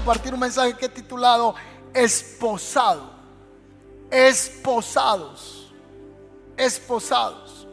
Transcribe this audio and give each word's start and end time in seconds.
compartir 0.00 0.32
un 0.32 0.40
mensaje 0.40 0.72
que 0.72 0.86
he 0.86 0.88
titulado 0.88 1.54
Esposado. 1.92 3.10
Esposados. 4.10 5.74
Esposados. 6.56 7.68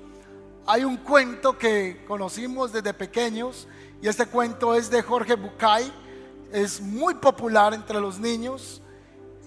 Hay 0.66 0.84
un 0.84 0.98
cuento 0.98 1.58
que 1.58 2.04
conocimos 2.06 2.74
desde 2.74 2.94
pequeños 2.94 3.66
y 4.02 4.10
este 4.10 4.26
cuento 4.26 4.76
es 4.76 4.90
de 4.90 5.02
Jorge 5.02 5.36
Bucay. 5.36 5.90
Es 6.52 6.82
muy 6.82 7.14
popular 7.14 7.74
entre 7.74 8.02
los 8.02 8.20
niños. 8.20 8.82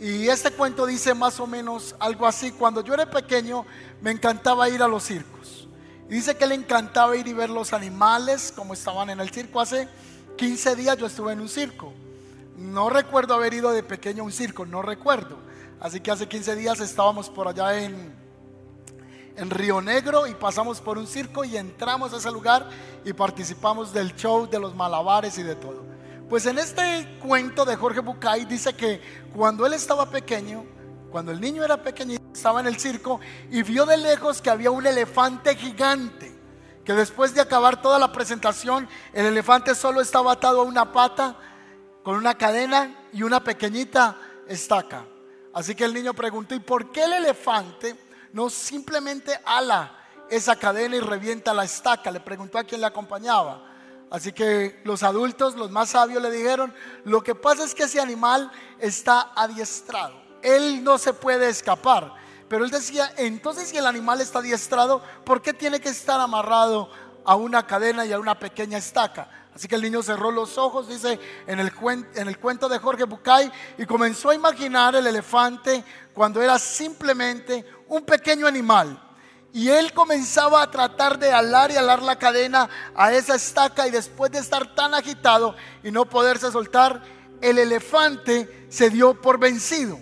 Y 0.01 0.29
este 0.29 0.51
cuento 0.51 0.87
dice 0.87 1.13
más 1.13 1.39
o 1.39 1.47
menos 1.47 1.95
algo 1.99 2.27
así. 2.27 2.51
Cuando 2.51 2.83
yo 2.83 2.95
era 2.95 3.05
pequeño 3.11 3.67
me 4.01 4.11
encantaba 4.11 4.71
ir 4.71 4.83
a 4.83 4.89
los 4.89 5.03
circos. 5.03 5.69
Dice 6.09 6.35
que 6.35 6.47
le 6.47 6.55
encantaba 6.55 7.15
ir 7.15 7.29
y 7.29 7.35
ver 7.35 7.51
los 7.51 7.75
animales 7.75 8.51
como 8.57 8.73
estaban 8.73 9.11
en 9.11 9.21
el 9.21 9.29
circo. 9.31 9.61
Hace 9.61 9.87
15 10.39 10.77
días 10.77 10.97
yo 10.97 11.05
estuve 11.05 11.35
en 11.35 11.43
un 11.43 11.49
circo. 11.51 11.93
No 12.61 12.91
recuerdo 12.91 13.33
haber 13.33 13.55
ido 13.55 13.71
de 13.71 13.83
pequeño 13.83 14.23
a 14.23 14.27
un 14.27 14.33
circo, 14.33 14.67
no 14.67 14.83
recuerdo. 14.83 15.39
Así 15.81 16.01
que 16.01 16.11
hace 16.11 16.29
15 16.29 16.57
días 16.57 16.79
estábamos 16.81 17.31
por 17.31 17.49
allá 17.49 17.83
en, 17.83 18.15
en 19.35 19.49
Río 19.49 19.81
Negro 19.81 20.27
y 20.27 20.35
pasamos 20.35 20.79
por 20.79 20.99
un 20.99 21.07
circo 21.07 21.43
y 21.43 21.57
entramos 21.57 22.13
a 22.13 22.19
ese 22.19 22.31
lugar 22.31 22.69
y 23.03 23.15
participamos 23.15 23.95
del 23.95 24.15
show 24.15 24.47
de 24.47 24.61
los 24.61 24.77
malabares 24.77 25.39
y 25.39 25.43
de 25.43 25.55
todo. 25.55 25.87
Pues 26.29 26.45
en 26.45 26.59
este 26.59 27.19
cuento 27.19 27.65
de 27.65 27.77
Jorge 27.77 28.01
Bucay 28.01 28.45
dice 28.45 28.75
que 28.75 29.01
cuando 29.35 29.65
él 29.65 29.73
estaba 29.73 30.11
pequeño, 30.11 30.67
cuando 31.11 31.33
el 31.33 31.41
niño 31.41 31.65
era 31.65 31.83
pequeño, 31.83 32.19
estaba 32.31 32.61
en 32.61 32.67
el 32.67 32.79
circo 32.79 33.21
y 33.51 33.63
vio 33.63 33.87
de 33.87 33.97
lejos 33.97 34.43
que 34.43 34.51
había 34.51 34.71
un 34.71 34.87
elefante 34.87 35.57
gigante, 35.57 36.39
que 36.85 36.93
después 36.93 37.33
de 37.33 37.41
acabar 37.41 37.81
toda 37.81 37.99
la 37.99 38.13
presentación, 38.13 38.87
el 39.15 39.25
elefante 39.25 39.75
solo 39.75 40.03
estaba 40.03 40.33
atado 40.33 40.61
a 40.61 40.65
una 40.65 40.93
pata 40.93 41.39
con 42.03 42.17
una 42.17 42.37
cadena 42.37 43.09
y 43.13 43.23
una 43.23 43.43
pequeñita 43.43 44.17
estaca. 44.47 45.05
Así 45.53 45.75
que 45.75 45.85
el 45.85 45.95
niño 45.95 46.15
preguntó, 46.15 46.55
¿y 46.55 46.61
por 46.61 46.91
qué 46.93 47.05
el 47.05 47.13
elefante 47.15 47.97
no 48.33 48.49
simplemente 48.49 49.39
ala 49.45 49.97
esa 50.31 50.57
cadena 50.57 50.97
y 50.97 51.01
revienta 51.01 51.53
la 51.53 51.65
estaca? 51.65 52.11
Le 52.11 52.21
preguntó 52.21 52.59
a 52.59 52.65
quien 52.65 52.81
le 52.81 52.87
acompañaba. 52.87 53.67
Así 54.11 54.33
que 54.33 54.81
los 54.85 55.03
adultos, 55.03 55.55
los 55.55 55.71
más 55.71 55.91
sabios, 55.91 56.23
le 56.23 56.31
dijeron, 56.31 56.75
lo 57.05 57.23
que 57.23 57.35
pasa 57.35 57.65
es 57.65 57.75
que 57.75 57.85
ese 57.85 58.01
animal 58.01 58.51
está 58.79 59.33
adiestrado. 59.37 60.15
Él 60.43 60.83
no 60.83 60.99
se 60.99 61.13
puede 61.13 61.49
escapar. 61.49 62.15
Pero 62.49 62.65
él 62.65 62.71
decía, 62.71 63.13
entonces 63.17 63.69
si 63.69 63.77
el 63.77 63.87
animal 63.87 64.21
está 64.21 64.41
adiestrado, 64.41 65.03
¿por 65.25 65.41
qué 65.41 65.53
tiene 65.53 65.81
que 65.81 65.91
estar 65.91 66.19
amarrado 66.21 66.91
a 67.25 67.37
una 67.37 67.65
cadena 67.65 68.05
y 68.05 68.13
a 68.13 68.19
una 68.19 68.37
pequeña 68.37 68.79
estaca? 68.79 69.40
Así 69.55 69.67
que 69.69 69.75
el 69.75 69.83
niño 69.83 70.03
cerró 70.03 70.31
los 70.31 70.59
ojos, 70.59 70.89
dice 70.89 71.19
en 71.47 71.61
el, 71.61 71.73
en 72.15 72.29
el 72.29 72.39
cuento 72.39 72.69
de 72.69 72.79
Jorge 72.79 73.05
Bucay, 73.05 73.51
y 73.79 73.87
comenzó 73.87 74.31
a 74.31 74.35
imaginar 74.35 74.95
el 74.95 75.07
elefante 75.07 75.85
cuando 76.15 76.41
era 76.41 76.59
simplemente 76.59 77.65
un 77.89 78.03
pequeño 78.03 78.47
animal 78.47 79.11
y 79.53 79.69
él 79.69 79.93
comenzaba 79.93 80.63
a 80.63 80.71
tratar 80.71 81.19
de 81.19 81.33
alar 81.33 81.71
y 81.71 81.77
alar 81.77 82.03
la 82.03 82.17
cadena 82.17 82.69
a 82.95 83.13
esa 83.13 83.35
estaca 83.35 83.87
y 83.87 83.91
después 83.91 84.31
de 84.31 84.39
estar 84.39 84.75
tan 84.75 84.95
agitado 84.95 85.57
y 85.83 85.91
no 85.91 86.05
poderse 86.05 86.53
soltar, 86.53 87.03
el 87.41 87.59
elefante 87.59 88.67
se 88.69 88.91
dio 88.91 89.21
por 89.21 89.39
vencido. 89.39 89.99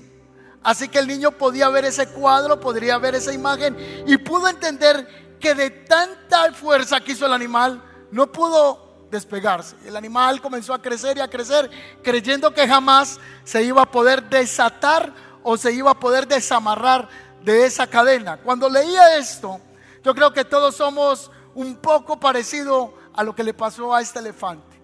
Así 0.62 0.88
que 0.88 0.98
el 0.98 1.06
niño 1.06 1.30
podía 1.30 1.68
ver 1.70 1.86
ese 1.86 2.08
cuadro, 2.08 2.60
podría 2.60 2.98
ver 2.98 3.14
esa 3.14 3.32
imagen 3.32 3.76
y 4.06 4.16
pudo 4.18 4.48
entender 4.48 5.36
que 5.40 5.54
de 5.54 5.70
tanta 5.70 6.52
fuerza 6.52 7.00
que 7.00 7.12
hizo 7.12 7.24
el 7.24 7.32
animal, 7.32 7.82
no 8.10 8.30
pudo 8.30 8.87
despegarse. 9.10 9.76
El 9.84 9.96
animal 9.96 10.40
comenzó 10.40 10.74
a 10.74 10.82
crecer 10.82 11.16
y 11.16 11.20
a 11.20 11.28
crecer, 11.28 11.70
creyendo 12.02 12.52
que 12.52 12.66
jamás 12.66 13.18
se 13.44 13.62
iba 13.62 13.82
a 13.82 13.90
poder 13.90 14.28
desatar 14.28 15.12
o 15.42 15.56
se 15.56 15.72
iba 15.72 15.90
a 15.90 15.98
poder 15.98 16.26
desamarrar 16.26 17.08
de 17.42 17.64
esa 17.64 17.86
cadena. 17.86 18.36
Cuando 18.36 18.68
leía 18.68 19.16
esto, 19.16 19.60
yo 20.04 20.14
creo 20.14 20.32
que 20.32 20.44
todos 20.44 20.76
somos 20.76 21.30
un 21.54 21.76
poco 21.76 22.18
parecido 22.18 22.94
a 23.14 23.22
lo 23.24 23.34
que 23.34 23.42
le 23.42 23.54
pasó 23.54 23.94
a 23.94 24.00
este 24.00 24.18
elefante. 24.18 24.78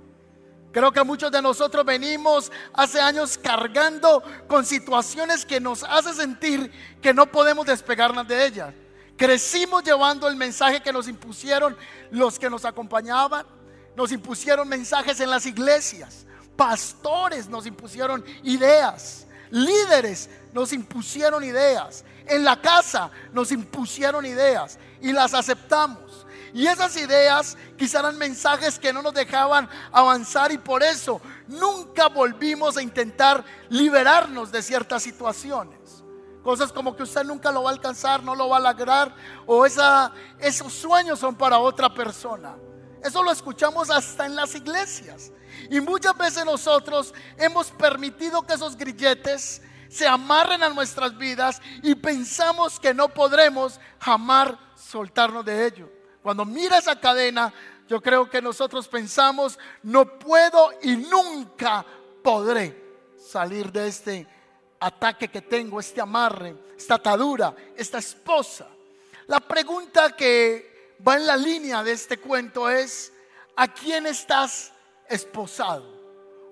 Creo 0.72 0.90
que 0.90 1.04
muchos 1.04 1.30
de 1.30 1.40
nosotros 1.40 1.84
venimos 1.84 2.50
hace 2.72 3.00
años 3.00 3.38
cargando 3.38 4.22
con 4.48 4.66
situaciones 4.66 5.46
que 5.46 5.60
nos 5.60 5.84
hace 5.84 6.12
sentir 6.14 6.72
que 7.00 7.14
no 7.14 7.26
podemos 7.26 7.64
despegarnos 7.64 8.26
de 8.26 8.44
ellas. 8.44 8.74
Crecimos 9.16 9.84
llevando 9.84 10.26
el 10.26 10.34
mensaje 10.34 10.82
que 10.82 10.92
nos 10.92 11.06
impusieron 11.06 11.76
los 12.10 12.40
que 12.40 12.50
nos 12.50 12.64
acompañaban. 12.64 13.46
Nos 13.96 14.12
impusieron 14.12 14.68
mensajes 14.68 15.20
en 15.20 15.30
las 15.30 15.46
iglesias. 15.46 16.26
Pastores 16.56 17.48
nos 17.48 17.66
impusieron 17.66 18.24
ideas. 18.42 19.26
Líderes 19.50 20.30
nos 20.52 20.72
impusieron 20.72 21.44
ideas. 21.44 22.04
En 22.26 22.44
la 22.44 22.60
casa 22.60 23.10
nos 23.32 23.52
impusieron 23.52 24.24
ideas 24.24 24.78
y 25.00 25.12
las 25.12 25.34
aceptamos. 25.34 26.26
Y 26.54 26.68
esas 26.68 26.96
ideas 26.96 27.58
quizás 27.76 28.00
eran 28.00 28.16
mensajes 28.16 28.78
que 28.78 28.92
no 28.92 29.02
nos 29.02 29.12
dejaban 29.12 29.68
avanzar 29.90 30.52
y 30.52 30.58
por 30.58 30.84
eso 30.84 31.20
nunca 31.48 32.08
volvimos 32.08 32.76
a 32.76 32.82
intentar 32.82 33.44
liberarnos 33.68 34.52
de 34.52 34.62
ciertas 34.62 35.02
situaciones. 35.02 36.04
Cosas 36.44 36.72
como 36.72 36.94
que 36.94 37.02
usted 37.02 37.24
nunca 37.24 37.50
lo 37.50 37.64
va 37.64 37.70
a 37.70 37.72
alcanzar, 37.72 38.22
no 38.22 38.36
lo 38.36 38.48
va 38.48 38.58
a 38.58 38.72
lograr 38.72 39.14
o 39.46 39.66
esa, 39.66 40.12
esos 40.38 40.72
sueños 40.72 41.18
son 41.18 41.34
para 41.34 41.58
otra 41.58 41.92
persona. 41.92 42.54
Eso 43.04 43.22
lo 43.22 43.30
escuchamos 43.30 43.90
hasta 43.90 44.24
en 44.24 44.34
las 44.34 44.54
iglesias. 44.54 45.30
Y 45.70 45.78
muchas 45.80 46.16
veces 46.16 46.44
nosotros 46.46 47.12
hemos 47.36 47.70
permitido 47.70 48.42
que 48.42 48.54
esos 48.54 48.74
grilletes 48.76 49.60
se 49.90 50.06
amarren 50.08 50.62
a 50.62 50.70
nuestras 50.70 51.16
vidas 51.16 51.60
y 51.82 51.94
pensamos 51.94 52.80
que 52.80 52.94
no 52.94 53.10
podremos 53.10 53.78
jamás 54.00 54.54
soltarnos 54.74 55.44
de 55.44 55.66
ello. 55.66 55.88
Cuando 56.22 56.46
mira 56.46 56.78
esa 56.78 56.98
cadena, 56.98 57.52
yo 57.86 58.00
creo 58.00 58.28
que 58.30 58.40
nosotros 58.40 58.88
pensamos, 58.88 59.58
no 59.82 60.18
puedo 60.18 60.70
y 60.82 60.96
nunca 60.96 61.84
podré 62.22 62.82
salir 63.18 63.70
de 63.70 63.86
este 63.86 64.26
ataque 64.80 65.28
que 65.28 65.42
tengo, 65.42 65.78
este 65.78 66.00
amarre, 66.00 66.56
esta 66.76 66.94
atadura, 66.94 67.54
esta 67.76 67.98
esposa. 67.98 68.66
La 69.26 69.40
pregunta 69.40 70.16
que 70.16 70.73
va 71.06 71.16
en 71.16 71.26
la 71.26 71.36
línea 71.36 71.82
de 71.82 71.92
este 71.92 72.18
cuento 72.18 72.68
es, 72.68 73.12
¿a 73.56 73.68
quién 73.68 74.06
estás 74.06 74.72
esposado? 75.08 75.92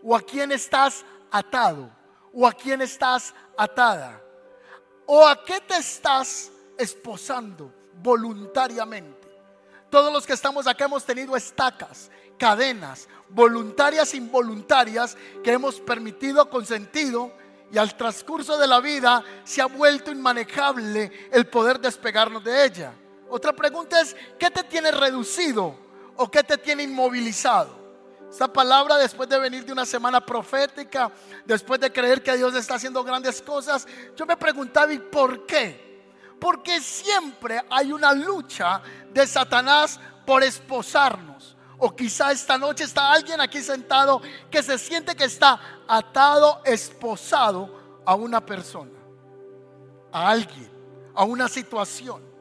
¿O 0.02 0.16
a 0.16 0.20
quién 0.20 0.52
estás 0.52 1.04
atado? 1.30 1.90
o 2.32 2.46
a 2.46 2.52
quién 2.52 2.80
estás 2.80 3.34
atada 3.56 4.20
o 5.06 5.26
a 5.26 5.44
qué 5.44 5.60
te 5.60 5.76
estás 5.76 6.50
esposando 6.78 7.72
voluntariamente. 8.02 9.28
Todos 9.90 10.12
los 10.12 10.26
que 10.26 10.32
estamos 10.32 10.66
acá 10.66 10.86
hemos 10.86 11.04
tenido 11.04 11.36
estacas, 11.36 12.10
cadenas, 12.38 13.08
voluntarias 13.28 14.14
involuntarias 14.14 15.16
que 15.44 15.52
hemos 15.52 15.80
permitido, 15.80 16.48
consentido 16.48 17.32
y 17.70 17.78
al 17.78 17.94
transcurso 17.96 18.56
de 18.56 18.66
la 18.66 18.80
vida 18.80 19.22
se 19.44 19.60
ha 19.60 19.66
vuelto 19.66 20.10
inmanejable 20.10 21.28
el 21.30 21.46
poder 21.46 21.78
despegarnos 21.78 22.42
de 22.42 22.64
ella. 22.64 22.94
Otra 23.34 23.54
pregunta 23.54 23.98
es, 23.98 24.14
¿qué 24.38 24.50
te 24.50 24.62
tiene 24.62 24.90
reducido 24.90 25.74
o 26.16 26.30
qué 26.30 26.44
te 26.44 26.58
tiene 26.58 26.82
inmovilizado? 26.82 27.74
Esta 28.30 28.46
palabra 28.46 28.98
después 28.98 29.26
de 29.26 29.38
venir 29.38 29.64
de 29.64 29.72
una 29.72 29.86
semana 29.86 30.20
profética, 30.20 31.10
después 31.46 31.80
de 31.80 31.90
creer 31.90 32.22
que 32.22 32.36
Dios 32.36 32.54
está 32.54 32.74
haciendo 32.74 33.02
grandes 33.02 33.40
cosas, 33.40 33.88
yo 34.14 34.26
me 34.26 34.36
preguntaba, 34.36 34.92
¿y 34.92 34.98
por 34.98 35.46
qué? 35.46 36.12
Porque 36.38 36.78
siempre 36.82 37.62
hay 37.70 37.90
una 37.90 38.12
lucha 38.12 38.82
de 39.10 39.26
Satanás 39.26 39.98
por 40.26 40.42
esposarnos. 40.42 41.56
O 41.78 41.96
quizá 41.96 42.32
esta 42.32 42.58
noche 42.58 42.84
está 42.84 43.10
alguien 43.14 43.40
aquí 43.40 43.62
sentado 43.62 44.20
que 44.50 44.62
se 44.62 44.76
siente 44.76 45.16
que 45.16 45.24
está 45.24 45.58
atado, 45.88 46.60
esposado 46.66 48.02
a 48.04 48.14
una 48.14 48.44
persona, 48.44 49.00
a 50.12 50.28
alguien, 50.28 50.70
a 51.14 51.24
una 51.24 51.48
situación. 51.48 52.31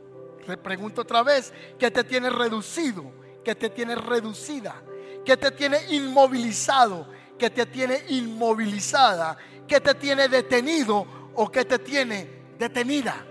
Le 0.51 0.57
pregunto 0.57 1.01
otra 1.01 1.24
vez, 1.24 1.51
¿qué 1.80 1.89
te 1.89 2.03
tiene 2.03 2.30
reducido? 2.30 3.12
¿Qué 3.44 3.56
te 3.56 3.69
tiene 3.69 3.95
reducida? 3.95 4.81
que 5.24 5.38
te 5.38 5.51
tiene 5.51 5.80
inmovilizado, 5.89 7.07
que 7.38 7.50
te 7.50 7.65
tiene 7.65 8.03
inmovilizada, 8.09 9.38
que 9.68 9.80
te 9.80 9.95
tiene 9.95 10.27
detenido 10.27 11.31
o 11.36 11.50
que 11.51 11.65
te 11.65 11.80
tiene 11.80 12.42
detenida. 12.57 13.25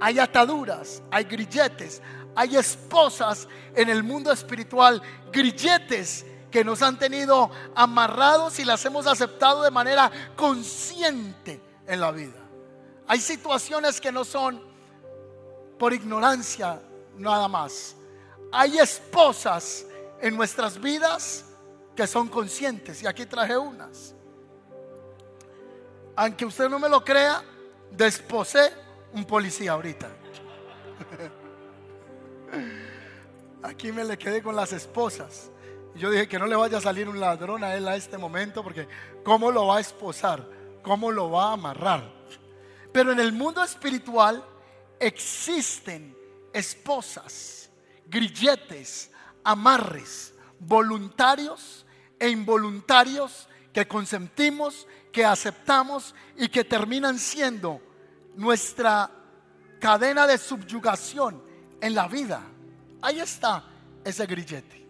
Hay 0.00 0.18
ataduras, 0.18 1.02
hay 1.10 1.24
grilletes, 1.24 2.00
hay 2.34 2.56
esposas 2.56 3.48
en 3.74 3.88
el 3.90 4.02
mundo 4.02 4.32
espiritual, 4.32 5.02
grilletes 5.30 6.24
que 6.50 6.64
nos 6.64 6.82
han 6.82 6.98
tenido 6.98 7.50
amarrados 7.74 8.58
y 8.58 8.64
las 8.64 8.84
hemos 8.84 9.06
aceptado 9.06 9.62
de 9.62 9.70
manera 9.70 10.10
consciente 10.36 11.60
en 11.86 12.00
la 12.00 12.10
vida. 12.10 12.40
Hay 13.06 13.20
situaciones 13.20 14.00
que 14.00 14.10
no 14.10 14.24
son 14.24 14.69
por 15.80 15.92
ignorancia 15.94 16.80
nada 17.16 17.48
más. 17.48 17.96
Hay 18.52 18.78
esposas 18.78 19.86
en 20.20 20.36
nuestras 20.36 20.78
vidas 20.78 21.46
que 21.96 22.06
son 22.06 22.28
conscientes. 22.28 23.02
Y 23.02 23.06
aquí 23.06 23.24
traje 23.24 23.56
unas. 23.56 24.14
Aunque 26.14 26.44
usted 26.44 26.68
no 26.68 26.78
me 26.78 26.86
lo 26.86 27.02
crea, 27.02 27.42
desposé 27.90 28.74
un 29.14 29.24
policía 29.24 29.72
ahorita. 29.72 30.10
Aquí 33.62 33.90
me 33.90 34.04
le 34.04 34.18
quedé 34.18 34.42
con 34.42 34.54
las 34.54 34.74
esposas. 34.74 35.50
Yo 35.94 36.10
dije 36.10 36.28
que 36.28 36.38
no 36.38 36.46
le 36.46 36.56
vaya 36.56 36.76
a 36.76 36.82
salir 36.82 37.08
un 37.08 37.18
ladrón 37.18 37.64
a 37.64 37.74
él 37.74 37.88
a 37.88 37.96
este 37.96 38.18
momento 38.18 38.62
porque 38.62 38.86
¿cómo 39.24 39.50
lo 39.50 39.68
va 39.68 39.78
a 39.78 39.80
esposar? 39.80 40.46
¿Cómo 40.82 41.10
lo 41.10 41.30
va 41.30 41.48
a 41.48 41.52
amarrar? 41.54 42.04
Pero 42.92 43.12
en 43.12 43.20
el 43.20 43.32
mundo 43.32 43.64
espiritual 43.64 44.44
existen 45.00 46.16
esposas, 46.52 47.70
grilletes, 48.06 49.10
amarres, 49.42 50.34
voluntarios 50.60 51.86
e 52.18 52.28
involuntarios 52.28 53.48
que 53.72 53.88
consentimos, 53.88 54.86
que 55.10 55.24
aceptamos 55.24 56.14
y 56.36 56.48
que 56.48 56.64
terminan 56.64 57.18
siendo 57.18 57.80
nuestra 58.36 59.10
cadena 59.80 60.26
de 60.26 60.38
subyugación 60.38 61.42
en 61.80 61.94
la 61.94 62.06
vida. 62.06 62.42
Ahí 63.00 63.20
está 63.20 63.64
ese 64.04 64.26
grillete. 64.26 64.86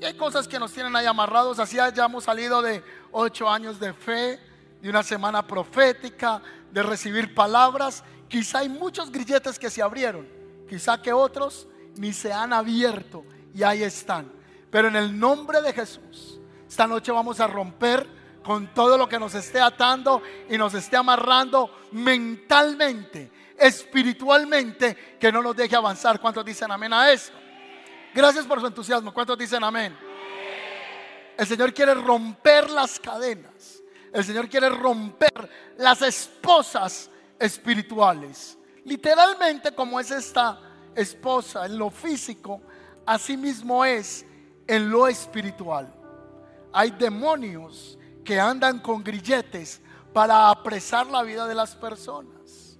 Y 0.00 0.04
hay 0.04 0.14
cosas 0.14 0.46
que 0.46 0.58
nos 0.58 0.72
tienen 0.72 0.94
ahí 0.94 1.06
amarrados. 1.06 1.58
Así 1.58 1.78
hayamos 1.78 2.24
salido 2.24 2.62
de 2.62 2.82
ocho 3.12 3.48
años 3.48 3.80
de 3.80 3.92
fe, 3.92 4.38
de 4.80 4.90
una 4.90 5.02
semana 5.02 5.46
profética, 5.46 6.42
de 6.70 6.82
recibir 6.82 7.34
palabras. 7.34 8.04
Quizá 8.28 8.60
hay 8.60 8.68
muchos 8.68 9.10
grilletes 9.10 9.58
que 9.58 9.70
se 9.70 9.82
abrieron. 9.82 10.28
Quizá 10.68 11.00
que 11.00 11.12
otros 11.12 11.68
ni 11.96 12.12
se 12.12 12.32
han 12.32 12.52
abierto 12.52 13.24
y 13.54 13.62
ahí 13.62 13.82
están. 13.82 14.30
Pero 14.70 14.88
en 14.88 14.96
el 14.96 15.18
nombre 15.18 15.62
de 15.62 15.72
Jesús, 15.72 16.40
esta 16.68 16.86
noche 16.86 17.12
vamos 17.12 17.40
a 17.40 17.46
romper 17.46 18.06
con 18.42 18.72
todo 18.74 18.96
lo 18.96 19.08
que 19.08 19.18
nos 19.18 19.34
esté 19.34 19.60
atando 19.60 20.22
y 20.48 20.56
nos 20.58 20.74
esté 20.74 20.96
amarrando 20.96 21.70
mentalmente, 21.92 23.30
espiritualmente, 23.58 25.16
que 25.18 25.32
no 25.32 25.42
nos 25.42 25.56
deje 25.56 25.74
avanzar. 25.74 26.20
¿Cuántos 26.20 26.44
dicen 26.44 26.70
amén 26.70 26.92
a 26.92 27.10
eso? 27.10 27.32
Gracias 28.14 28.46
por 28.46 28.60
su 28.60 28.66
entusiasmo. 28.66 29.12
¿Cuántos 29.12 29.36
dicen 29.38 29.64
amén? 29.64 29.96
El 31.36 31.46
Señor 31.46 31.74
quiere 31.74 31.94
romper 31.94 32.70
las 32.70 32.98
cadenas. 32.98 33.82
El 34.12 34.24
Señor 34.24 34.48
quiere 34.48 34.68
romper 34.68 35.50
las 35.76 36.02
esposas 36.02 37.10
espirituales. 37.38 38.58
Literalmente 38.84 39.74
como 39.74 39.98
es 39.98 40.10
esta 40.10 40.60
esposa 40.94 41.66
en 41.66 41.78
lo 41.78 41.90
físico, 41.90 42.62
así 43.04 43.36
mismo 43.36 43.84
es 43.84 44.24
en 44.66 44.90
lo 44.90 45.06
espiritual. 45.06 45.92
Hay 46.72 46.90
demonios 46.92 47.98
que 48.24 48.38
andan 48.40 48.80
con 48.80 49.02
grilletes 49.02 49.80
para 50.12 50.50
apresar 50.50 51.06
la 51.06 51.22
vida 51.22 51.46
de 51.46 51.54
las 51.54 51.74
personas. 51.74 52.78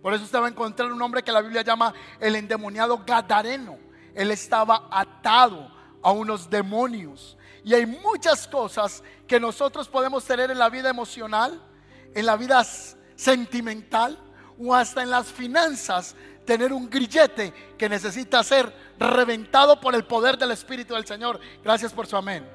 Por 0.00 0.14
eso 0.14 0.24
usted 0.24 0.38
va 0.40 0.46
a 0.46 0.50
encontrar 0.50 0.92
un 0.92 1.02
hombre 1.02 1.22
que 1.22 1.32
la 1.32 1.40
Biblia 1.40 1.62
llama 1.62 1.92
el 2.20 2.36
endemoniado 2.36 3.02
Gadareno. 3.04 3.78
Él 4.14 4.30
estaba 4.30 4.88
atado 4.90 5.70
a 6.02 6.12
unos 6.12 6.48
demonios. 6.48 7.36
Y 7.64 7.74
hay 7.74 7.84
muchas 7.86 8.46
cosas 8.46 9.02
que 9.26 9.40
nosotros 9.40 9.88
podemos 9.88 10.24
tener 10.24 10.50
en 10.52 10.58
la 10.58 10.68
vida 10.68 10.88
emocional, 10.88 11.60
en 12.14 12.24
la 12.24 12.36
vida 12.36 12.64
sentimental 13.16 14.18
o 14.58 14.74
hasta 14.74 15.02
en 15.02 15.10
las 15.10 15.26
finanzas, 15.26 16.14
tener 16.44 16.72
un 16.72 16.88
grillete 16.88 17.52
que 17.76 17.88
necesita 17.88 18.42
ser 18.42 18.72
reventado 18.98 19.80
por 19.80 19.94
el 19.94 20.04
poder 20.04 20.38
del 20.38 20.52
Espíritu 20.52 20.94
del 20.94 21.06
Señor. 21.06 21.40
Gracias 21.62 21.92
por 21.92 22.06
su 22.06 22.16
amén. 22.16 22.48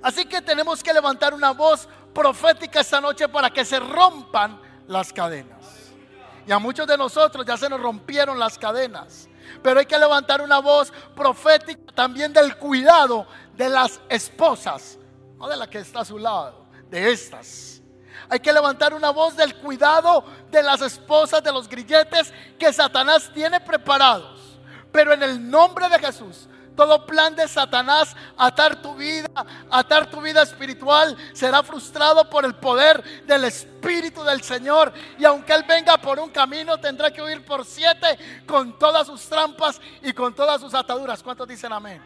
Así 0.00 0.24
que 0.24 0.40
tenemos 0.40 0.82
que 0.82 0.94
levantar 0.94 1.34
una 1.34 1.50
voz 1.50 1.88
profética 2.14 2.80
esta 2.80 3.00
noche 3.00 3.28
para 3.28 3.50
que 3.50 3.64
se 3.64 3.80
rompan 3.80 4.60
las 4.86 5.12
cadenas. 5.12 5.58
Y 6.46 6.52
a 6.52 6.58
muchos 6.58 6.86
de 6.86 6.96
nosotros 6.96 7.44
ya 7.44 7.56
se 7.56 7.68
nos 7.68 7.80
rompieron 7.80 8.38
las 8.38 8.56
cadenas. 8.58 9.28
Pero 9.62 9.80
hay 9.80 9.86
que 9.86 9.98
levantar 9.98 10.40
una 10.40 10.60
voz 10.60 10.92
profética 11.14 11.92
también 11.94 12.32
del 12.32 12.56
cuidado 12.56 13.26
de 13.54 13.68
las 13.68 14.00
esposas, 14.08 14.98
no 15.36 15.48
de 15.48 15.56
la 15.56 15.68
que 15.68 15.78
está 15.78 16.00
a 16.00 16.04
su 16.04 16.18
lado, 16.18 16.66
de 16.88 17.10
estas. 17.10 17.77
Hay 18.30 18.40
que 18.40 18.52
levantar 18.52 18.92
una 18.92 19.10
voz 19.10 19.36
del 19.36 19.54
cuidado 19.56 20.24
de 20.50 20.62
las 20.62 20.82
esposas, 20.82 21.42
de 21.42 21.52
los 21.52 21.68
grilletes 21.68 22.32
que 22.58 22.72
Satanás 22.72 23.30
tiene 23.32 23.60
preparados. 23.60 24.58
Pero 24.92 25.12
en 25.12 25.22
el 25.22 25.50
nombre 25.50 25.88
de 25.88 25.98
Jesús, 25.98 26.48
todo 26.78 27.04
plan 27.06 27.34
de 27.34 27.48
Satanás, 27.48 28.14
atar 28.36 28.80
tu 28.80 28.94
vida, 28.94 29.28
atar 29.68 30.08
tu 30.08 30.20
vida 30.20 30.42
espiritual, 30.42 31.16
será 31.32 31.62
frustrado 31.62 32.30
por 32.30 32.44
el 32.44 32.54
poder 32.54 33.02
del 33.26 33.44
Espíritu 33.44 34.22
del 34.22 34.42
Señor. 34.42 34.92
Y 35.18 35.24
aunque 35.24 35.54
Él 35.54 35.64
venga 35.66 35.98
por 35.98 36.20
un 36.20 36.30
camino, 36.30 36.78
tendrá 36.78 37.10
que 37.10 37.20
huir 37.20 37.44
por 37.44 37.64
siete 37.64 38.16
con 38.46 38.78
todas 38.78 39.08
sus 39.08 39.28
trampas 39.28 39.80
y 40.02 40.12
con 40.12 40.34
todas 40.34 40.60
sus 40.60 40.72
ataduras. 40.72 41.20
¿Cuántos 41.20 41.48
dicen 41.48 41.72
amén? 41.72 42.00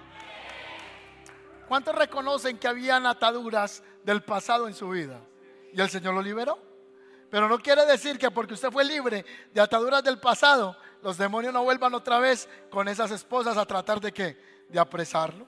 ¿Cuántos 1.69 1.95
reconocen 1.95 2.59
que 2.59 2.69
habían 2.69 3.07
ataduras 3.07 3.83
del 4.05 4.23
pasado 4.23 4.69
en 4.69 4.75
su 4.75 4.89
vida? 4.89 5.21
Y 5.73 5.81
el 5.81 5.91
Señor 5.91 6.15
lo 6.15 6.23
liberó. 6.23 6.59
Pero 7.31 7.49
no 7.49 7.59
quiere 7.59 7.87
decir 7.87 8.19
que 8.19 8.31
porque 8.31 8.55
usted 8.55 8.71
fue 8.71 8.85
libre 8.85 9.25
de 9.53 9.61
ataduras 9.61 10.05
del 10.05 10.21
pasado, 10.21 10.77
los 11.03 11.17
demonios 11.17 11.53
no 11.53 11.65
vuelvan 11.65 11.95
otra 11.95 12.19
vez 12.19 12.49
con 12.71 12.89
esas 12.89 13.11
esposas 13.11 13.57
a 13.57 13.65
tratar 13.65 14.01
de 14.01 14.13
qué? 14.13 14.53
de 14.69 14.79
apresarlo. 14.79 15.47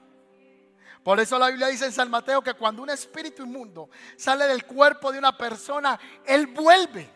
Por 1.03 1.19
eso 1.19 1.39
la 1.39 1.47
Biblia 1.47 1.67
dice 1.67 1.85
en 1.85 1.91
San 1.91 2.09
Mateo 2.09 2.41
que 2.41 2.53
cuando 2.53 2.83
un 2.83 2.89
espíritu 2.91 3.43
inmundo 3.43 3.89
sale 4.15 4.45
del 4.45 4.65
cuerpo 4.65 5.11
de 5.11 5.17
una 5.17 5.35
persona, 5.35 5.99
él 6.25 6.47
vuelve. 6.47 7.09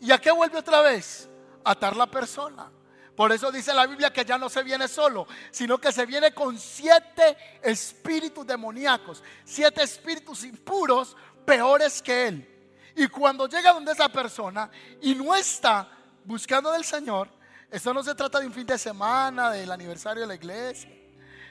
¿Y 0.00 0.10
a 0.10 0.18
qué 0.18 0.32
vuelve 0.32 0.58
otra 0.58 0.80
vez? 0.80 1.28
atar 1.64 1.96
la 1.96 2.06
persona. 2.06 2.70
Por 3.16 3.32
eso 3.32 3.50
dice 3.52 3.72
la 3.72 3.86
Biblia 3.86 4.12
que 4.12 4.24
ya 4.24 4.36
no 4.36 4.48
se 4.48 4.62
viene 4.62 4.88
solo, 4.88 5.26
sino 5.50 5.78
que 5.78 5.92
se 5.92 6.04
viene 6.04 6.34
con 6.34 6.58
siete 6.58 7.36
espíritus 7.62 8.44
demoníacos, 8.46 9.22
siete 9.44 9.82
espíritus 9.82 10.42
impuros 10.44 11.16
peores 11.44 12.02
que 12.02 12.28
él. 12.28 12.48
Y 12.96 13.08
cuando 13.08 13.48
llega 13.48 13.72
donde 13.72 13.92
esa 13.92 14.08
persona 14.08 14.70
y 15.00 15.14
no 15.14 15.34
está 15.34 15.88
buscando 16.24 16.70
del 16.70 16.84
Señor, 16.84 17.28
esto 17.70 17.92
no 17.92 18.02
se 18.02 18.14
trata 18.14 18.38
de 18.38 18.46
un 18.46 18.52
fin 18.52 18.66
de 18.66 18.78
semana, 18.78 19.50
del 19.50 19.70
aniversario 19.70 20.22
de 20.22 20.28
la 20.28 20.34
iglesia. 20.36 20.90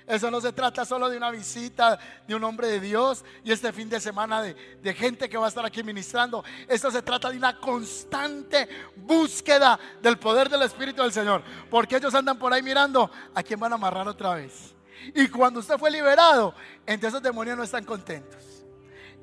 Eso 0.06 0.30
no 0.30 0.42
se 0.42 0.52
trata 0.52 0.84
solo 0.84 1.10
de 1.10 1.18
una 1.18 1.32
visita 1.32 1.98
de 2.28 2.36
un 2.36 2.44
hombre 2.44 2.68
de 2.68 2.80
Dios 2.80 3.24
y 3.44 3.52
este 3.52 3.72
fin 3.72 3.90
de 3.90 4.00
semana 4.00 4.42
de, 4.42 4.94
gente 4.94 5.30
que 5.30 5.38
va 5.38 5.46
a 5.46 5.50
estar 5.50 5.66
aquí 5.66 5.82
ministrando. 5.82 6.44
Esto 6.68 6.92
se 6.92 7.02
trata 7.02 7.30
de 7.30 7.38
una 7.38 7.58
constante 7.58 8.68
búsqueda 8.96 9.80
del 10.02 10.18
poder 10.18 10.50
del 10.50 10.64
Espíritu 10.64 11.02
del 11.02 11.14
Señor. 11.14 11.42
Porque 11.70 11.98
ellos 11.98 12.14
andan 12.14 12.38
por 12.38 12.54
ahí 12.54 12.62
mirando 12.62 13.10
a 13.34 13.44
quién 13.44 13.60
van 13.60 13.72
a 13.72 13.76
amarrar 13.76 14.08
otra 14.08 14.36
vez. 14.36 14.76
Y 15.16 15.28
cuando 15.28 15.60
usted 15.60 15.78
fue 15.78 15.92
liberado, 15.92 16.54
entonces 16.86 17.10
esos 17.10 17.24
demonios 17.24 17.58
no 17.58 17.64
están 17.64 17.86
contentos. 17.86 18.63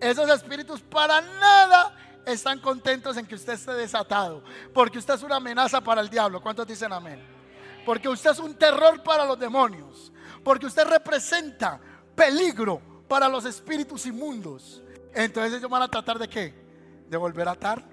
Esos 0.00 0.28
espíritus 0.30 0.80
para 0.80 1.20
nada 1.20 1.94
están 2.24 2.58
contentos 2.60 3.16
en 3.16 3.26
que 3.26 3.34
usted 3.34 3.54
esté 3.54 3.72
desatado. 3.74 4.42
Porque 4.72 4.98
usted 4.98 5.14
es 5.14 5.22
una 5.22 5.36
amenaza 5.36 5.80
para 5.80 6.00
el 6.00 6.08
diablo. 6.08 6.40
¿Cuántos 6.40 6.66
dicen 6.66 6.92
amén? 6.92 7.22
Porque 7.84 8.08
usted 8.08 8.30
es 8.30 8.38
un 8.38 8.54
terror 8.54 9.02
para 9.02 9.24
los 9.24 9.38
demonios. 9.38 10.12
Porque 10.42 10.66
usted 10.66 10.86
representa 10.86 11.80
peligro 12.14 12.80
para 13.08 13.28
los 13.28 13.44
espíritus 13.44 14.06
inmundos. 14.06 14.82
Entonces 15.14 15.54
ellos 15.54 15.70
van 15.70 15.82
a 15.82 15.88
tratar 15.88 16.18
de 16.18 16.28
qué? 16.28 16.54
De 17.08 17.16
volver 17.16 17.48
a 17.48 17.52
atarlo. 17.52 17.88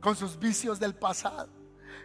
Con 0.00 0.16
sus 0.16 0.38
vicios 0.38 0.78
del 0.78 0.94
pasado. 0.94 1.48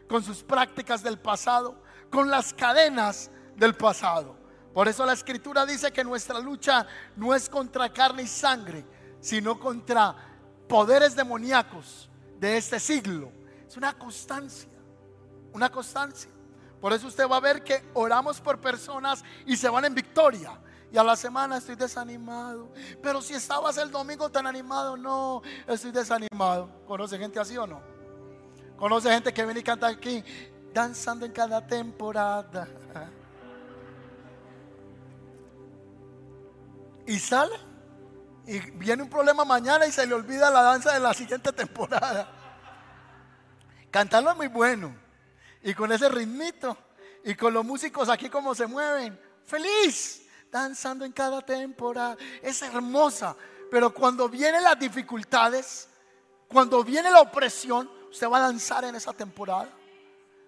Con 0.07 0.23
sus 0.23 0.43
prácticas 0.43 1.03
del 1.03 1.19
pasado. 1.19 1.81
Con 2.09 2.29
las 2.29 2.53
cadenas 2.53 3.29
del 3.57 3.75
pasado. 3.75 4.37
Por 4.73 4.87
eso 4.87 5.05
la 5.07 5.13
escritura 5.13 5.65
dice 5.65 5.91
que 5.91 6.03
nuestra 6.03 6.39
lucha 6.39 6.85
no 7.15 7.33
es 7.33 7.49
contra 7.49 7.91
carne 7.91 8.21
y 8.21 8.27
sangre, 8.27 8.85
sino 9.19 9.59
contra 9.59 10.15
poderes 10.67 11.15
demoníacos 11.15 12.09
de 12.39 12.57
este 12.57 12.79
siglo. 12.79 13.31
Es 13.67 13.77
una 13.77 13.97
constancia. 13.97 14.69
Una 15.53 15.69
constancia. 15.69 16.29
Por 16.79 16.93
eso 16.93 17.07
usted 17.07 17.27
va 17.27 17.37
a 17.37 17.41
ver 17.41 17.63
que 17.63 17.83
oramos 17.93 18.39
por 18.39 18.59
personas 18.59 19.23
y 19.45 19.57
se 19.57 19.69
van 19.69 19.85
en 19.85 19.95
victoria. 19.95 20.59
Y 20.91 20.97
a 20.97 21.03
la 21.03 21.15
semana 21.15 21.57
estoy 21.57 21.75
desanimado. 21.75 22.71
Pero 23.01 23.21
si 23.21 23.33
estabas 23.33 23.77
el 23.77 23.91
domingo 23.91 24.29
tan 24.29 24.47
animado, 24.47 24.95
no, 24.95 25.41
estoy 25.67 25.91
desanimado. 25.91 26.69
¿Conoce 26.85 27.17
gente 27.17 27.39
así 27.39 27.57
o 27.57 27.67
no? 27.67 27.81
¿Conoce 28.77 29.09
gente 29.09 29.33
que 29.33 29.43
viene 29.43 29.59
y 29.59 29.63
canta 29.63 29.87
aquí, 29.87 30.23
danzando 30.73 31.25
en 31.25 31.31
cada 31.31 31.65
temporada? 31.65 32.67
Y 37.09 37.19
sale. 37.19 37.55
Y 38.47 38.59
viene 38.71 39.03
un 39.03 39.09
problema 39.09 39.45
mañana 39.45 39.85
y 39.85 39.91
se 39.91 40.07
le 40.07 40.13
olvida 40.13 40.49
la 40.49 40.61
danza 40.61 40.93
de 40.93 40.99
la 40.99 41.13
siguiente 41.13 41.51
temporada. 41.51 42.31
Cantarlo 43.91 44.31
es 44.31 44.37
muy 44.37 44.47
bueno. 44.47 44.95
Y 45.61 45.73
con 45.73 45.91
ese 45.91 46.07
ritmito 46.09 46.77
y 47.23 47.35
con 47.35 47.53
los 47.53 47.65
músicos 47.65 48.07
aquí 48.09 48.29
como 48.29 48.55
se 48.55 48.65
mueven, 48.65 49.19
feliz, 49.43 50.25
danzando 50.49 51.03
en 51.03 51.11
cada 51.11 51.41
temporada. 51.41 52.15
Es 52.41 52.61
hermosa, 52.61 53.35
Pero 53.69 53.93
cuando 53.93 54.29
vienen 54.29 54.63
las 54.63 54.79
dificultades, 54.79 55.89
cuando 56.47 56.83
viene 56.83 57.11
la 57.11 57.19
opresión, 57.19 57.91
usted 58.09 58.29
va 58.29 58.37
a 58.37 58.47
lanzar 58.47 58.85
en 58.85 58.95
esa 58.95 59.11
temporada. 59.11 59.69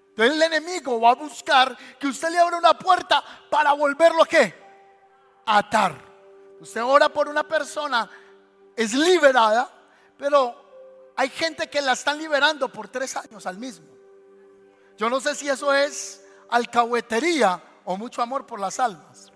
Entonces 0.09 0.35
el 0.35 0.41
enemigo 0.41 1.01
va 1.01 1.11
a 1.11 1.15
buscar 1.15 1.77
que 1.99 2.07
usted 2.07 2.29
le 2.29 2.39
abra 2.39 2.57
una 2.57 2.73
puerta 2.79 3.21
para 3.49 3.73
volverlo 3.73 4.23
qué? 4.23 4.69
atar. 5.49 6.08
Usted 6.59 6.83
ora 6.83 7.09
por 7.09 7.27
una 7.27 7.47
persona, 7.47 8.09
es 8.75 8.93
liberada, 8.93 9.69
pero 10.17 11.11
hay 11.15 11.29
gente 11.29 11.69
que 11.69 11.81
la 11.81 11.93
están 11.93 12.17
liberando 12.17 12.69
por 12.69 12.87
tres 12.87 13.15
años 13.15 13.45
al 13.45 13.57
mismo. 13.57 13.87
Yo 14.97 15.09
no 15.09 15.19
sé 15.19 15.35
si 15.35 15.47
eso 15.47 15.73
es 15.73 16.25
alcahuetería 16.49 17.61
o 17.85 17.97
mucho 17.97 18.21
amor 18.21 18.45
por 18.45 18.59
las 18.59 18.79
almas. 18.79 19.31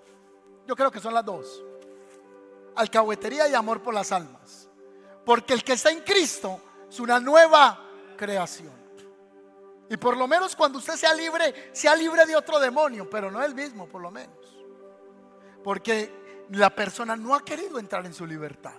Yo 0.68 0.76
creo 0.76 0.92
que 0.92 1.00
son 1.00 1.14
las 1.14 1.26
dos. 1.26 1.64
Alcahuetería 2.76 3.48
y 3.48 3.54
amor 3.54 3.82
por 3.82 3.94
las 3.94 4.12
almas. 4.12 4.70
Porque 5.26 5.54
el 5.54 5.64
que 5.64 5.74
está 5.74 5.92
en 5.92 6.02
Cristo 6.02 6.62
es 6.90 7.00
una 7.00 7.20
nueva 7.20 7.80
creación. 8.18 8.72
Y 9.90 9.98
por 9.98 10.18
lo 10.18 10.28
menos 10.28 10.56
cuando 10.56 10.80
usted 10.80 10.96
sea 10.96 11.14
libre, 11.14 11.72
sea 11.74 11.96
libre 11.96 12.26
de 12.26 12.36
otro 12.36 12.60
demonio, 12.60 13.10
pero 13.10 13.30
no 13.30 13.44
el 13.44 13.54
mismo, 13.54 13.88
por 13.88 14.02
lo 14.02 14.10
menos. 14.10 14.58
Porque 15.64 16.23
la 16.52 16.70
persona 16.76 17.16
no 17.16 17.36
ha 17.36 17.44
querido 17.44 17.80
entrar 17.80 18.06
en 18.06 18.14
su 18.14 18.26
libertad. 18.26 18.76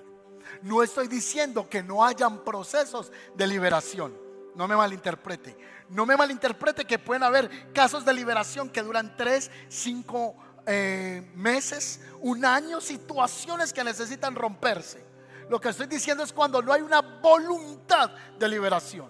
No 0.62 0.82
estoy 0.82 1.08
diciendo 1.08 1.68
que 1.68 1.82
no 1.82 2.04
hayan 2.04 2.44
procesos 2.44 3.10
de 3.34 3.46
liberación. 3.46 4.16
No 4.54 4.68
me 4.68 4.76
malinterprete. 4.76 5.56
No 5.88 6.06
me 6.06 6.16
malinterprete 6.16 6.84
que 6.84 6.98
pueden 6.98 7.22
haber 7.22 7.72
casos 7.72 8.04
de 8.04 8.12
liberación 8.12 8.70
que 8.70 8.82
duran 8.82 9.16
tres, 9.16 9.50
cinco 9.68 10.36
eh, 10.66 11.30
meses, 11.34 12.00
un 12.20 12.44
año, 12.44 12.80
situaciones 12.80 13.72
que 13.72 13.84
necesitan 13.84 14.34
romperse. 14.34 15.04
Lo 15.50 15.60
que 15.60 15.68
estoy 15.68 15.86
diciendo 15.86 16.22
es 16.22 16.32
cuando 16.32 16.62
no 16.62 16.72
hay 16.72 16.80
una 16.80 17.00
voluntad 17.00 18.10
de 18.38 18.48
liberación. 18.48 19.08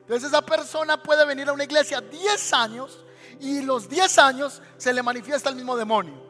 Entonces 0.00 0.28
esa 0.28 0.42
persona 0.42 1.02
puede 1.02 1.24
venir 1.24 1.48
a 1.48 1.52
una 1.52 1.64
iglesia 1.64 2.00
10 2.00 2.52
años 2.52 3.04
y 3.38 3.62
los 3.62 3.88
10 3.88 4.18
años 4.18 4.60
se 4.76 4.92
le 4.92 5.02
manifiesta 5.02 5.48
el 5.48 5.56
mismo 5.56 5.76
demonio. 5.76 6.29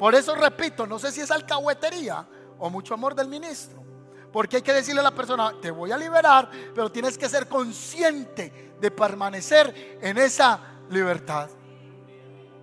Por 0.00 0.14
eso 0.14 0.34
repito, 0.34 0.86
no 0.86 0.98
sé 0.98 1.12
si 1.12 1.20
es 1.20 1.30
alcahuetería 1.30 2.26
o 2.58 2.70
mucho 2.70 2.94
amor 2.94 3.14
del 3.14 3.28
ministro. 3.28 3.84
Porque 4.32 4.56
hay 4.56 4.62
que 4.62 4.72
decirle 4.72 5.00
a 5.02 5.04
la 5.04 5.14
persona, 5.14 5.52
te 5.60 5.70
voy 5.70 5.92
a 5.92 5.98
liberar, 5.98 6.50
pero 6.74 6.90
tienes 6.90 7.18
que 7.18 7.28
ser 7.28 7.46
consciente 7.46 8.72
de 8.80 8.90
permanecer 8.90 9.98
en 10.00 10.16
esa 10.16 10.58
libertad. 10.88 11.50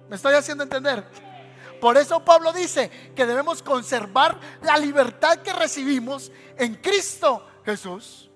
¿Me 0.09 0.15
estoy 0.15 0.33
haciendo 0.33 0.63
entender? 0.63 1.05
Por 1.79 1.95
eso 1.97 2.25
Pablo 2.25 2.51
dice 2.51 2.89
que 3.15 3.27
debemos 3.27 3.61
conservar 3.61 4.39
la 4.63 4.75
libertad 4.79 5.37
que 5.37 5.53
recibimos 5.53 6.31
en 6.57 6.73
Cristo 6.73 7.45
Jesús. 7.63 8.26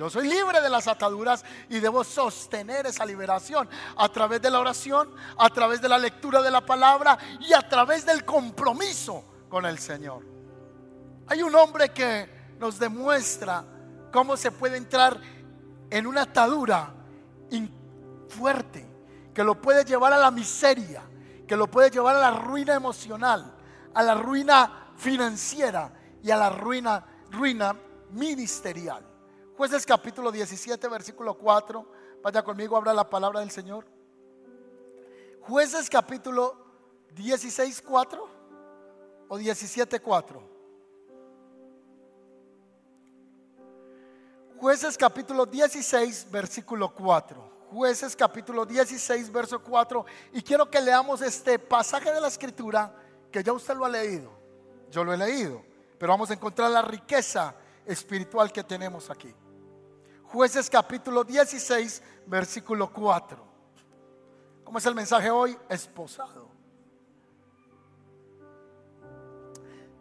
Yo 0.00 0.08
soy 0.08 0.28
libre 0.28 0.62
de 0.62 0.70
las 0.70 0.88
ataduras 0.88 1.44
y 1.68 1.78
debo 1.78 2.02
sostener 2.04 2.86
esa 2.86 3.04
liberación 3.04 3.68
a 3.98 4.08
través 4.08 4.40
de 4.40 4.50
la 4.50 4.58
oración, 4.58 5.14
a 5.36 5.50
través 5.50 5.82
de 5.82 5.90
la 5.90 5.98
lectura 5.98 6.40
de 6.40 6.50
la 6.50 6.64
palabra 6.64 7.18
y 7.38 7.52
a 7.52 7.60
través 7.68 8.06
del 8.06 8.24
compromiso 8.24 9.22
con 9.50 9.66
el 9.66 9.78
Señor. 9.78 10.24
Hay 11.26 11.42
un 11.42 11.54
hombre 11.54 11.90
que 11.90 12.54
nos 12.58 12.78
demuestra 12.78 13.62
cómo 14.10 14.38
se 14.38 14.50
puede 14.52 14.78
entrar 14.78 15.20
en 15.90 16.06
una 16.06 16.22
atadura 16.22 16.94
fuerte, 18.30 18.86
que 19.34 19.44
lo 19.44 19.60
puede 19.60 19.84
llevar 19.84 20.14
a 20.14 20.18
la 20.18 20.30
miseria, 20.30 21.02
que 21.46 21.58
lo 21.58 21.66
puede 21.70 21.90
llevar 21.90 22.16
a 22.16 22.20
la 22.20 22.30
ruina 22.30 22.72
emocional, 22.72 23.54
a 23.92 24.02
la 24.02 24.14
ruina 24.14 24.92
financiera 24.96 25.92
y 26.22 26.30
a 26.30 26.38
la 26.38 26.48
ruina, 26.48 27.04
ruina 27.30 27.76
ministerial. 28.12 29.09
Jueces 29.60 29.84
capítulo 29.84 30.32
17, 30.32 30.88
versículo 30.88 31.34
4. 31.34 31.86
Vaya 32.22 32.42
conmigo, 32.42 32.78
abra 32.78 32.94
la 32.94 33.10
palabra 33.10 33.40
del 33.40 33.50
Señor. 33.50 33.84
Jueces 35.42 35.90
capítulo 35.90 36.56
16, 37.14 37.82
4 37.82 38.28
o 39.28 39.36
17, 39.36 40.00
4. 40.00 40.42
Jueces 44.58 44.96
capítulo 44.96 45.44
16, 45.44 46.30
versículo 46.30 46.94
4. 46.94 47.66
Jueces 47.70 48.16
capítulo 48.16 48.64
16, 48.64 49.30
verso 49.30 49.62
4. 49.62 50.06
Y 50.32 50.40
quiero 50.40 50.70
que 50.70 50.80
leamos 50.80 51.20
este 51.20 51.58
pasaje 51.58 52.10
de 52.10 52.20
la 52.22 52.28
escritura 52.28 52.96
que 53.30 53.42
ya 53.42 53.52
usted 53.52 53.76
lo 53.76 53.84
ha 53.84 53.90
leído. 53.90 54.30
Yo 54.90 55.04
lo 55.04 55.12
he 55.12 55.18
leído. 55.18 55.62
Pero 55.98 56.14
vamos 56.14 56.30
a 56.30 56.32
encontrar 56.32 56.70
la 56.70 56.80
riqueza 56.80 57.54
espiritual 57.84 58.50
que 58.50 58.64
tenemos 58.64 59.10
aquí. 59.10 59.34
Jueces 60.32 60.70
capítulo 60.70 61.24
16, 61.24 62.02
versículo 62.26 62.92
4. 62.92 63.36
¿Cómo 64.62 64.78
es 64.78 64.86
el 64.86 64.94
mensaje 64.94 65.28
hoy? 65.28 65.58
Esposado. 65.68 66.48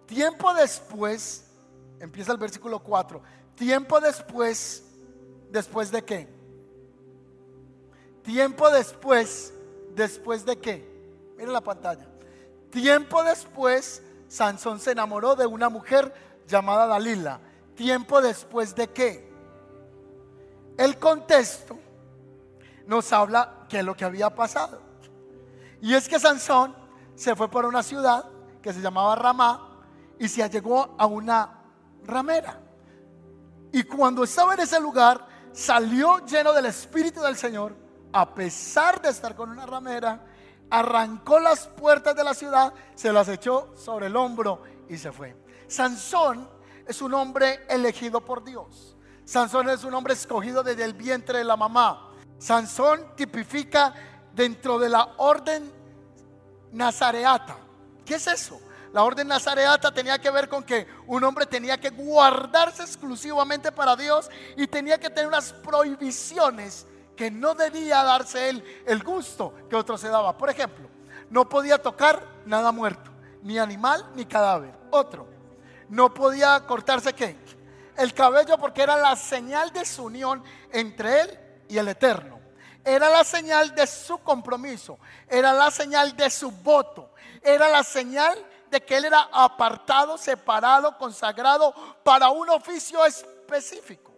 Tiempo 0.05 0.53
después, 0.53 1.45
empieza 1.99 2.31
el 2.31 2.37
versículo 2.37 2.77
4. 2.77 3.23
Tiempo 3.55 3.99
después, 3.99 4.83
¿después 5.49 5.91
de 5.91 6.03
qué? 6.03 6.27
Tiempo 8.21 8.69
después, 8.69 9.51
¿después 9.95 10.45
de 10.45 10.59
qué? 10.59 10.87
Miren 11.37 11.53
la 11.53 11.61
pantalla. 11.61 12.07
Tiempo 12.69 13.23
después, 13.23 14.03
Sansón 14.27 14.79
se 14.79 14.91
enamoró 14.91 15.35
de 15.35 15.47
una 15.47 15.69
mujer 15.69 16.13
llamada 16.47 16.85
Dalila. 16.85 17.39
Tiempo 17.73 18.21
después 18.21 18.75
de 18.75 18.87
qué? 18.89 19.28
El 20.79 20.97
contexto 20.97 21.77
nos 22.87 23.11
habla 23.11 23.65
que 23.67 23.83
lo 23.83 23.97
que 23.97 24.05
había 24.05 24.33
pasado. 24.33 24.79
Y 25.81 25.93
es 25.93 26.07
que 26.07 26.17
Sansón 26.17 26.73
se 27.15 27.35
fue 27.35 27.49
por 27.49 27.65
una 27.65 27.83
ciudad 27.83 28.23
que 28.61 28.71
se 28.71 28.79
llamaba 28.79 29.13
Ramá 29.17 29.81
y 30.17 30.29
se 30.29 30.49
llegó 30.49 30.95
a 30.97 31.05
una 31.05 31.65
ramera. 32.05 32.61
Y 33.73 33.83
cuando 33.83 34.23
estaba 34.23 34.53
en 34.53 34.61
ese 34.61 34.79
lugar, 34.79 35.27
salió 35.51 36.25
lleno 36.25 36.53
del 36.53 36.67
Espíritu 36.67 37.19
del 37.19 37.35
Señor 37.35 37.75
a 38.13 38.33
pesar 38.33 39.01
de 39.01 39.09
estar 39.09 39.35
con 39.35 39.49
una 39.49 39.65
ramera, 39.65 40.25
arrancó 40.69 41.41
las 41.41 41.67
puertas 41.67 42.15
de 42.15 42.23
la 42.23 42.33
ciudad, 42.33 42.73
se 42.95 43.11
las 43.11 43.27
echó 43.27 43.73
sobre 43.75 44.07
el 44.07 44.15
hombro 44.15 44.63
y 44.87 44.97
se 44.97 45.11
fue. 45.11 45.35
Sansón 45.67 46.49
es 46.87 47.01
un 47.01 47.13
hombre 47.15 47.65
elegido 47.67 48.23
por 48.23 48.45
Dios. 48.45 48.95
Sansón 49.29 49.69
es 49.69 49.83
un 49.83 49.93
hombre 49.93 50.15
escogido 50.15 50.63
desde 50.63 50.83
el 50.83 50.93
vientre 50.93 51.37
de 51.37 51.43
la 51.43 51.55
mamá. 51.55 52.09
Sansón 52.39 53.13
tipifica 53.15 53.93
dentro 54.33 54.79
de 54.79 54.89
la 54.89 55.03
orden 55.17 55.71
nazareata. 56.71 57.55
¿Qué 58.03 58.15
es 58.15 58.25
eso? 58.25 58.59
La 58.91 59.03
orden 59.03 59.27
nazareata 59.27 59.93
tenía 59.93 60.17
que 60.17 60.31
ver 60.31 60.49
con 60.49 60.63
que 60.63 60.87
un 61.05 61.23
hombre 61.23 61.45
tenía 61.45 61.79
que 61.79 61.91
guardarse 61.91 62.81
exclusivamente 62.81 63.71
para 63.71 63.95
Dios 63.95 64.31
y 64.57 64.65
tenía 64.65 64.99
que 64.99 65.11
tener 65.11 65.27
unas 65.27 65.53
prohibiciones 65.53 66.87
que 67.15 67.29
no 67.29 67.53
debía 67.53 68.01
darse 68.01 68.49
él 68.49 68.63
el 68.87 69.03
gusto 69.03 69.53
que 69.69 69.75
otro 69.75 69.95
se 69.95 70.09
daba. 70.09 70.35
Por 70.35 70.49
ejemplo, 70.49 70.89
no 71.29 71.47
podía 71.47 71.79
tocar 71.79 72.25
nada 72.47 72.71
muerto, 72.71 73.11
ni 73.43 73.59
animal 73.59 74.09
ni 74.15 74.25
cadáver. 74.25 74.73
Otro, 74.89 75.27
no 75.87 76.11
podía 76.11 76.65
cortarse 76.65 77.13
qué? 77.13 77.37
El 77.99 78.13
cabello 78.13 78.57
porque 78.57 78.81
era 78.81 78.95
la 78.95 79.17
señal 79.17 79.73
de 79.73 79.83
su 79.83 80.05
unión 80.05 80.41
entre 80.71 81.19
él 81.19 81.39
y 81.67 81.77
el 81.77 81.89
eterno. 81.89 82.39
Era 82.85 83.09
la 83.09 83.25
señal 83.25 83.75
de 83.75 83.85
su 83.87 84.19
compromiso, 84.19 84.97
era 85.27 85.51
la 85.51 85.69
señal 85.69 86.15
de 86.15 86.29
su 86.29 86.49
voto, 86.49 87.13
era 87.41 87.67
la 87.67 87.83
señal 87.83 88.41
de 88.71 88.85
que 88.85 88.95
él 88.95 89.03
era 89.03 89.27
apartado, 89.33 90.17
separado, 90.17 90.97
consagrado 90.97 91.73
para 92.01 92.29
un 92.29 92.49
oficio 92.49 93.05
específico. 93.05 94.13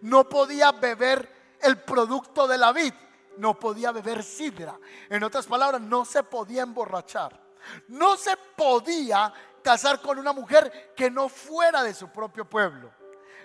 No 0.00 0.28
podía 0.28 0.72
beber 0.72 1.56
el 1.62 1.78
producto 1.78 2.48
de 2.48 2.58
la 2.58 2.72
vid, 2.72 2.94
no 3.36 3.56
podía 3.56 3.92
beber 3.92 4.24
sidra. 4.24 4.76
En 5.08 5.22
otras 5.22 5.46
palabras, 5.46 5.80
no 5.80 6.04
se 6.04 6.24
podía 6.24 6.62
emborrachar. 6.62 7.40
No 7.86 8.16
se 8.16 8.36
podía 8.56 9.32
casar 9.62 10.00
con 10.00 10.18
una 10.18 10.32
mujer 10.32 10.94
que 10.96 11.12
no 11.12 11.28
fuera 11.28 11.84
de 11.84 11.94
su 11.94 12.08
propio 12.08 12.44
pueblo. 12.44 12.98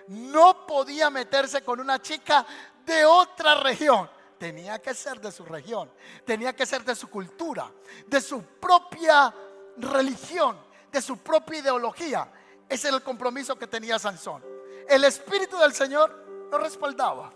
No 0.08 0.66
podía 0.66 1.10
meterse 1.10 1.62
con 1.62 1.80
una 1.80 2.00
chica 2.00 2.46
de 2.84 3.04
otra 3.04 3.56
región. 3.60 4.08
Tenía 4.38 4.80
que 4.80 4.94
ser 4.94 5.20
de 5.20 5.32
su 5.32 5.44
región. 5.44 5.90
Tenía 6.24 6.54
que 6.54 6.66
ser 6.66 6.84
de 6.84 6.94
su 6.94 7.08
cultura, 7.08 7.70
de 8.06 8.20
su 8.20 8.42
propia 8.42 9.34
religión, 9.78 10.58
de 10.92 11.00
su 11.00 11.18
propia 11.18 11.58
ideología. 11.58 12.30
Ese 12.68 12.88
era 12.88 12.96
el 12.96 13.02
compromiso 13.02 13.56
que 13.56 13.66
tenía 13.66 13.98
Sansón. 13.98 14.44
El 14.88 15.04
Espíritu 15.04 15.56
del 15.58 15.72
Señor 15.72 16.48
lo 16.50 16.58
respaldaba. 16.58 17.32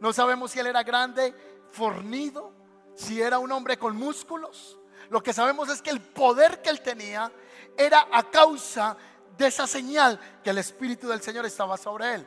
No 0.00 0.12
sabemos 0.12 0.50
si 0.50 0.58
él 0.58 0.66
era 0.66 0.82
grande, 0.82 1.34
fornido, 1.70 2.52
si 2.94 3.20
era 3.20 3.38
un 3.38 3.50
hombre 3.52 3.78
con 3.78 3.96
músculos. 3.96 4.78
Lo 5.10 5.22
que 5.22 5.32
sabemos 5.32 5.68
es 5.68 5.82
que 5.82 5.90
el 5.90 6.00
poder 6.00 6.62
que 6.62 6.70
él 6.70 6.80
tenía 6.80 7.30
era 7.76 8.08
a 8.12 8.22
causa 8.30 8.96
de 8.96 9.13
esa 9.38 9.66
señal 9.66 10.18
que 10.42 10.50
el 10.50 10.58
Espíritu 10.58 11.08
del 11.08 11.22
Señor 11.22 11.46
estaba 11.46 11.76
sobre 11.76 12.14
él. 12.14 12.26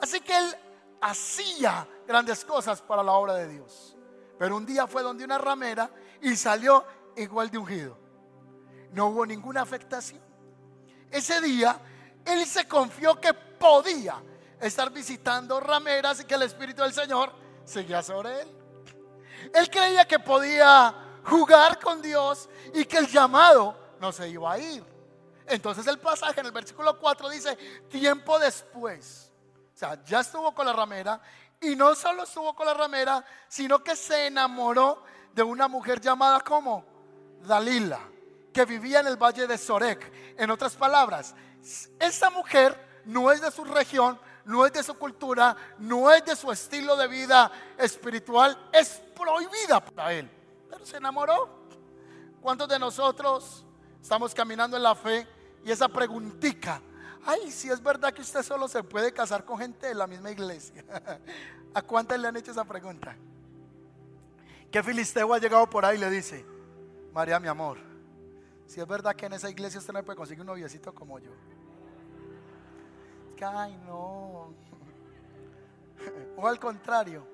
Así 0.00 0.20
que 0.20 0.36
él 0.36 0.56
hacía 1.00 1.86
grandes 2.06 2.44
cosas 2.44 2.80
para 2.82 3.02
la 3.02 3.12
obra 3.12 3.34
de 3.34 3.48
Dios. 3.48 3.96
Pero 4.38 4.56
un 4.56 4.66
día 4.66 4.86
fue 4.86 5.02
donde 5.02 5.24
una 5.24 5.38
ramera 5.38 5.90
y 6.20 6.36
salió 6.36 6.84
igual 7.16 7.50
de 7.50 7.58
ungido. 7.58 7.98
No 8.92 9.06
hubo 9.06 9.24
ninguna 9.24 9.62
afectación. 9.62 10.20
Ese 11.10 11.40
día 11.40 11.78
él 12.24 12.46
se 12.46 12.66
confió 12.66 13.20
que 13.20 13.34
podía 13.34 14.22
estar 14.60 14.90
visitando 14.90 15.60
rameras 15.60 16.20
y 16.20 16.24
que 16.24 16.34
el 16.34 16.42
Espíritu 16.42 16.82
del 16.82 16.92
Señor 16.92 17.32
seguía 17.64 18.02
sobre 18.02 18.42
él. 18.42 18.48
Él 19.54 19.70
creía 19.70 20.04
que 20.04 20.18
podía 20.18 20.94
jugar 21.24 21.78
con 21.80 22.00
Dios 22.00 22.48
y 22.74 22.84
que 22.84 22.98
el 22.98 23.08
llamado 23.08 23.76
no 24.00 24.12
se 24.12 24.28
iba 24.28 24.52
a 24.52 24.58
ir. 24.58 24.91
Entonces 25.46 25.86
el 25.86 25.98
pasaje 25.98 26.40
en 26.40 26.46
el 26.46 26.52
versículo 26.52 26.98
4 26.98 27.28
dice, 27.28 27.56
tiempo 27.88 28.38
después, 28.38 29.32
o 29.74 29.78
sea, 29.78 30.02
ya 30.04 30.20
estuvo 30.20 30.54
con 30.54 30.66
la 30.66 30.72
ramera 30.72 31.20
y 31.60 31.76
no 31.76 31.94
solo 31.94 32.24
estuvo 32.24 32.54
con 32.54 32.66
la 32.66 32.74
ramera, 32.74 33.24
sino 33.48 33.82
que 33.82 33.96
se 33.96 34.26
enamoró 34.26 35.02
de 35.32 35.42
una 35.42 35.68
mujer 35.68 36.00
llamada 36.00 36.40
como 36.40 36.84
Dalila, 37.42 38.00
que 38.52 38.64
vivía 38.64 39.00
en 39.00 39.06
el 39.06 39.16
valle 39.16 39.46
de 39.46 39.56
Sorek. 39.56 40.36
En 40.36 40.50
otras 40.50 40.74
palabras, 40.74 41.34
esa 41.98 42.30
mujer 42.30 43.02
no 43.04 43.30
es 43.32 43.40
de 43.40 43.50
su 43.50 43.64
región, 43.64 44.18
no 44.44 44.66
es 44.66 44.72
de 44.72 44.82
su 44.82 44.94
cultura, 44.94 45.56
no 45.78 46.10
es 46.10 46.24
de 46.24 46.36
su 46.36 46.50
estilo 46.50 46.96
de 46.96 47.08
vida 47.08 47.50
espiritual, 47.78 48.70
es 48.72 49.02
prohibida 49.14 49.84
para 49.84 50.12
él. 50.12 50.30
Pero 50.68 50.84
se 50.84 50.96
enamoró. 50.96 51.62
¿Cuántos 52.40 52.68
de 52.68 52.78
nosotros 52.78 53.64
estamos 54.02 54.34
caminando 54.34 54.76
en 54.76 54.82
la 54.82 54.94
fe 54.94 55.26
y 55.64 55.70
esa 55.70 55.88
preguntica? 55.88 56.82
Ay, 57.24 57.50
si 57.50 57.70
es 57.70 57.82
verdad 57.82 58.12
que 58.12 58.20
usted 58.20 58.42
solo 58.42 58.66
se 58.66 58.82
puede 58.82 59.12
casar 59.12 59.44
con 59.44 59.56
gente 59.56 59.86
de 59.86 59.94
la 59.94 60.06
misma 60.06 60.30
iglesia. 60.30 60.84
¿A 61.74 61.80
cuántas 61.80 62.18
le 62.18 62.28
han 62.28 62.36
hecho 62.36 62.50
esa 62.50 62.64
pregunta? 62.64 63.16
¿Qué 64.70 64.82
filisteo 64.82 65.32
ha 65.32 65.38
llegado 65.38 65.68
por 65.70 65.84
ahí 65.84 65.96
y 65.96 66.00
le 66.00 66.10
dice, 66.10 66.44
María, 67.12 67.38
mi 67.38 67.48
amor, 67.48 67.78
si 68.66 68.80
es 68.80 68.86
verdad 68.86 69.14
que 69.14 69.26
en 69.26 69.34
esa 69.34 69.48
iglesia 69.48 69.78
usted 69.78 69.92
no 69.92 70.02
puede 70.02 70.16
conseguir 70.16 70.40
un 70.40 70.48
noviecito 70.48 70.94
como 70.94 71.18
yo? 71.18 71.30
ay, 73.44 73.76
no. 73.86 74.54
O 76.36 76.46
al 76.46 76.58
contrario, 76.58 77.26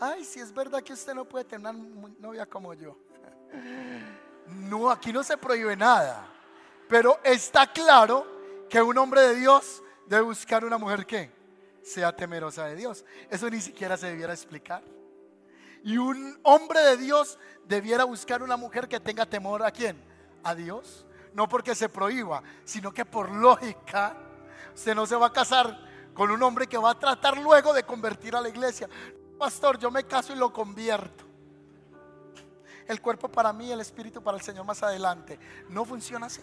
ay, 0.00 0.24
si 0.24 0.40
es 0.40 0.52
verdad 0.52 0.82
que 0.82 0.92
usted 0.92 1.14
no 1.14 1.24
puede 1.24 1.44
tener 1.44 1.74
una 1.74 2.08
novia 2.18 2.46
como 2.46 2.74
yo. 2.74 2.96
No, 4.50 4.90
aquí 4.90 5.12
no 5.12 5.22
se 5.22 5.36
prohíbe 5.36 5.76
nada. 5.76 6.26
Pero 6.88 7.18
está 7.22 7.70
claro 7.72 8.26
que 8.68 8.80
un 8.80 8.96
hombre 8.98 9.20
de 9.22 9.34
Dios 9.36 9.82
debe 10.06 10.22
buscar 10.22 10.64
una 10.64 10.78
mujer 10.78 11.06
que 11.06 11.30
sea 11.82 12.14
temerosa 12.14 12.66
de 12.66 12.76
Dios. 12.76 13.04
Eso 13.30 13.48
ni 13.50 13.60
siquiera 13.60 13.96
se 13.96 14.08
debiera 14.08 14.32
explicar. 14.32 14.82
Y 15.84 15.96
un 15.96 16.38
hombre 16.42 16.80
de 16.80 16.96
Dios 16.96 17.38
debiera 17.66 18.04
buscar 18.04 18.42
una 18.42 18.56
mujer 18.56 18.88
que 18.88 19.00
tenga 19.00 19.26
temor 19.26 19.62
a 19.62 19.70
quién? 19.70 20.02
A 20.42 20.54
Dios. 20.54 21.06
No 21.34 21.48
porque 21.48 21.74
se 21.74 21.88
prohíba, 21.88 22.42
sino 22.64 22.92
que 22.92 23.04
por 23.04 23.30
lógica 23.30 24.16
Usted 24.78 24.94
no 24.94 25.06
se 25.06 25.16
va 25.16 25.26
a 25.26 25.32
casar 25.32 25.76
con 26.14 26.30
un 26.30 26.40
hombre 26.40 26.68
que 26.68 26.78
va 26.78 26.90
a 26.90 26.98
tratar 26.98 27.36
luego 27.36 27.72
de 27.72 27.82
convertir 27.82 28.36
a 28.36 28.40
la 28.40 28.48
iglesia. 28.48 28.88
Pastor, 29.36 29.76
yo 29.76 29.90
me 29.90 30.04
caso 30.04 30.32
y 30.32 30.36
lo 30.36 30.52
convierto. 30.52 31.24
El 32.88 33.00
cuerpo 33.02 33.28
para 33.28 33.52
mí, 33.52 33.70
el 33.70 33.80
espíritu 33.80 34.22
para 34.22 34.36
el 34.36 34.42
Señor 34.42 34.64
más 34.64 34.82
adelante. 34.82 35.38
No 35.68 35.84
funciona 35.84 36.26
así. 36.26 36.40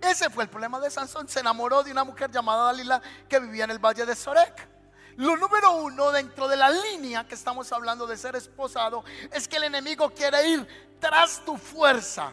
Ese 0.00 0.30
fue 0.30 0.44
el 0.44 0.50
problema 0.50 0.80
de 0.80 0.90
Sansón. 0.90 1.28
Se 1.28 1.40
enamoró 1.40 1.82
de 1.82 1.90
una 1.90 2.04
mujer 2.04 2.30
llamada 2.30 2.66
Dalila 2.66 3.02
que 3.28 3.40
vivía 3.40 3.64
en 3.64 3.72
el 3.72 3.78
valle 3.78 4.06
de 4.06 4.14
Sorek. 4.14 4.68
Lo 5.16 5.36
número 5.36 5.72
uno 5.72 6.10
dentro 6.10 6.48
de 6.48 6.56
la 6.56 6.70
línea 6.70 7.26
que 7.26 7.34
estamos 7.34 7.70
hablando 7.72 8.06
de 8.06 8.16
ser 8.16 8.34
esposado 8.34 9.04
es 9.30 9.46
que 9.46 9.56
el 9.56 9.64
enemigo 9.64 10.10
quiere 10.10 10.48
ir 10.48 10.66
tras 10.98 11.44
tu 11.44 11.56
fuerza. 11.56 12.32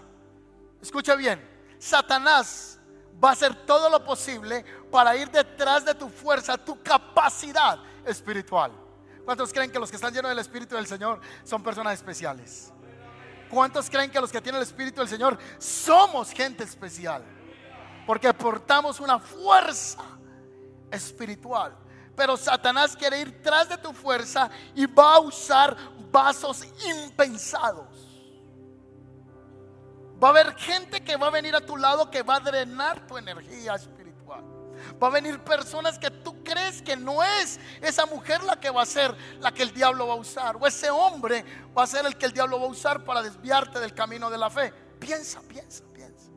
Escucha 0.81 1.15
bien, 1.15 1.45
Satanás 1.77 2.79
va 3.21 3.29
a 3.29 3.33
hacer 3.33 3.65
todo 3.65 3.89
lo 3.89 4.03
posible 4.03 4.63
para 4.89 5.15
ir 5.15 5.29
detrás 5.29 5.83
de 5.83 5.93
tu 5.93 6.09
fuerza, 6.09 6.57
tu 6.57 6.81
capacidad 6.81 7.79
espiritual. 8.05 8.71
¿Cuántos 9.25 9.51
creen 9.51 9.71
que 9.71 9.79
los 9.79 9.89
que 9.89 9.97
están 9.97 10.13
llenos 10.13 10.29
del 10.29 10.39
Espíritu 10.39 10.75
del 10.75 10.87
Señor 10.87 11.19
son 11.43 11.61
personas 11.61 11.93
especiales? 11.93 12.71
¿Cuántos 13.49 13.89
creen 13.89 14.11
que 14.11 14.21
los 14.21 14.31
que 14.31 14.41
tienen 14.41 14.61
el 14.61 14.67
Espíritu 14.67 14.99
del 14.99 15.09
Señor 15.09 15.37
somos 15.57 16.31
gente 16.31 16.63
especial? 16.63 17.23
Porque 18.05 18.33
portamos 18.33 18.99
una 18.99 19.19
fuerza 19.19 20.03
espiritual. 20.91 21.75
Pero 22.15 22.37
Satanás 22.37 22.95
quiere 22.95 23.21
ir 23.21 23.41
tras 23.41 23.69
de 23.69 23.77
tu 23.77 23.93
fuerza 23.93 24.49
y 24.75 24.85
va 24.85 25.15
a 25.15 25.19
usar 25.19 25.75
vasos 26.11 26.65
impensados. 26.85 28.09
Va 30.21 30.27
a 30.27 30.31
haber 30.31 30.53
gente 30.55 31.01
que 31.01 31.15
va 31.15 31.27
a 31.27 31.31
venir 31.31 31.55
a 31.55 31.65
tu 31.65 31.77
lado 31.77 32.11
que 32.11 32.21
va 32.21 32.35
a 32.35 32.39
drenar 32.39 33.07
tu 33.07 33.17
energía 33.17 33.75
espiritual. 33.75 33.98
Va 35.01 35.07
a 35.07 35.11
venir 35.11 35.39
personas 35.39 35.97
que 35.97 36.11
tú 36.11 36.43
crees 36.43 36.81
que 36.81 36.95
no 36.95 37.23
es 37.23 37.59
esa 37.81 38.05
mujer 38.05 38.43
la 38.43 38.59
que 38.59 38.69
va 38.69 38.81
a 38.81 38.85
ser 38.85 39.15
la 39.39 39.53
que 39.53 39.63
el 39.63 39.73
diablo 39.73 40.07
va 40.07 40.13
a 40.13 40.17
usar. 40.17 40.57
O 40.59 40.67
ese 40.67 40.89
hombre 40.89 41.45
va 41.77 41.83
a 41.83 41.87
ser 41.87 42.05
el 42.05 42.17
que 42.17 42.25
el 42.25 42.33
diablo 42.33 42.59
va 42.59 42.65
a 42.65 42.69
usar 42.69 43.03
para 43.03 43.21
desviarte 43.21 43.79
del 43.79 43.93
camino 43.93 44.29
de 44.29 44.37
la 44.37 44.49
fe. 44.49 44.73
Piensa, 44.99 45.41
piensa, 45.41 45.83
piensa. 45.93 46.29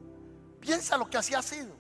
Piensa 0.61 0.96
lo 0.96 1.11
que 1.11 1.18
así 1.18 1.35
ha 1.35 1.42
sido. 1.42 1.75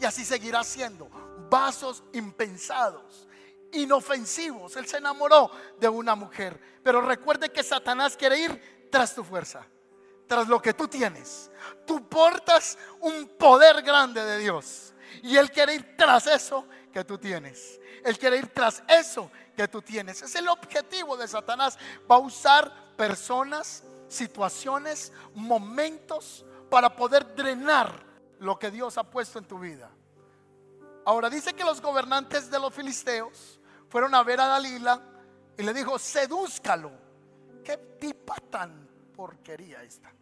Y 0.00 0.04
así 0.04 0.24
seguirá 0.24 0.64
siendo. 0.64 1.08
Vasos 1.50 2.02
impensados 2.12 3.28
inofensivos. 3.72 4.76
Él 4.76 4.86
se 4.86 4.98
enamoró 4.98 5.50
de 5.78 5.88
una 5.88 6.14
mujer. 6.14 6.60
Pero 6.82 7.00
recuerde 7.00 7.50
que 7.50 7.62
Satanás 7.62 8.16
quiere 8.16 8.38
ir 8.38 8.88
tras 8.90 9.14
tu 9.14 9.24
fuerza 9.24 9.66
tras 10.32 10.48
lo 10.48 10.62
que 10.62 10.72
tú 10.72 10.88
tienes. 10.88 11.50
Tú 11.86 12.08
portas 12.08 12.78
un 13.00 13.28
poder 13.38 13.82
grande 13.82 14.24
de 14.24 14.38
Dios. 14.38 14.91
Y 15.22 15.36
Él 15.36 15.50
quiere 15.50 15.74
ir 15.74 15.96
tras 15.96 16.26
eso 16.26 16.66
que 16.92 17.04
tú 17.04 17.18
tienes. 17.18 17.80
Él 18.04 18.18
quiere 18.18 18.38
ir 18.38 18.48
tras 18.48 18.82
eso 18.88 19.30
que 19.56 19.68
tú 19.68 19.82
tienes. 19.82 20.22
Es 20.22 20.34
el 20.34 20.48
objetivo 20.48 21.16
de 21.16 21.28
Satanás. 21.28 21.78
Va 22.10 22.16
a 22.16 22.18
usar 22.18 22.96
personas, 22.96 23.84
situaciones, 24.08 25.12
momentos 25.34 26.44
para 26.70 26.94
poder 26.94 27.34
drenar 27.34 28.04
lo 28.38 28.58
que 28.58 28.70
Dios 28.70 28.98
ha 28.98 29.04
puesto 29.04 29.38
en 29.38 29.44
tu 29.44 29.58
vida. 29.58 29.90
Ahora 31.04 31.28
dice 31.28 31.52
que 31.52 31.64
los 31.64 31.80
gobernantes 31.80 32.50
de 32.50 32.58
los 32.58 32.72
filisteos 32.72 33.58
fueron 33.88 34.14
a 34.14 34.22
ver 34.22 34.40
a 34.40 34.46
Dalila 34.46 35.00
y 35.56 35.62
le 35.62 35.74
dijo, 35.74 35.98
sedúzcalo. 35.98 36.90
Qué 37.64 37.76
tipa 37.76 38.34
tan 38.50 38.88
porquería 39.14 39.82
esta. 39.82 40.12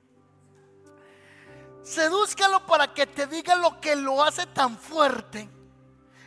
Sedúzcalo 1.82 2.66
para 2.66 2.92
que 2.92 3.06
te 3.06 3.26
diga 3.26 3.54
lo 3.54 3.80
que 3.80 3.96
lo 3.96 4.22
hace 4.22 4.46
tan 4.46 4.76
fuerte 4.76 5.48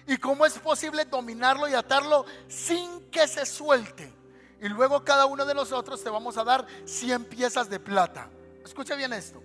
y 0.07 0.17
cómo 0.17 0.45
es 0.45 0.57
posible 0.59 1.05
dominarlo 1.05 1.67
y 1.67 1.73
atarlo 1.73 2.25
sin 2.47 3.09
que 3.09 3.27
se 3.27 3.45
suelte. 3.45 4.13
Y 4.61 4.69
luego 4.69 5.03
cada 5.03 5.25
uno 5.25 5.45
de 5.45 5.53
nosotros 5.53 6.03
te 6.03 6.09
vamos 6.09 6.37
a 6.37 6.43
dar 6.43 6.65
100 6.85 7.25
piezas 7.25 7.69
de 7.69 7.79
plata. 7.79 8.29
Escucha 8.63 8.95
bien 8.95 9.13
esto. 9.13 9.41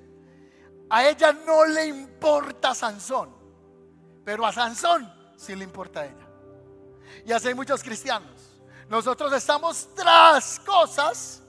A 0.91 1.07
ella 1.07 1.33
no 1.33 1.67
le 1.67 1.87
importa 1.87 2.75
Sansón, 2.75 3.35
pero 4.25 4.47
a 4.47 4.53
Sansón 4.53 5.13
sí 5.37 5.55
le 5.55 5.65
importa 5.65 6.01
a 6.01 6.07
ella. 6.07 6.29
Y 7.27 7.33
así 7.33 7.49
hay 7.49 7.55
muchos 7.55 7.83
cristianos. 7.83 8.63
Nosotros 8.89 9.33
estamos 9.33 9.89
tras 9.95 10.61
cosas 10.61 11.43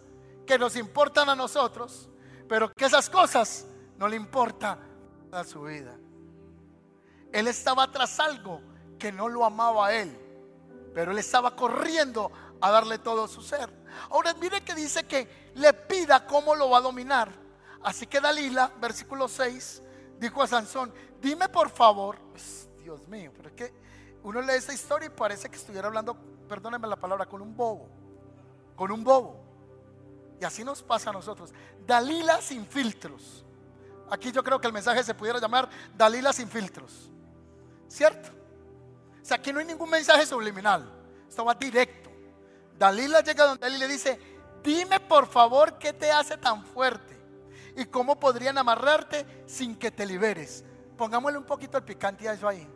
que 0.46 0.58
nos 0.58 0.76
importan 0.76 1.30
a 1.30 1.36
nosotros, 1.36 2.10
pero 2.50 2.72
que 2.76 2.86
esas 2.86 3.10
cosas 3.10 3.66
no 4.00 4.08
le 4.08 4.16
importa 4.16 4.80
a 5.30 5.44
su 5.44 5.62
vida. 5.64 5.96
Él 7.34 7.48
estaba 7.48 7.92
tras 7.92 8.20
algo 8.20 8.62
que 8.98 9.12
no 9.12 9.28
lo 9.28 9.46
amaba 9.46 9.88
a 9.88 9.94
él, 9.94 10.18
pero 10.96 11.12
él 11.12 11.18
estaba 11.18 11.54
corriendo 11.56 12.32
a 12.62 12.72
darle 12.72 12.98
todo 12.98 13.28
su 13.28 13.42
ser. 13.42 13.70
Ahora 14.10 14.34
mire 14.36 14.62
que 14.62 14.74
dice 14.74 15.04
que 15.04 15.52
le 15.56 15.74
pida 15.74 16.26
cómo 16.26 16.56
lo 16.56 16.70
va 16.70 16.78
a 16.78 16.82
dominar. 16.82 17.30
Así 17.84 18.08
que 18.08 18.22
Dalila, 18.22 18.72
versículo 18.80 19.28
6, 19.28 19.84
dijo 20.18 20.42
a 20.42 20.48
Sansón, 20.48 20.94
dime 21.22 21.50
por 21.50 21.70
favor, 21.70 22.18
Dios 22.82 23.06
mío, 23.10 23.32
pero 23.36 23.50
es 23.50 23.56
que 23.56 23.74
uno 24.24 24.42
lee 24.42 24.54
esta 24.54 24.74
historia 24.74 25.08
y 25.08 25.10
parece 25.10 25.50
que 25.50 25.58
estuviera 25.58 25.88
hablando, 25.90 26.16
perdónenme 26.48 26.88
la 26.88 26.96
palabra, 26.96 27.26
con 27.26 27.42
un 27.42 27.56
bobo, 27.56 27.90
con 28.78 28.92
un 28.92 29.04
bobo. 29.04 29.44
Y 30.40 30.46
así 30.46 30.64
nos 30.64 30.82
pasa 30.82 31.10
a 31.10 31.14
nosotros. 31.14 31.54
Dalila 31.86 32.42
sin 32.42 32.66
filtros. 32.66 33.46
Aquí 34.10 34.32
yo 34.32 34.44
creo 34.44 34.60
que 34.60 34.68
el 34.68 34.74
mensaje 34.74 35.04
se 35.04 35.14
pudiera 35.14 35.40
llamar 35.40 35.70
Dalila 35.96 36.34
sin 36.34 36.50
filtros. 36.50 37.10
¿Cierto? 37.88 38.30
O 39.22 39.26
sea, 39.26 39.38
aquí 39.38 39.54
no 39.54 39.60
hay 39.60 39.66
ningún 39.66 39.90
mensaje 39.90 40.26
subliminal. 40.26 40.90
Esto 41.28 41.46
va 41.46 41.54
directo. 41.54 42.10
Dalila 42.78 43.22
llega 43.22 43.46
donde 43.46 43.68
él 43.68 43.76
y 43.76 43.80
le 43.80 43.88
dice, 43.88 44.20
dime 44.64 45.00
por 45.00 45.28
favor 45.28 45.78
qué 45.78 45.94
te 45.94 46.12
hace 46.12 46.38
tan 46.38 46.66
fuerte 46.66 47.20
y 47.76 47.86
cómo 47.86 48.20
podrían 48.20 48.58
amarrarte 48.58 49.44
sin 49.46 49.76
que 49.76 49.92
te 49.92 50.06
liberes. 50.06 50.64
Pongámosle 50.98 51.38
un 51.38 51.46
poquito 51.46 51.78
el 51.78 51.84
picante 51.84 52.28
a 52.28 52.34
eso 52.34 52.48
ahí. 52.48 52.68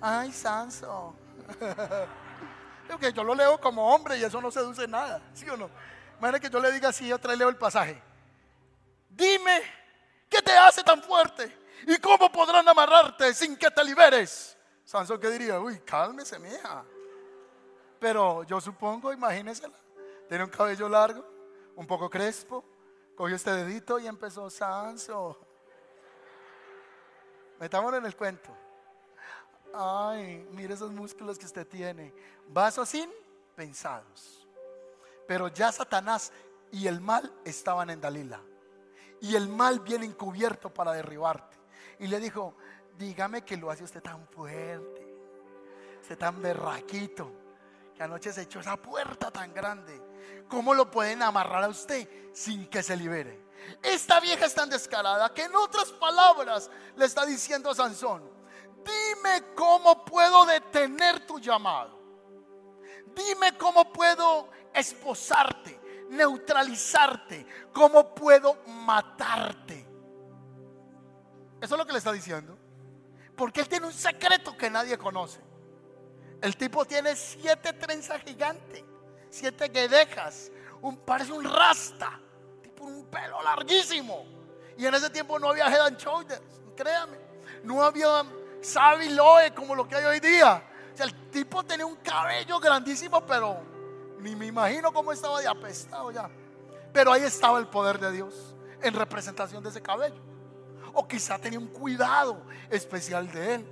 Ay, 0.00 0.32
Sanso. 0.32 1.14
que 3.00 3.12
yo 3.12 3.22
lo 3.22 3.34
leo 3.34 3.60
como 3.60 3.94
hombre 3.94 4.18
y 4.18 4.24
eso 4.24 4.40
no 4.40 4.50
seduce 4.50 4.88
nada, 4.88 5.20
¿sí 5.34 5.48
o 5.48 5.56
no? 5.56 5.70
Imagínate 6.18 6.46
que 6.46 6.52
yo 6.52 6.60
le 6.60 6.72
diga 6.72 6.88
así, 6.88 7.12
otra 7.12 7.30
vez 7.30 7.38
leo 7.38 7.48
el 7.48 7.56
pasaje. 7.56 8.02
Dime, 9.10 9.60
¿qué 10.28 10.42
te 10.42 10.52
hace 10.52 10.82
tan 10.82 11.02
fuerte? 11.02 11.56
¿Y 11.86 11.98
cómo 11.98 12.30
podrán 12.30 12.68
amarrarte 12.68 13.32
sin 13.34 13.56
que 13.56 13.70
te 13.70 13.84
liberes? 13.84 14.56
Sansón, 14.84 15.20
¿qué 15.20 15.28
diría? 15.30 15.60
Uy, 15.60 15.80
cálmese, 15.80 16.38
mija. 16.38 16.84
Pero 17.98 18.42
yo 18.44 18.60
supongo, 18.60 19.12
imagínensela, 19.12 19.76
tiene 20.28 20.44
un 20.44 20.50
cabello 20.50 20.88
largo, 20.88 21.24
un 21.76 21.86
poco 21.86 22.08
crespo, 22.08 22.64
cogió 23.16 23.36
este 23.36 23.52
dedito 23.52 23.98
y 23.98 24.06
empezó 24.06 24.48
Sanso. 24.48 25.38
Metámonos 27.58 27.98
en 27.98 28.06
el 28.06 28.16
cuento. 28.16 28.56
Ay, 29.74 30.46
mire 30.52 30.74
esos 30.74 30.90
músculos 30.92 31.38
que 31.38 31.46
usted 31.46 31.66
tiene. 31.66 32.14
Vasos 32.48 32.88
sin 32.88 33.10
pensados. 33.54 34.46
Pero 35.26 35.48
ya 35.48 35.72
Satanás 35.72 36.32
y 36.70 36.86
el 36.86 37.00
mal 37.00 37.32
estaban 37.44 37.90
en 37.90 38.00
Dalila. 38.00 38.40
Y 39.20 39.34
el 39.34 39.48
mal 39.48 39.80
viene 39.80 40.06
encubierto 40.06 40.72
para 40.72 40.92
derribarte. 40.92 41.58
Y 41.98 42.06
le 42.06 42.20
dijo, 42.20 42.54
dígame 42.96 43.44
que 43.44 43.56
lo 43.56 43.70
hace 43.70 43.84
usted 43.84 44.02
tan 44.02 44.26
fuerte, 44.28 45.06
usted 46.00 46.18
tan 46.18 46.40
berraquito, 46.40 47.32
que 47.94 48.02
anoche 48.02 48.32
se 48.32 48.42
echó 48.42 48.60
esa 48.60 48.76
puerta 48.76 49.30
tan 49.30 49.52
grande. 49.52 50.00
¿Cómo 50.48 50.74
lo 50.74 50.90
pueden 50.90 51.22
amarrar 51.22 51.64
a 51.64 51.68
usted 51.68 52.08
sin 52.32 52.68
que 52.68 52.82
se 52.82 52.96
libere? 52.96 53.48
Esta 53.82 54.20
vieja 54.20 54.46
es 54.46 54.54
tan 54.54 54.70
descarada 54.70 55.32
que 55.34 55.44
en 55.44 55.54
otras 55.54 55.90
palabras 55.92 56.70
le 56.96 57.04
está 57.04 57.26
diciendo 57.26 57.70
a 57.70 57.74
Sansón, 57.74 58.22
dime 58.84 59.54
cómo 59.54 60.04
puedo 60.04 60.46
detener 60.46 61.26
tu 61.26 61.38
llamado. 61.38 61.98
Dime 63.14 63.56
cómo 63.58 63.92
puedo 63.92 64.48
esposarte, 64.72 65.77
neutralizarte, 66.10 67.46
cómo 67.72 68.14
puedo 68.14 68.62
matarte. 68.66 69.86
Eso 71.60 71.74
es 71.74 71.78
lo 71.78 71.86
que 71.86 71.92
le 71.92 71.98
está 71.98 72.12
diciendo. 72.12 72.56
Porque 73.36 73.60
él 73.60 73.68
tiene 73.68 73.86
un 73.86 73.92
secreto 73.92 74.56
que 74.56 74.70
nadie 74.70 74.98
conoce. 74.98 75.40
El 76.40 76.56
tipo 76.56 76.84
tiene 76.84 77.16
siete 77.16 77.72
trenzas 77.72 78.22
gigantes, 78.22 78.84
siete 79.30 79.68
guedejas, 79.68 80.50
un, 80.80 80.96
parece 80.98 81.32
un 81.32 81.44
rasta, 81.44 82.20
tipo 82.62 82.84
un 82.84 83.06
pelo 83.06 83.42
larguísimo. 83.42 84.24
Y 84.76 84.86
en 84.86 84.94
ese 84.94 85.10
tiempo 85.10 85.38
no 85.38 85.50
había 85.50 85.66
head 85.66 85.80
and 85.80 85.98
shoulders, 85.98 86.40
créame. 86.76 87.18
No 87.64 87.82
había 87.82 88.24
Sabi 88.60 89.10
Loe 89.10 89.52
como 89.54 89.74
lo 89.74 89.86
que 89.86 89.96
hay 89.96 90.04
hoy 90.04 90.20
día. 90.20 90.62
O 90.92 90.96
sea, 90.96 91.06
el 91.06 91.30
tipo 91.30 91.64
tenía 91.64 91.86
un 91.86 91.96
cabello 91.96 92.58
grandísimo, 92.58 93.24
pero 93.24 93.77
ni 94.20 94.34
me 94.36 94.46
imagino 94.46 94.92
cómo 94.92 95.12
estaba 95.12 95.40
de 95.40 95.48
apestado 95.48 96.10
ya. 96.10 96.28
Pero 96.92 97.12
ahí 97.12 97.22
estaba 97.22 97.58
el 97.58 97.66
poder 97.66 97.98
de 97.98 98.12
Dios 98.12 98.54
en 98.82 98.94
representación 98.94 99.62
de 99.62 99.70
ese 99.70 99.82
cabello. 99.82 100.20
O 100.92 101.06
quizá 101.06 101.38
tenía 101.38 101.58
un 101.58 101.68
cuidado 101.68 102.40
especial 102.70 103.30
de 103.30 103.54
él. 103.54 103.66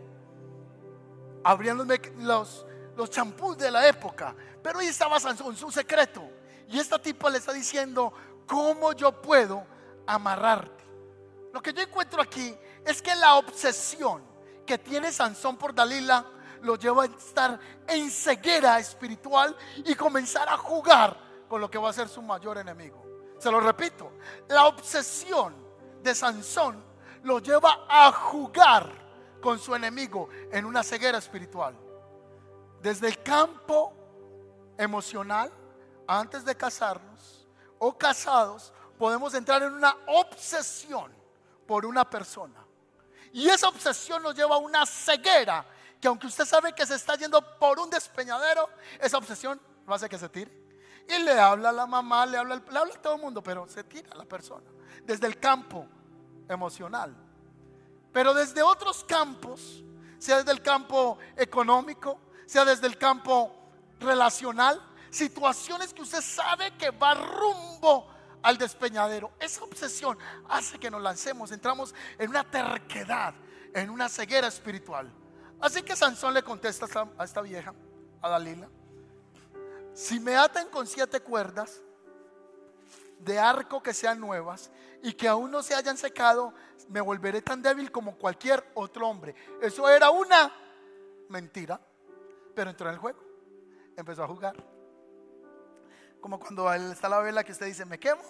Abrían 1.43 1.79
los, 2.19 2.67
los 2.97 3.11
champús 3.11 3.57
de 3.57 3.71
la 3.71 3.89
época. 3.89 4.35
Pero 4.63 4.79
ahí 4.79 4.89
estaba 4.89 5.19
Sansón, 5.19 5.57
su 5.57 5.71
secreto. 5.71 6.29
Y 6.69 6.79
esta 6.79 6.99
tipa 7.01 7.31
le 7.31 7.39
está 7.39 7.53
diciendo, 7.53 8.13
¿cómo 8.47 8.93
yo 8.93 9.13
puedo 9.23 9.65
amarrarte? 10.07 10.85
Lo 11.53 11.63
que 11.63 11.73
yo 11.73 11.83
encuentro 11.83 12.21
aquí 12.21 12.55
es 12.85 13.01
que 13.01 13.15
la 13.15 13.37
obsesión 13.37 14.23
que 14.67 14.77
tiene 14.77 15.13
Sansón 15.13 15.57
por 15.57 15.75
Dalila 15.75 16.25
lo 16.63 16.77
lleva 16.77 17.05
a 17.05 17.07
estar 17.07 17.59
en 17.87 18.11
ceguera 18.11 18.79
espiritual 18.79 19.57
y 19.85 19.95
comenzar 19.95 20.49
a 20.49 20.57
jugar 20.57 21.17
con 21.49 21.61
lo 21.61 21.71
que 21.71 21.79
va 21.79 21.91
a 21.91 21.93
ser 21.93 22.09
su 22.09 22.23
mayor 22.23 22.59
enemigo. 22.59 23.05
Se 23.39 23.51
lo 23.51 23.61
repito, 23.61 24.13
la 24.49 24.67
obsesión 24.67 25.55
de 26.03 26.15
Sansón 26.15 26.83
lo 27.23 27.39
lleva 27.39 27.87
a 27.89 28.13
jugar 28.13 28.91
con 29.41 29.59
su 29.59 29.75
enemigo 29.75 30.29
en 30.51 30.65
una 30.65 30.83
ceguera 30.83 31.19
espiritual. 31.19 31.77
Desde 32.81 33.09
el 33.09 33.23
campo 33.23 33.93
emocional, 34.79 35.53
antes 36.07 36.45
de 36.45 36.57
casarnos 36.57 37.49
o 37.79 37.97
casados, 37.97 38.73
podemos 38.99 39.35
entrar 39.35 39.63
en 39.63 39.73
una 39.73 39.97
obsesión 40.07 41.13
por 41.67 41.85
una 41.85 42.09
persona. 42.09 42.65
Y 43.33 43.49
esa 43.49 43.69
obsesión 43.69 44.23
nos 44.23 44.35
lleva 44.35 44.55
a 44.55 44.59
una 44.59 44.87
ceguera 44.87 45.67
que 46.07 46.09
aunque 46.09 46.29
usted 46.29 46.45
sabe 46.45 46.73
que 46.73 46.87
se 46.87 46.95
está 46.95 47.17
yendo 47.17 47.43
por 47.59 47.81
un 47.81 47.91
despeñadero, 47.91 48.71
esa 49.01 49.19
obsesión 49.19 49.61
no 49.85 49.93
hace 49.93 50.09
que 50.09 50.17
se 50.17 50.29
tire. 50.29 50.53
Y 51.09 51.19
le 51.19 51.33
habla 51.33 51.71
a 51.71 51.73
la 51.73 51.85
mamá, 51.85 52.25
le 52.25 52.39
habla, 52.39 52.55
le 52.55 52.79
habla 52.79 52.95
a 52.95 53.03
todo 53.03 53.17
el 53.17 53.21
mundo, 53.21 53.43
pero 53.43 53.67
se 53.67 53.83
tira 53.83 54.09
a 54.13 54.15
la 54.15 54.25
persona. 54.25 54.71
Desde 55.03 55.27
el 55.27 55.41
campo 55.41 55.85
emocional. 56.49 57.13
Pero 58.13 58.33
desde 58.35 58.63
otros 58.63 59.03
campos, 59.03 59.83
sea 60.17 60.37
desde 60.37 60.53
el 60.53 60.63
campo 60.63 61.19
económico, 61.37 62.21
sea 62.47 62.65
desde 62.65 62.87
el 62.87 62.97
campo 62.99 63.53
relacional, 63.99 64.81
situaciones 65.11 65.93
que 65.93 66.03
usted 66.03 66.21
sabe 66.21 66.71
que 66.77 66.91
va 66.91 67.15
rumbo 67.15 68.07
al 68.43 68.57
despeñadero. 68.57 69.33
Esa 69.41 69.65
obsesión 69.65 70.17
hace 70.49 70.79
que 70.79 70.89
nos 70.89 71.03
lancemos, 71.03 71.51
entramos 71.51 71.93
en 72.17 72.31
una 72.31 72.49
terquedad, 72.49 73.35
en 73.75 73.91
una 73.91 74.09
ceguera 74.09 74.47
espiritual. 74.47 75.13
Así 75.61 75.83
que 75.83 75.97
Sansón 75.97 76.35
le 76.35 76.43
contesta 76.43 76.87
a 77.17 77.25
esta 77.25 77.41
vieja, 77.41 77.75
a 78.21 78.29
Dalila, 78.29 78.69
si 79.95 80.21
me 80.21 80.37
atan 80.37 80.69
con 80.69 80.87
siete 80.87 81.21
cuerdas 81.21 81.81
de 83.19 83.39
arco 83.39 83.83
que 83.83 83.95
sean 83.95 84.21
nuevas 84.21 84.71
y 85.03 85.15
que 85.15 85.27
aún 85.27 85.51
no 85.51 85.63
se 85.63 85.75
hayan 85.75 85.97
secado, 85.97 86.53
me 86.89 87.01
volveré 87.01 87.41
tan 87.41 87.63
débil 87.63 87.91
como 87.91 88.17
cualquier 88.17 88.71
otro 88.75 89.09
hombre. 89.09 89.35
Eso 89.63 89.89
era 89.89 90.11
una 90.11 90.53
mentira, 91.31 91.81
pero 92.55 92.71
entró 92.71 92.89
en 92.89 92.95
el 92.95 93.01
juego, 93.01 93.19
empezó 93.97 94.25
a 94.25 94.29
jugar. 94.29 94.55
Como 96.21 96.39
cuando 96.39 96.73
está 96.75 97.09
la 97.09 97.21
vela 97.21 97.43
que 97.43 97.53
usted 97.53 97.67
dice, 97.67 97.85
me 97.85 97.99
quemo, 97.99 98.23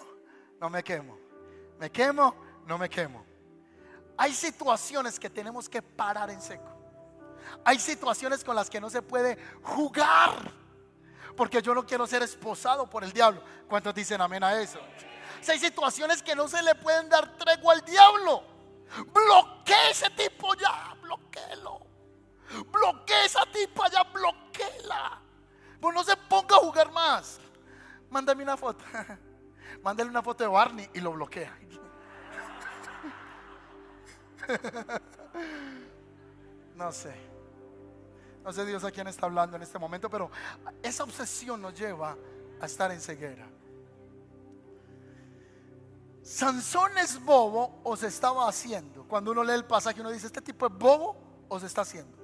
no 0.59 0.69
me 0.69 0.83
quemo, 0.83 1.17
me 1.79 1.91
quemo, 1.91 2.35
no 2.65 2.77
me 2.77 2.89
quemo. 2.89 3.25
Hay 4.17 4.33
situaciones 4.33 5.19
que 5.19 5.29
tenemos 5.29 5.67
que 5.67 5.81
parar 5.81 6.29
en 6.29 6.41
seco. 6.41 6.76
Hay 7.63 7.79
situaciones 7.79 8.43
con 8.43 8.55
las 8.55 8.69
que 8.69 8.79
no 8.81 8.89
se 8.89 9.01
puede 9.01 9.37
jugar. 9.61 10.51
Porque 11.35 11.61
yo 11.61 11.75
no 11.75 11.85
quiero 11.85 12.07
ser 12.07 12.23
esposado 12.23 12.89
por 12.89 13.03
el 13.03 13.11
diablo. 13.11 13.43
¿Cuántos 13.67 13.93
dicen 13.93 14.19
amén 14.21 14.43
a 14.43 14.59
eso? 14.59 14.79
Si 15.41 15.51
hay 15.51 15.59
situaciones 15.59 16.23
que 16.23 16.35
no 16.35 16.47
se 16.47 16.61
le 16.63 16.75
pueden 16.75 17.09
dar 17.09 17.37
tregua 17.37 17.73
al 17.73 17.81
diablo. 17.81 18.43
Bloquee 19.13 19.91
ese 19.91 20.09
tipo 20.11 20.53
ya, 20.55 20.95
bloqueelo. 21.01 21.81
Bloquee 22.71 23.25
esa 23.25 23.45
tipa 23.45 23.89
ya, 23.89 24.03
bloqueela. 24.03 25.21
Pues 25.79 25.93
no 25.93 26.03
se 26.03 26.15
ponga 26.15 26.55
a 26.55 26.59
jugar 26.59 26.91
más. 26.91 27.39
Mándame 28.09 28.43
una 28.43 28.57
foto. 28.57 28.83
Mándale 29.83 30.09
una 30.09 30.23
foto 30.23 30.43
de 30.43 30.49
Barney 30.49 30.89
y 30.93 30.99
lo 30.99 31.11
bloquea. 31.11 31.57
No 36.77 36.91
sé. 36.91 37.11
No 38.47 38.53
sé 38.53 38.65
Dios 38.65 38.81
a 38.85 38.91
quién 38.91 39.05
está 39.07 39.25
hablando 39.25 39.57
en 39.57 39.63
este 39.63 39.77
momento, 39.77 40.09
pero 40.09 40.31
esa 40.81 41.03
obsesión 41.03 41.61
nos 41.61 41.77
lleva 41.77 42.15
a 42.61 42.65
estar 42.65 42.89
en 42.93 43.01
ceguera. 43.01 43.45
Sansón 46.23 46.97
es 46.97 47.21
bobo 47.21 47.81
o 47.83 47.97
se 47.97 48.07
estaba 48.07 48.47
haciendo. 48.47 49.03
Cuando 49.03 49.31
uno 49.31 49.43
lee 49.43 49.51
el 49.51 49.65
pasaje, 49.65 49.99
uno 49.99 50.11
dice, 50.11 50.27
este 50.27 50.41
tipo 50.41 50.65
es 50.67 50.71
bobo 50.71 51.17
o 51.49 51.59
se 51.59 51.65
está 51.65 51.81
haciendo. 51.81 52.17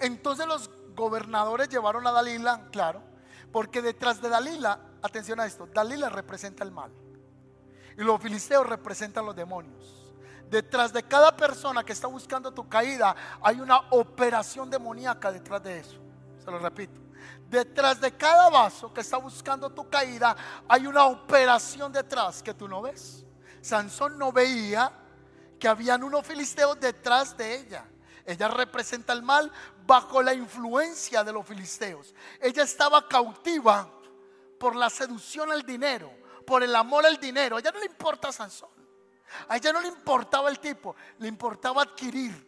Entonces 0.00 0.48
los 0.48 0.68
gobernadores 0.96 1.68
llevaron 1.68 2.04
a 2.08 2.10
Dalila, 2.10 2.66
claro, 2.72 3.00
porque 3.52 3.80
detrás 3.80 4.20
de 4.20 4.30
Dalila, 4.30 4.80
atención 5.00 5.38
a 5.38 5.46
esto, 5.46 5.68
Dalila 5.68 6.08
representa 6.08 6.64
el 6.64 6.72
mal. 6.72 6.90
Y 7.96 8.02
los 8.02 8.20
filisteos 8.20 8.66
representan 8.66 9.24
los 9.24 9.36
demonios. 9.36 9.97
Detrás 10.48 10.92
de 10.92 11.02
cada 11.02 11.36
persona 11.36 11.84
que 11.84 11.92
está 11.92 12.06
buscando 12.06 12.52
tu 12.52 12.68
caída 12.68 13.14
hay 13.42 13.60
una 13.60 13.78
operación 13.90 14.70
demoníaca 14.70 15.30
detrás 15.30 15.62
de 15.62 15.80
eso. 15.80 15.98
Se 16.42 16.50
lo 16.50 16.58
repito. 16.58 17.00
Detrás 17.48 18.00
de 18.00 18.12
cada 18.12 18.48
vaso 18.48 18.92
que 18.92 19.02
está 19.02 19.18
buscando 19.18 19.70
tu 19.70 19.88
caída 19.88 20.36
hay 20.68 20.86
una 20.86 21.04
operación 21.04 21.92
detrás 21.92 22.42
que 22.42 22.54
tú 22.54 22.66
no 22.66 22.82
ves. 22.82 23.24
Sansón 23.60 24.18
no 24.18 24.32
veía 24.32 24.92
que 25.58 25.68
habían 25.68 26.02
unos 26.02 26.26
filisteos 26.26 26.80
detrás 26.80 27.36
de 27.36 27.56
ella. 27.56 27.84
Ella 28.24 28.48
representa 28.48 29.12
el 29.12 29.22
mal 29.22 29.50
bajo 29.86 30.22
la 30.22 30.32
influencia 30.32 31.24
de 31.24 31.32
los 31.32 31.46
filisteos. 31.46 32.14
Ella 32.40 32.62
estaba 32.62 33.06
cautiva 33.06 33.90
por 34.58 34.76
la 34.76 34.88
seducción 34.88 35.50
al 35.50 35.62
dinero, 35.62 36.10
por 36.46 36.62
el 36.62 36.74
amor 36.74 37.04
al 37.06 37.18
dinero. 37.18 37.56
A 37.56 37.60
ella 37.60 37.72
no 37.72 37.80
le 37.80 37.86
importa 37.86 38.32
Sansón. 38.32 38.77
A 39.48 39.56
ella 39.56 39.72
no 39.72 39.80
le 39.80 39.88
importaba 39.88 40.48
el 40.48 40.58
tipo, 40.58 40.96
le 41.18 41.28
importaba 41.28 41.82
adquirir 41.82 42.46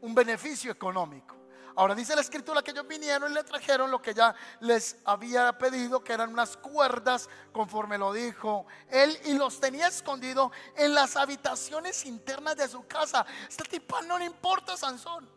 un 0.00 0.14
beneficio 0.14 0.70
económico. 0.70 1.36
Ahora 1.78 1.94
dice 1.94 2.16
la 2.16 2.22
escritura 2.22 2.60
que 2.60 2.72
ellos 2.72 2.88
vinieron 2.88 3.30
y 3.30 3.34
le 3.36 3.44
trajeron 3.44 3.88
lo 3.88 4.02
que 4.02 4.12
ya 4.12 4.34
les 4.58 4.96
había 5.04 5.56
pedido, 5.56 6.02
que 6.02 6.12
eran 6.12 6.32
unas 6.32 6.56
cuerdas, 6.56 7.28
conforme 7.52 7.96
lo 7.96 8.12
dijo 8.12 8.66
él, 8.90 9.16
y 9.26 9.34
los 9.34 9.60
tenía 9.60 9.86
escondidos 9.86 10.50
en 10.74 10.92
las 10.92 11.14
habitaciones 11.14 12.04
internas 12.04 12.56
de 12.56 12.66
su 12.66 12.84
casa. 12.88 13.24
Este 13.48 13.62
tipo 13.62 14.02
no 14.02 14.18
le 14.18 14.24
importa 14.24 14.76
Sansón, 14.76 15.30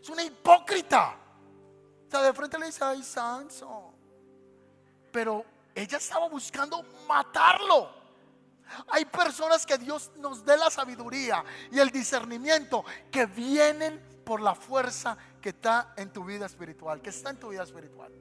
es 0.00 0.08
una 0.08 0.22
hipócrita. 0.22 1.16
O 2.06 2.10
sea, 2.10 2.22
de 2.22 2.32
frente 2.32 2.60
le 2.60 2.66
dice, 2.66 2.84
ay 2.84 3.02
Sansón, 3.02 3.92
pero 5.10 5.44
ella 5.74 5.98
estaba 5.98 6.28
buscando 6.28 6.80
matarlo. 7.08 7.97
Hay 8.88 9.04
personas 9.06 9.64
que 9.64 9.78
Dios 9.78 10.10
nos 10.18 10.44
dé 10.44 10.56
la 10.56 10.70
sabiduría 10.70 11.44
y 11.70 11.78
el 11.78 11.90
discernimiento 11.90 12.84
que 13.10 13.26
vienen 13.26 14.02
por 14.24 14.40
la 14.40 14.54
fuerza 14.54 15.16
que 15.40 15.50
está 15.50 15.94
en 15.96 16.12
tu 16.12 16.24
vida 16.24 16.46
espiritual, 16.46 17.00
que 17.00 17.10
está 17.10 17.30
en 17.30 17.38
tu 17.38 17.48
vida 17.48 17.62
espiritual. 17.62 18.12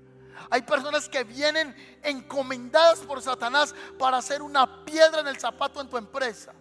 Hay 0.49 0.61
personas 0.61 1.09
que 1.09 1.23
vienen 1.23 1.75
encomendadas 2.03 2.99
por 2.99 3.21
Satanás 3.21 3.73
para 3.97 4.17
hacer 4.17 4.41
una 4.41 4.85
piedra 4.85 5.19
en 5.19 5.27
el 5.27 5.39
zapato 5.39 5.81
en 5.81 5.89
tu 5.89 5.97
empresa, 5.97 6.53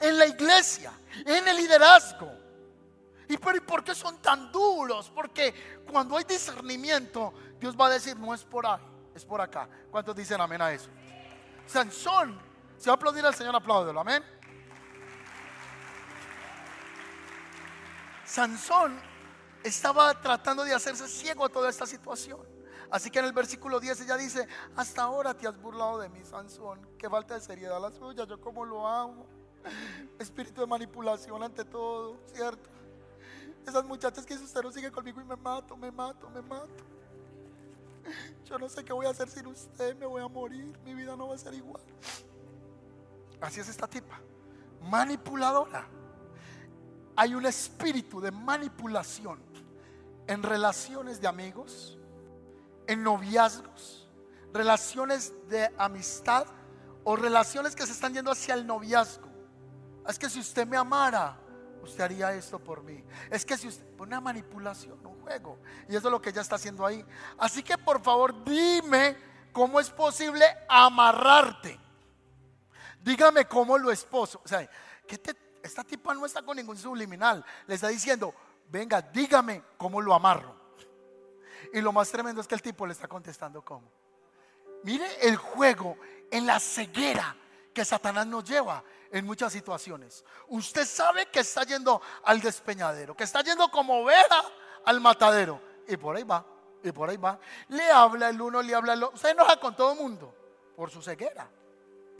en 0.00 0.18
la 0.18 0.26
iglesia, 0.26 0.92
en 1.24 1.46
el 1.46 1.56
liderazgo. 1.56 2.30
¿Y 3.28 3.36
por 3.36 3.84
qué 3.84 3.94
son 3.94 4.20
tan 4.20 4.50
duros? 4.50 5.10
Porque 5.14 5.82
cuando 5.90 6.16
hay 6.16 6.24
discernimiento, 6.24 7.32
Dios 7.60 7.76
va 7.78 7.86
a 7.86 7.90
decir, 7.90 8.16
no 8.16 8.34
es 8.34 8.42
por 8.42 8.66
ahí, 8.66 8.80
es 9.14 9.24
por 9.24 9.40
acá. 9.40 9.68
¿Cuántos 9.90 10.16
dicen 10.16 10.40
amén 10.40 10.60
a 10.60 10.72
eso? 10.72 10.88
Sansón, 11.66 12.49
se 12.80 12.88
va 12.88 12.94
a 12.94 12.96
aplaudir 12.96 13.26
al 13.26 13.34
Señor, 13.34 13.54
apláudelo, 13.54 14.00
amén. 14.00 14.24
Sansón 18.24 18.98
estaba 19.62 20.18
tratando 20.18 20.64
de 20.64 20.72
hacerse 20.72 21.06
ciego 21.06 21.44
a 21.44 21.50
toda 21.50 21.68
esta 21.68 21.84
situación. 21.84 22.40
Así 22.90 23.10
que 23.10 23.18
en 23.18 23.26
el 23.26 23.34
versículo 23.34 23.80
10 23.80 24.00
ella 24.00 24.16
dice, 24.16 24.48
hasta 24.76 25.02
ahora 25.02 25.34
te 25.34 25.46
has 25.46 25.60
burlado 25.60 25.98
de 25.98 26.08
mí, 26.08 26.24
Sansón. 26.24 26.80
Qué 26.96 27.10
falta 27.10 27.34
de 27.34 27.42
seriedad 27.42 27.78
la 27.78 27.90
suya, 27.90 28.24
yo 28.24 28.40
como 28.40 28.64
lo 28.64 28.88
amo. 28.88 29.26
Espíritu 30.18 30.62
de 30.62 30.66
manipulación 30.66 31.42
ante 31.42 31.66
todo, 31.66 32.16
¿cierto? 32.32 32.70
Esas 33.66 33.84
muchachas 33.84 34.24
que 34.24 34.32
usted 34.32 34.62
no 34.62 34.72
sigue 34.72 34.90
conmigo 34.90 35.20
y 35.20 35.24
me 35.24 35.36
mato, 35.36 35.76
me 35.76 35.90
mato, 35.90 36.30
me 36.30 36.40
mato. 36.40 36.82
Yo 38.46 38.58
no 38.58 38.70
sé 38.70 38.82
qué 38.82 38.94
voy 38.94 39.04
a 39.04 39.10
hacer 39.10 39.28
sin 39.28 39.46
usted, 39.48 39.94
me 39.96 40.06
voy 40.06 40.22
a 40.22 40.28
morir, 40.28 40.78
mi 40.82 40.94
vida 40.94 41.14
no 41.14 41.28
va 41.28 41.34
a 41.34 41.38
ser 41.38 41.52
igual. 41.52 41.82
Así 43.40 43.60
es 43.60 43.68
esta 43.68 43.86
tipa, 43.86 44.20
manipuladora. 44.82 45.86
Hay 47.16 47.34
un 47.34 47.46
espíritu 47.46 48.20
de 48.20 48.30
manipulación 48.30 49.40
en 50.26 50.42
relaciones 50.42 51.20
de 51.20 51.26
amigos, 51.26 51.98
en 52.86 53.02
noviazgos, 53.02 54.08
relaciones 54.52 55.32
de 55.48 55.70
amistad 55.78 56.46
o 57.04 57.16
relaciones 57.16 57.74
que 57.74 57.86
se 57.86 57.92
están 57.92 58.14
yendo 58.14 58.30
hacia 58.30 58.54
el 58.54 58.66
noviazgo. 58.66 59.28
Es 60.06 60.18
que 60.18 60.28
si 60.28 60.40
usted 60.40 60.66
me 60.66 60.76
amara, 60.76 61.38
usted 61.82 62.04
haría 62.04 62.32
esto 62.32 62.58
por 62.58 62.82
mí. 62.82 63.02
Es 63.30 63.44
que 63.44 63.56
si 63.56 63.68
usted, 63.68 63.84
una 63.98 64.20
manipulación, 64.20 65.04
un 65.04 65.20
juego. 65.20 65.58
Y 65.88 65.96
eso 65.96 66.08
es 66.08 66.12
lo 66.12 66.20
que 66.20 66.30
ella 66.30 66.42
está 66.42 66.56
haciendo 66.56 66.84
ahí. 66.84 67.04
Así 67.38 67.62
que 67.62 67.76
por 67.78 68.02
favor, 68.02 68.44
dime 68.44 69.16
cómo 69.52 69.80
es 69.80 69.90
posible 69.90 70.44
amarrarte. 70.68 71.78
Dígame 73.02 73.46
cómo 73.46 73.78
lo 73.78 73.90
esposo. 73.90 74.40
O 74.44 74.48
sea, 74.48 74.68
esta 75.62 75.84
tipa 75.84 76.14
no 76.14 76.26
está 76.26 76.42
con 76.42 76.56
ningún 76.56 76.76
subliminal. 76.76 77.44
Le 77.66 77.74
está 77.74 77.88
diciendo, 77.88 78.34
venga, 78.68 79.02
dígame 79.02 79.62
cómo 79.76 80.00
lo 80.00 80.14
amarro. 80.14 80.54
Y 81.72 81.80
lo 81.80 81.92
más 81.92 82.10
tremendo 82.10 82.40
es 82.40 82.46
que 82.46 82.54
el 82.54 82.62
tipo 82.62 82.86
le 82.86 82.92
está 82.92 83.08
contestando 83.08 83.62
cómo. 83.62 83.90
Mire 84.82 85.06
el 85.20 85.36
juego 85.36 85.96
en 86.30 86.46
la 86.46 86.58
ceguera 86.58 87.36
que 87.72 87.84
Satanás 87.84 88.26
nos 88.26 88.44
lleva 88.44 88.82
en 89.12 89.24
muchas 89.26 89.52
situaciones. 89.52 90.24
Usted 90.48 90.86
sabe 90.86 91.26
que 91.26 91.40
está 91.40 91.64
yendo 91.64 92.00
al 92.24 92.40
despeñadero, 92.40 93.16
que 93.16 93.24
está 93.24 93.42
yendo 93.42 93.70
como 93.70 94.02
oveja 94.02 94.42
al 94.84 95.00
matadero. 95.00 95.60
Y 95.86 95.96
por 95.96 96.16
ahí 96.16 96.24
va, 96.24 96.44
y 96.82 96.92
por 96.92 97.10
ahí 97.10 97.16
va. 97.16 97.38
Le 97.68 97.90
habla 97.90 98.28
el 98.28 98.40
uno, 98.40 98.62
le 98.62 98.74
habla 98.74 98.94
el 98.94 99.02
otro. 99.02 99.16
Usted 99.16 99.30
enoja 99.30 99.58
con 99.58 99.76
todo 99.76 99.92
el 99.92 99.98
mundo 99.98 100.34
por 100.76 100.90
su 100.90 101.02
ceguera. 101.02 101.50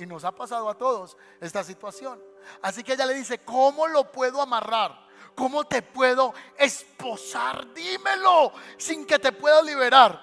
Y 0.00 0.06
nos 0.06 0.24
ha 0.24 0.32
pasado 0.32 0.66
a 0.70 0.74
todos 0.74 1.14
esta 1.42 1.62
situación. 1.62 2.18
Así 2.62 2.82
que 2.82 2.94
ella 2.94 3.04
le 3.04 3.12
dice, 3.12 3.40
¿cómo 3.40 3.86
lo 3.86 4.10
puedo 4.10 4.40
amarrar? 4.40 4.98
¿Cómo 5.34 5.64
te 5.64 5.82
puedo 5.82 6.32
esposar? 6.56 7.70
Dímelo 7.74 8.50
sin 8.78 9.04
que 9.04 9.18
te 9.18 9.30
pueda 9.30 9.60
liberar. 9.60 10.18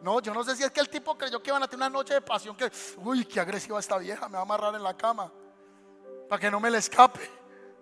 No, 0.00 0.20
yo 0.20 0.32
no 0.32 0.44
sé 0.44 0.54
si 0.54 0.62
es 0.62 0.70
que 0.70 0.78
el 0.78 0.88
tipo 0.88 1.18
creyó 1.18 1.42
que 1.42 1.50
iban 1.50 1.60
a 1.60 1.66
tener 1.66 1.88
una 1.88 1.98
noche 1.98 2.14
de 2.14 2.20
pasión 2.20 2.56
que, 2.56 2.70
uy, 2.98 3.24
qué 3.24 3.40
agresiva 3.40 3.80
esta 3.80 3.98
vieja, 3.98 4.28
me 4.28 4.34
va 4.34 4.38
a 4.38 4.42
amarrar 4.42 4.76
en 4.76 4.84
la 4.84 4.96
cama 4.96 5.32
para 6.28 6.40
que 6.40 6.48
no 6.48 6.60
me 6.60 6.70
le 6.70 6.78
escape. 6.78 7.28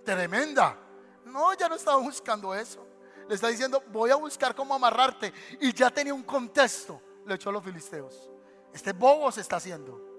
Tremenda. 0.03 0.79
No, 1.27 1.53
ya 1.53 1.69
no 1.69 1.75
estaba 1.75 1.99
buscando 1.99 2.55
eso. 2.55 2.87
Le 3.29 3.35
está 3.35 3.49
diciendo, 3.49 3.83
voy 3.89 4.11
a 4.11 4.15
buscar 4.15 4.55
cómo 4.55 4.75
amarrarte. 4.75 5.31
Y 5.61 5.75
ya 5.75 5.91
tenía 5.91 6.15
un 6.15 6.23
contexto. 6.23 7.03
Le 7.27 7.35
echó 7.35 7.51
a 7.51 7.53
los 7.53 7.63
filisteos. 7.63 8.31
Este 8.73 8.95
bobo 8.95 9.31
se 9.31 9.43
está 9.43 9.57
haciendo. 9.57 10.14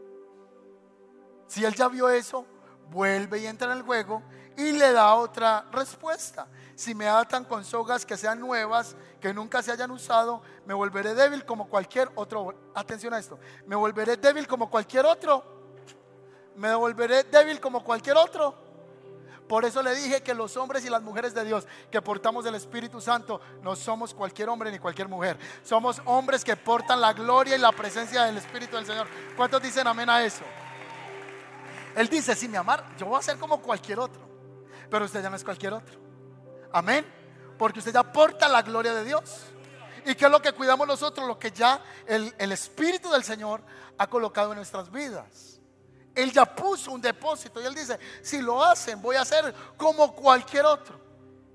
Si 1.47 1.63
él 1.63 1.75
ya 1.75 1.87
vio 1.87 2.09
eso, 2.09 2.45
vuelve 2.89 3.39
y 3.39 3.47
entra 3.47 3.71
en 3.71 3.77
el 3.77 3.83
juego 3.83 4.21
y 4.57 4.71
le 4.71 4.91
da 4.93 5.15
otra 5.15 5.65
respuesta. 5.71 6.47
Si 6.75 6.93
me 6.93 7.07
atan 7.07 7.45
con 7.45 7.63
sogas 7.63 8.05
que 8.05 8.17
sean 8.17 8.39
nuevas, 8.39 8.95
que 9.19 9.33
nunca 9.33 9.61
se 9.61 9.71
hayan 9.71 9.91
usado, 9.91 10.41
me 10.65 10.73
volveré 10.73 11.13
débil 11.13 11.45
como 11.45 11.67
cualquier 11.67 12.11
otro. 12.15 12.53
Atención 12.73 13.13
a 13.13 13.19
esto. 13.19 13.39
Me 13.65 13.75
volveré 13.75 14.17
débil 14.17 14.47
como 14.47 14.69
cualquier 14.69 15.05
otro. 15.05 15.43
Me 16.55 16.73
volveré 16.75 17.23
débil 17.23 17.59
como 17.59 17.83
cualquier 17.83 18.17
otro. 18.17 18.65
Por 19.47 19.63
eso 19.63 19.83
le 19.83 19.93
dije 19.93 20.23
que 20.23 20.33
los 20.33 20.57
hombres 20.57 20.83
y 20.85 20.89
las 20.89 21.03
mujeres 21.03 21.33
de 21.35 21.45
Dios 21.45 21.67
que 21.91 22.01
portamos 22.01 22.45
el 22.47 22.55
Espíritu 22.55 22.99
Santo 22.99 23.39
no 23.61 23.75
somos 23.75 24.13
cualquier 24.13 24.49
hombre 24.49 24.71
ni 24.71 24.79
cualquier 24.79 25.07
mujer. 25.07 25.37
Somos 25.63 26.01
hombres 26.05 26.43
que 26.43 26.55
portan 26.55 26.99
la 26.99 27.13
gloria 27.13 27.55
y 27.55 27.59
la 27.59 27.71
presencia 27.71 28.23
del 28.23 28.37
Espíritu 28.37 28.75
del 28.75 28.87
Señor. 28.87 29.07
¿Cuántos 29.37 29.61
dicen 29.61 29.85
amén 29.85 30.09
a 30.09 30.23
eso? 30.23 30.43
Él 31.95 32.09
dice, 32.09 32.35
si 32.35 32.47
me 32.47 32.57
amar, 32.57 32.95
yo 32.97 33.05
voy 33.05 33.19
a 33.19 33.21
ser 33.21 33.37
como 33.37 33.61
cualquier 33.61 33.99
otro. 33.99 34.21
Pero 34.89 35.05
usted 35.05 35.23
ya 35.23 35.29
no 35.29 35.35
es 35.35 35.43
cualquier 35.43 35.73
otro. 35.73 35.99
Amén. 36.71 37.05
Porque 37.57 37.79
usted 37.79 37.93
ya 37.93 38.03
porta 38.03 38.49
la 38.49 38.61
gloria 38.61 38.93
de 38.93 39.05
Dios. 39.05 39.45
¿Y 40.05 40.13
qué 40.13 40.25
es 40.25 40.31
lo 40.31 40.41
que 40.41 40.51
cuidamos 40.51 40.87
nosotros? 40.87 41.27
Lo 41.27 41.39
que 41.39 41.51
ya 41.51 41.81
el, 42.05 42.33
el 42.37 42.51
Espíritu 42.51 43.09
del 43.09 43.23
Señor 43.23 43.61
ha 43.97 44.07
colocado 44.07 44.51
en 44.51 44.57
nuestras 44.57 44.91
vidas. 44.91 45.59
Él 46.13 46.31
ya 46.31 46.45
puso 46.45 46.91
un 46.91 47.01
depósito 47.01 47.61
y 47.61 47.65
él 47.65 47.73
dice, 47.73 47.99
si 48.21 48.41
lo 48.41 48.63
hacen, 48.63 49.01
voy 49.01 49.15
a 49.15 49.21
hacer 49.21 49.53
como 49.77 50.13
cualquier 50.13 50.65
otro. 50.65 50.99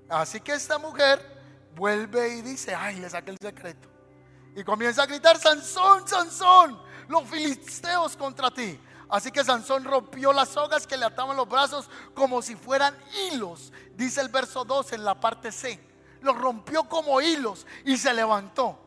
Así 0.09 0.41
que 0.41 0.53
esta 0.53 0.77
mujer 0.77 1.25
vuelve 1.75 2.35
y 2.35 2.41
dice, 2.41 2.75
ay, 2.75 2.99
le 2.99 3.09
saqué 3.09 3.31
el 3.31 3.37
secreto. 3.41 3.89
Y 4.55 4.63
comienza 4.63 5.03
a 5.03 5.05
gritar, 5.05 5.37
Sansón, 5.37 6.07
Sansón, 6.07 6.79
los 7.07 7.23
filisteos 7.29 8.17
contra 8.17 8.51
ti. 8.51 8.79
Así 9.11 9.29
que 9.29 9.43
Sansón 9.43 9.83
rompió 9.83 10.31
las 10.31 10.47
sogas 10.47 10.87
que 10.87 10.95
le 10.95 11.03
ataban 11.03 11.35
los 11.35 11.47
brazos 11.47 11.89
como 12.13 12.41
si 12.41 12.55
fueran 12.55 12.97
hilos. 13.13 13.73
Dice 13.93 14.21
el 14.21 14.29
verso 14.29 14.63
2 14.63 14.93
en 14.93 15.03
la 15.03 15.19
parte 15.19 15.51
C. 15.51 15.77
Los 16.21 16.37
rompió 16.37 16.87
como 16.87 17.19
hilos 17.19 17.67
y 17.83 17.97
se 17.97 18.13
levantó. 18.13 18.79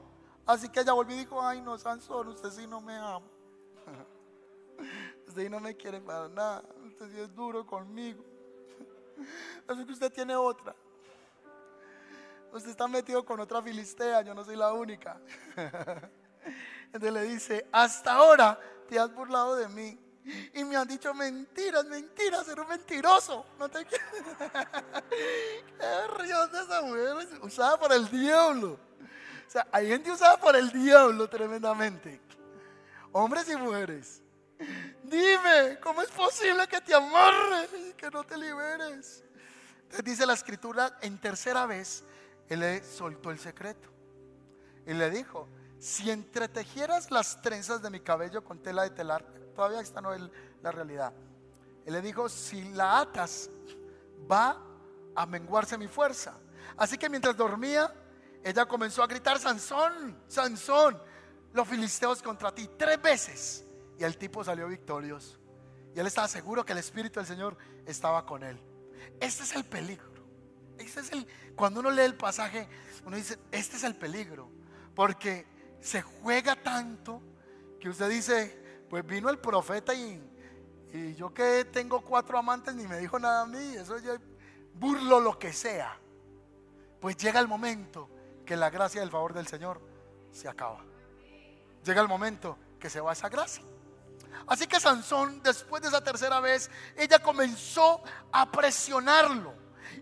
Así 0.47 0.71
que 0.71 0.81
ella 0.81 0.95
volvió 0.95 1.15
y 1.15 1.19
dijo, 1.21 1.47
ay 1.47 1.61
no, 1.61 1.77
Sansón, 1.77 2.29
usted 2.29 2.51
sí 2.51 2.67
no 2.67 2.81
me 2.81 2.97
ama. 2.97 3.27
Usted 5.29 5.43
sí 5.43 5.51
no 5.51 5.61
me 5.61 5.77
quiere 5.77 6.01
para 6.01 6.27
nada. 6.29 6.63
Usted 6.87 7.11
sí 7.11 7.21
es 7.21 7.35
duro 7.35 7.67
conmigo. 7.67 8.25
Así 9.69 9.85
que 9.85 9.93
usted 9.93 10.11
tiene 10.11 10.35
otra. 10.37 10.75
Usted 12.51 12.71
está 12.71 12.89
metido 12.89 13.25
con 13.27 13.41
otra 13.41 13.61
filistea, 13.61 14.23
yo 14.23 14.33
no 14.35 14.43
soy 14.43 14.57
la 14.57 14.73
única. 14.73 15.21
Entonces 16.87 17.13
le 17.13 17.23
dice, 17.25 17.67
hasta 17.73 18.15
ahora 18.15 18.59
te 18.89 18.99
has 18.99 19.13
burlado 19.15 19.57
de 19.57 19.69
mí 19.69 19.99
y 20.55 20.65
me 20.65 20.77
han 20.77 20.89
dicho 20.89 21.13
mentiras, 21.13 21.85
mentiras, 21.85 22.49
eres 22.49 22.65
un 22.65 22.69
mentiroso. 22.69 23.45
No 23.59 23.69
te 23.69 23.85
Qué 23.87 23.99
río 26.19 26.47
de 26.49 26.63
esa 26.63 26.83
mujer 26.83 27.17
usada 27.43 27.79
por 27.79 27.93
el 27.93 28.09
diablo. 28.11 28.79
O 29.47 29.51
sea, 29.51 29.67
hay 29.71 29.89
gente 29.89 30.11
usada 30.11 30.41
por 30.41 30.57
el 30.57 30.71
diablo 30.73 31.29
tremendamente. 31.29 32.21
Hombres 33.13 33.49
y 33.51 33.57
mujeres. 33.57 34.23
Dime, 35.03 35.79
¿cómo 35.83 36.01
es 36.01 36.11
posible 36.11 36.67
que 36.69 36.81
te 36.81 36.95
amarre 36.95 37.69
y 37.91 37.93
que 37.93 38.11
no 38.11 38.25
te 38.25 38.39
liberes? 38.39 39.23
Entonces 39.83 40.05
dice 40.05 40.27
la 40.27 40.33
escritura, 40.33 40.99
en 41.03 41.19
tercera 41.19 41.67
vez, 41.67 42.03
él 42.49 42.61
le 42.61 42.83
soltó 42.83 43.31
el 43.31 43.39
secreto. 43.39 43.91
Y 44.87 44.95
le 44.95 45.11
dijo, 45.11 45.49
si 45.79 46.11
entretejieras 46.11 47.11
las 47.11 47.43
trenzas 47.43 47.83
de 47.83 47.91
mi 47.91 48.01
cabello 48.01 48.43
con 48.43 48.63
tela 48.63 48.85
de 48.85 48.91
telar, 48.91 49.25
Todavía 49.55 49.81
esta 49.81 50.01
no 50.01 50.13
es 50.13 50.23
la 50.63 50.73
realidad. 50.73 51.13
Él 51.87 51.93
le 51.93 52.03
dijo, 52.03 52.29
si 52.29 52.73
la 52.73 53.01
atas, 53.01 53.51
va 54.31 54.61
a 55.15 55.27
menguarse 55.27 55.77
mi 55.79 55.87
fuerza. 55.87 56.35
Así 56.77 56.99
que 56.99 57.09
mientras 57.09 57.37
dormía, 57.37 57.93
ella 58.43 58.67
comenzó 58.67 59.03
a 59.03 59.07
gritar, 59.07 59.39
Sansón, 59.39 60.19
Sansón, 60.29 61.01
los 61.53 61.69
filisteos 61.69 62.23
contra 62.23 62.55
ti, 62.55 62.69
tres 62.77 63.01
veces. 63.01 63.65
Y 63.99 64.05
el 64.05 64.17
tipo 64.17 64.43
salió 64.43 64.67
victorioso. 64.69 65.39
Y 65.95 66.01
él 66.01 66.07
estaba 66.07 66.27
seguro 66.27 66.65
que 66.65 66.73
el 66.73 66.79
Espíritu 66.79 67.21
del 67.21 67.27
Señor 67.27 67.57
estaba 67.87 68.27
con 68.27 68.43
él. 68.43 68.59
Este 69.21 69.45
es 69.45 69.55
el 69.55 69.65
peligro. 69.65 70.13
Este 70.79 71.01
es 71.01 71.13
el, 71.13 71.27
cuando 71.55 71.81
uno 71.81 71.91
lee 71.91 72.03
el 72.03 72.17
pasaje, 72.17 72.69
uno 73.05 73.17
dice, 73.17 73.39
este 73.53 73.77
es 73.77 73.85
el 73.85 73.95
peligro. 73.95 74.51
Porque 74.95 75.47
se 75.81 76.03
juega 76.03 76.57
tanto 76.57 77.23
que 77.79 77.89
usted 77.89 78.09
dice, 78.09 78.64
pues 78.95 79.07
vino 79.07 79.29
el 79.29 79.41
profeta 79.41 79.93
y, 79.93 80.23
y 80.93 81.17
yo 81.17 81.35
que 81.35 81.65
tengo 81.65 82.01
cuatro 82.01 82.39
amantes 82.39 82.77
ni 82.77 82.87
me 82.87 82.99
dijo 82.99 83.19
nada 83.19 83.43
a 83.43 83.45
mí. 83.45 83.75
Eso 83.75 83.99
yo 83.99 84.15
burlo 84.75 85.19
lo 85.19 85.37
que 85.37 85.53
sea. 85.53 85.99
Pues 87.01 87.17
llega 87.17 87.41
el 87.41 87.49
momento 87.49 88.09
que 88.47 88.55
la 88.55 88.71
gracia 88.71 89.01
y 89.01 89.03
el 89.03 89.11
favor 89.11 89.35
del 89.35 89.49
Señor 89.49 89.81
se 90.31 90.49
acaba. 90.49 90.85
Llega 91.85 92.01
el 92.03 92.07
momento 92.07 92.57
que 92.79 92.89
se 92.89 93.01
va 93.01 93.15
esa 93.15 93.29
gracia. 93.29 93.65
Así 94.47 94.69
que 94.69 94.79
Sansón, 94.79 95.43
después 95.43 95.83
de 95.83 95.89
esa 95.89 96.01
tercera 96.01 96.39
vez, 96.39 96.71
ella 96.97 97.19
comenzó 97.19 98.01
a 98.31 98.49
presionarlo. 98.49 99.55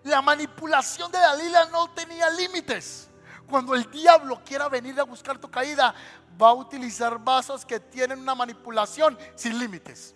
La 0.05 0.20
manipulación 0.20 1.11
de 1.11 1.16
Dalila 1.16 1.64
no 1.70 1.90
tenía 1.94 2.28
límites. 2.28 3.09
Cuando 3.48 3.74
el 3.74 3.90
diablo 3.90 4.42
quiera 4.44 4.68
venir 4.68 4.98
a 5.00 5.05
buscar 5.05 5.38
tu 5.38 5.50
caída, 5.50 5.94
va 6.40 6.48
a 6.48 6.55
utilizar 6.55 7.18
vasos 7.18 7.64
que 7.64 7.81
tienen 7.81 8.20
una 8.20 8.35
manipulación 8.35 9.18
sin 9.35 9.59
límites. 9.59 10.14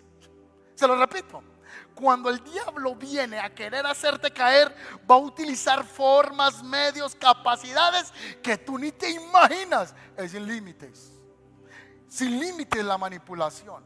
Se 0.75 0.87
lo 0.87 0.95
repito. 0.95 1.43
Cuando 1.93 2.29
el 2.29 2.43
diablo 2.43 2.95
viene 2.95 3.39
a 3.39 3.53
querer 3.53 3.85
hacerte 3.85 4.31
caer, 4.31 4.73
va 5.09 5.15
a 5.15 5.19
utilizar 5.19 5.83
formas, 5.83 6.63
medios, 6.63 7.15
capacidades 7.15 8.13
que 8.41 8.57
tú 8.57 8.77
ni 8.77 8.91
te 8.91 9.09
imaginas. 9.09 9.95
Es 10.15 10.31
sin 10.31 10.47
límites. 10.47 11.11
Sin 12.07 12.39
límites 12.39 12.85
la 12.85 12.97
manipulación. 12.97 13.83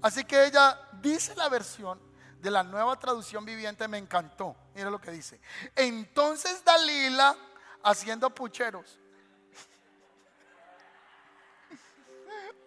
Así 0.00 0.24
que 0.24 0.46
ella 0.46 0.78
dice 1.00 1.34
la 1.36 1.48
versión 1.48 1.98
de 2.40 2.50
la 2.50 2.62
nueva 2.62 2.98
traducción 2.98 3.44
viviente, 3.44 3.88
me 3.88 3.98
encantó. 3.98 4.56
Mira 4.74 4.90
lo 4.90 5.00
que 5.00 5.10
dice. 5.10 5.40
Entonces 5.74 6.62
Dalila, 6.64 7.36
haciendo 7.84 8.28
pucheros, 8.30 8.98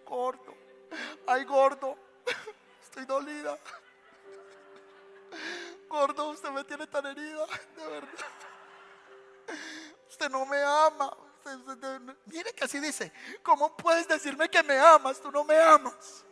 gordo, 0.06 0.56
ay 1.26 1.44
gordo, 1.44 1.98
estoy 2.82 3.04
dolida. 3.04 3.58
Gordo, 5.88 6.30
usted 6.30 6.50
me 6.50 6.64
tiene 6.64 6.86
tan 6.86 7.06
herida, 7.06 7.46
de 7.76 7.86
verdad. 7.86 8.26
Usted 10.08 10.28
no 10.30 10.44
me 10.44 10.62
ama. 10.62 11.16
mire 12.26 12.52
que 12.52 12.64
así 12.64 12.78
dice, 12.78 13.12
¿cómo 13.42 13.74
puedes 13.76 14.06
decirme 14.06 14.48
que 14.48 14.62
me 14.62 14.78
amas? 14.78 15.20
Tú 15.20 15.30
no 15.30 15.44
me 15.44 15.56
amas. 15.56 16.24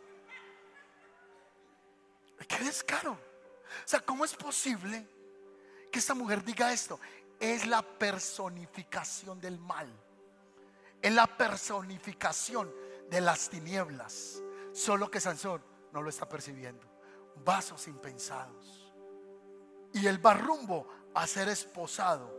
Qué 2.47 2.63
descaro. 2.63 3.13
O 3.13 3.87
sea, 3.87 3.99
¿cómo 3.99 4.25
es 4.25 4.35
posible 4.35 5.07
que 5.91 5.99
esta 5.99 6.13
mujer 6.13 6.43
diga 6.43 6.71
esto? 6.71 6.99
Es 7.39 7.67
la 7.67 7.81
personificación 7.81 9.39
del 9.39 9.59
mal. 9.59 9.91
Es 11.01 11.13
la 11.13 11.27
personificación 11.27 12.73
de 13.09 13.21
las 13.21 13.49
tinieblas. 13.49 14.41
Solo 14.73 15.09
que 15.09 15.19
Sansón 15.19 15.63
no 15.91 16.01
lo 16.01 16.09
está 16.09 16.27
percibiendo. 16.27 16.85
Vasos 17.43 17.87
impensados 17.87 18.87
y 19.93 20.07
él 20.07 20.23
va 20.25 20.33
rumbo 20.33 20.87
a 21.13 21.25
ser 21.27 21.49
esposado. 21.49 22.35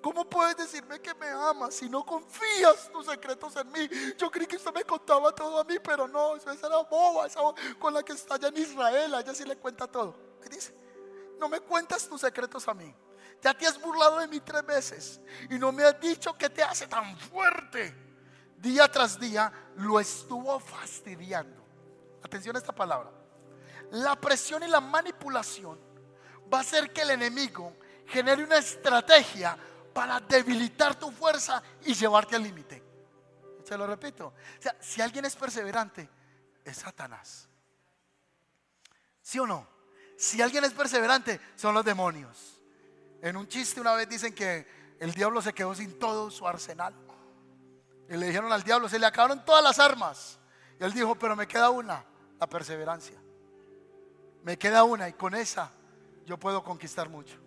¿Cómo 0.00 0.28
puedes 0.28 0.56
decirme 0.56 1.00
que 1.00 1.14
me 1.14 1.28
amas 1.28 1.74
si 1.74 1.88
no 1.88 2.04
confías 2.04 2.90
tus 2.90 3.06
secretos 3.06 3.54
en 3.56 3.70
mí? 3.70 3.88
Yo 4.18 4.30
creí 4.30 4.46
que 4.46 4.56
usted 4.56 4.72
me 4.72 4.82
contaba 4.82 5.32
todo 5.32 5.60
a 5.60 5.64
mí, 5.64 5.76
pero 5.82 6.08
no, 6.08 6.34
esa 6.34 6.52
era 6.52 6.78
boba, 6.82 7.26
esa 7.26 7.40
con 7.78 7.94
la 7.94 8.02
que 8.02 8.12
está 8.12 8.34
allá 8.34 8.48
en 8.48 8.56
Israel, 8.56 9.14
ella 9.14 9.34
sí 9.34 9.44
le 9.44 9.56
cuenta 9.56 9.86
todo. 9.86 10.16
Y 10.44 10.48
dice, 10.48 10.74
no 11.38 11.48
me 11.48 11.60
cuentas 11.60 12.08
tus 12.08 12.20
secretos 12.20 12.66
a 12.66 12.74
mí. 12.74 12.92
Ya 13.42 13.52
te 13.52 13.66
has 13.66 13.80
burlado 13.80 14.20
de 14.20 14.28
mí 14.28 14.40
tres 14.40 14.64
veces 14.64 15.20
y 15.50 15.58
no 15.58 15.72
me 15.72 15.82
has 15.82 16.00
dicho 16.00 16.38
que 16.38 16.48
te 16.48 16.62
hace 16.62 16.86
tan 16.86 17.16
fuerte. 17.18 17.92
Día 18.56 18.86
tras 18.90 19.18
día 19.18 19.52
lo 19.76 19.98
estuvo 19.98 20.60
fastidiando. 20.60 21.60
Atención 22.22 22.54
a 22.54 22.60
esta 22.60 22.72
palabra. 22.72 23.10
La 23.90 24.14
presión 24.14 24.62
y 24.62 24.68
la 24.68 24.80
manipulación 24.80 25.76
va 26.52 26.58
a 26.58 26.60
hacer 26.60 26.92
que 26.92 27.02
el 27.02 27.10
enemigo 27.10 27.76
genere 28.06 28.44
una 28.44 28.58
estrategia 28.58 29.58
para 29.92 30.20
debilitar 30.20 30.94
tu 30.94 31.10
fuerza 31.10 31.60
y 31.84 31.94
llevarte 31.94 32.36
al 32.36 32.44
límite. 32.44 32.80
Se 33.64 33.76
lo 33.76 33.88
repito. 33.88 34.28
O 34.28 34.62
sea, 34.62 34.76
si 34.80 35.02
alguien 35.02 35.24
es 35.24 35.34
perseverante, 35.34 36.08
es 36.64 36.76
Satanás. 36.76 37.48
¿Sí 39.20 39.40
o 39.40 39.46
no? 39.46 39.66
Si 40.16 40.40
alguien 40.40 40.62
es 40.62 40.72
perseverante, 40.72 41.40
son 41.56 41.74
los 41.74 41.84
demonios. 41.84 42.61
En 43.22 43.36
un 43.36 43.46
chiste 43.46 43.80
una 43.80 43.94
vez 43.94 44.08
dicen 44.08 44.34
que 44.34 44.66
el 44.98 45.12
diablo 45.14 45.40
se 45.40 45.52
quedó 45.52 45.74
sin 45.74 45.98
todo 45.98 46.30
su 46.30 46.46
arsenal. 46.46 46.92
Y 48.10 48.16
le 48.16 48.26
dijeron 48.26 48.52
al 48.52 48.64
diablo, 48.64 48.88
se 48.88 48.98
le 48.98 49.06
acabaron 49.06 49.44
todas 49.44 49.62
las 49.62 49.78
armas. 49.78 50.38
Y 50.78 50.84
él 50.84 50.92
dijo, 50.92 51.14
pero 51.14 51.36
me 51.36 51.46
queda 51.46 51.70
una, 51.70 52.04
la 52.38 52.48
perseverancia. 52.48 53.16
Me 54.42 54.58
queda 54.58 54.82
una 54.82 55.08
y 55.08 55.12
con 55.12 55.34
esa 55.36 55.70
yo 56.26 56.36
puedo 56.36 56.64
conquistar 56.64 57.08
mucho. 57.08 57.38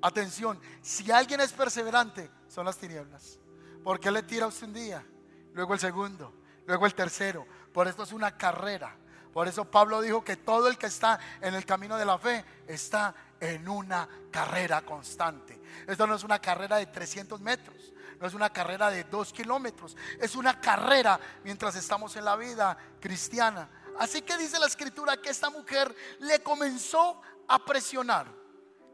Atención, 0.00 0.60
si 0.80 1.10
alguien 1.10 1.40
es 1.40 1.52
perseverante, 1.52 2.30
son 2.48 2.64
las 2.64 2.78
tinieblas. 2.78 3.40
Porque 3.82 4.10
le 4.10 4.22
tira 4.22 4.46
usted 4.46 4.68
un 4.68 4.74
día, 4.74 5.04
luego 5.52 5.74
el 5.74 5.80
segundo, 5.80 6.32
luego 6.64 6.86
el 6.86 6.94
tercero. 6.94 7.44
Por 7.72 7.88
esto 7.88 8.04
es 8.04 8.12
una 8.12 8.36
carrera. 8.36 8.96
Por 9.32 9.48
eso 9.48 9.64
Pablo 9.64 10.00
dijo 10.00 10.22
que 10.22 10.36
todo 10.36 10.68
el 10.68 10.78
que 10.78 10.86
está 10.86 11.18
en 11.40 11.54
el 11.54 11.64
camino 11.64 11.96
de 11.96 12.04
la 12.04 12.18
fe 12.18 12.44
está 12.68 13.14
en 13.42 13.68
una 13.68 14.08
carrera 14.30 14.82
constante. 14.82 15.60
Esto 15.88 16.06
no 16.06 16.14
es 16.14 16.22
una 16.22 16.38
carrera 16.38 16.76
de 16.76 16.86
300 16.86 17.40
metros, 17.40 17.92
no 18.20 18.28
es 18.28 18.34
una 18.34 18.50
carrera 18.50 18.88
de 18.88 19.02
2 19.02 19.32
kilómetros, 19.32 19.96
es 20.20 20.36
una 20.36 20.60
carrera 20.60 21.18
mientras 21.42 21.74
estamos 21.74 22.14
en 22.14 22.24
la 22.24 22.36
vida 22.36 22.78
cristiana. 23.00 23.68
Así 23.98 24.22
que 24.22 24.38
dice 24.38 24.60
la 24.60 24.68
escritura 24.68 25.16
que 25.16 25.30
esta 25.30 25.50
mujer 25.50 25.92
le 26.20 26.40
comenzó 26.40 27.20
a 27.48 27.58
presionar. 27.64 28.28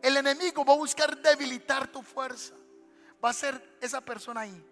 El 0.01 0.17
enemigo 0.17 0.65
va 0.65 0.73
a 0.73 0.77
buscar 0.77 1.19
debilitar 1.19 1.89
tu 1.89 2.03
fuerza. 2.03 2.55
Va 3.23 3.29
a 3.29 3.35
ser 3.35 3.77
esa 3.83 4.01
persona 4.01 4.41
ahí, 4.43 4.67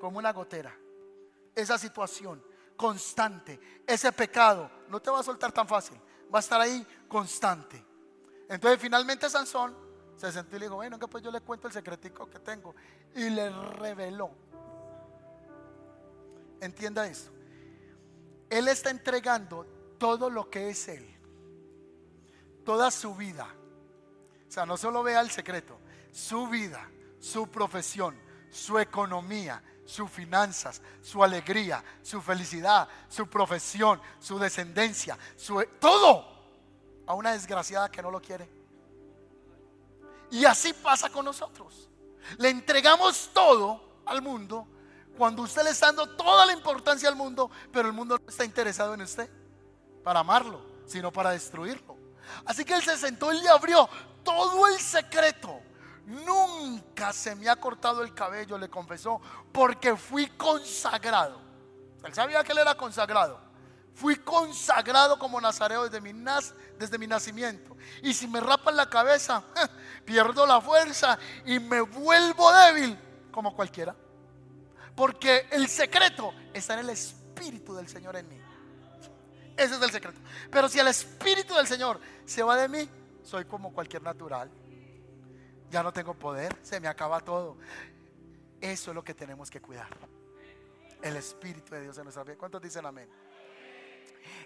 como 0.00 0.18
una 0.18 0.32
gotera. 0.32 0.72
Esa 1.56 1.78
situación 1.78 2.44
constante, 2.76 3.82
ese 3.88 4.12
pecado, 4.12 4.70
no 4.88 5.00
te 5.02 5.10
va 5.10 5.18
a 5.18 5.24
soltar 5.24 5.50
tan 5.50 5.66
fácil. 5.66 6.00
Va 6.32 6.38
a 6.38 6.40
estar 6.40 6.60
ahí 6.60 6.86
constante. 7.08 7.89
Entonces 8.50 8.78
finalmente 8.78 9.30
Sansón 9.30 9.74
se 10.16 10.30
sentó 10.30 10.56
y 10.56 10.58
le 10.58 10.66
dijo, 10.66 10.74
bueno, 10.74 10.98
que 10.98 11.08
pues 11.08 11.24
yo 11.24 11.30
le 11.30 11.40
cuento 11.40 11.68
el 11.68 11.72
secretico 11.72 12.28
que 12.28 12.38
tengo. 12.40 12.74
Y 13.14 13.30
le 13.30 13.48
reveló. 13.48 14.30
Entienda 16.60 17.06
esto. 17.06 17.30
Él 18.50 18.68
está 18.68 18.90
entregando 18.90 19.64
todo 19.98 20.28
lo 20.28 20.50
que 20.50 20.68
es 20.68 20.88
Él 20.88 21.16
toda 22.70 22.90
su 22.90 23.14
vida. 23.14 23.48
O 24.48 24.52
sea, 24.52 24.66
no 24.66 24.76
solo 24.76 25.02
vea 25.02 25.20
el 25.20 25.30
secreto, 25.30 25.78
su 26.12 26.46
vida, 26.46 26.88
su 27.18 27.48
profesión, 27.48 28.16
su 28.48 28.78
economía, 28.78 29.62
sus 29.84 30.10
finanzas, 30.10 30.80
su 31.00 31.22
alegría, 31.22 31.82
su 32.02 32.20
felicidad, 32.20 32.88
su 33.08 33.26
profesión, 33.28 34.00
su 34.18 34.38
descendencia, 34.38 35.18
su 35.36 35.64
todo 35.80 36.39
a 37.10 37.14
una 37.14 37.32
desgraciada 37.32 37.90
que 37.90 38.02
no 38.02 38.10
lo 38.10 38.20
quiere. 38.20 38.48
Y 40.30 40.44
así 40.44 40.72
pasa 40.72 41.10
con 41.10 41.24
nosotros. 41.24 41.88
Le 42.38 42.50
entregamos 42.50 43.30
todo 43.32 43.80
al 44.06 44.22
mundo 44.22 44.66
cuando 45.18 45.42
usted 45.42 45.64
le 45.64 45.70
está 45.70 45.86
dando 45.86 46.08
toda 46.16 46.46
la 46.46 46.52
importancia 46.52 47.08
al 47.08 47.16
mundo, 47.16 47.50
pero 47.72 47.88
el 47.88 47.94
mundo 47.94 48.16
no 48.18 48.28
está 48.28 48.44
interesado 48.44 48.94
en 48.94 49.02
usted 49.02 49.28
para 50.04 50.20
amarlo, 50.20 50.62
sino 50.86 51.12
para 51.12 51.30
destruirlo. 51.30 51.96
Así 52.46 52.64
que 52.64 52.74
él 52.74 52.82
se 52.82 52.96
sentó 52.96 53.32
y 53.32 53.40
le 53.40 53.48
abrió 53.48 53.88
todo 54.22 54.68
el 54.68 54.78
secreto. 54.78 55.60
Nunca 56.06 57.12
se 57.12 57.34
me 57.34 57.48
ha 57.48 57.56
cortado 57.56 58.02
el 58.02 58.14
cabello, 58.14 58.56
le 58.56 58.70
confesó, 58.70 59.20
porque 59.52 59.96
fui 59.96 60.28
consagrado. 60.28 61.40
Él 62.04 62.14
sabía 62.14 62.42
que 62.44 62.52
él 62.52 62.58
era 62.58 62.76
consagrado. 62.76 63.49
Fui 63.94 64.16
consagrado 64.16 65.18
como 65.18 65.40
nazareo 65.40 65.84
desde 65.84 66.00
mi, 66.00 66.12
desde 66.78 66.98
mi 66.98 67.06
nacimiento. 67.06 67.76
Y 68.02 68.14
si 68.14 68.26
me 68.26 68.40
rapan 68.40 68.76
la 68.76 68.88
cabeza, 68.88 69.42
pierdo 70.04 70.46
la 70.46 70.60
fuerza 70.60 71.18
y 71.44 71.58
me 71.58 71.80
vuelvo 71.80 72.50
débil 72.52 72.98
como 73.30 73.54
cualquiera. 73.54 73.94
Porque 74.94 75.46
el 75.50 75.68
secreto 75.68 76.32
está 76.52 76.74
en 76.74 76.80
el 76.80 76.90
Espíritu 76.90 77.74
del 77.74 77.88
Señor 77.88 78.16
en 78.16 78.28
mí. 78.28 78.40
Ese 79.56 79.74
es 79.74 79.82
el 79.82 79.90
secreto. 79.90 80.18
Pero 80.50 80.68
si 80.68 80.78
el 80.78 80.88
Espíritu 80.88 81.54
del 81.54 81.66
Señor 81.66 82.00
se 82.24 82.42
va 82.42 82.56
de 82.56 82.68
mí, 82.68 82.88
soy 83.22 83.44
como 83.44 83.72
cualquier 83.72 84.02
natural. 84.02 84.50
ya 85.70 85.82
no 85.82 85.92
tengo 85.92 86.14
poder, 86.14 86.56
se 86.62 86.80
me 86.80 86.88
acaba 86.88 87.20
todo. 87.20 87.56
Eso 88.60 88.90
es 88.90 88.94
lo 88.94 89.04
que 89.04 89.14
tenemos 89.14 89.50
que 89.50 89.60
cuidar. 89.60 89.88
El 91.02 91.16
Espíritu 91.16 91.74
de 91.74 91.82
Dios 91.82 91.96
en 91.98 92.04
nuestra 92.04 92.24
vida. 92.24 92.36
¿Cuántos 92.36 92.60
dicen 92.60 92.84
amén? 92.84 93.08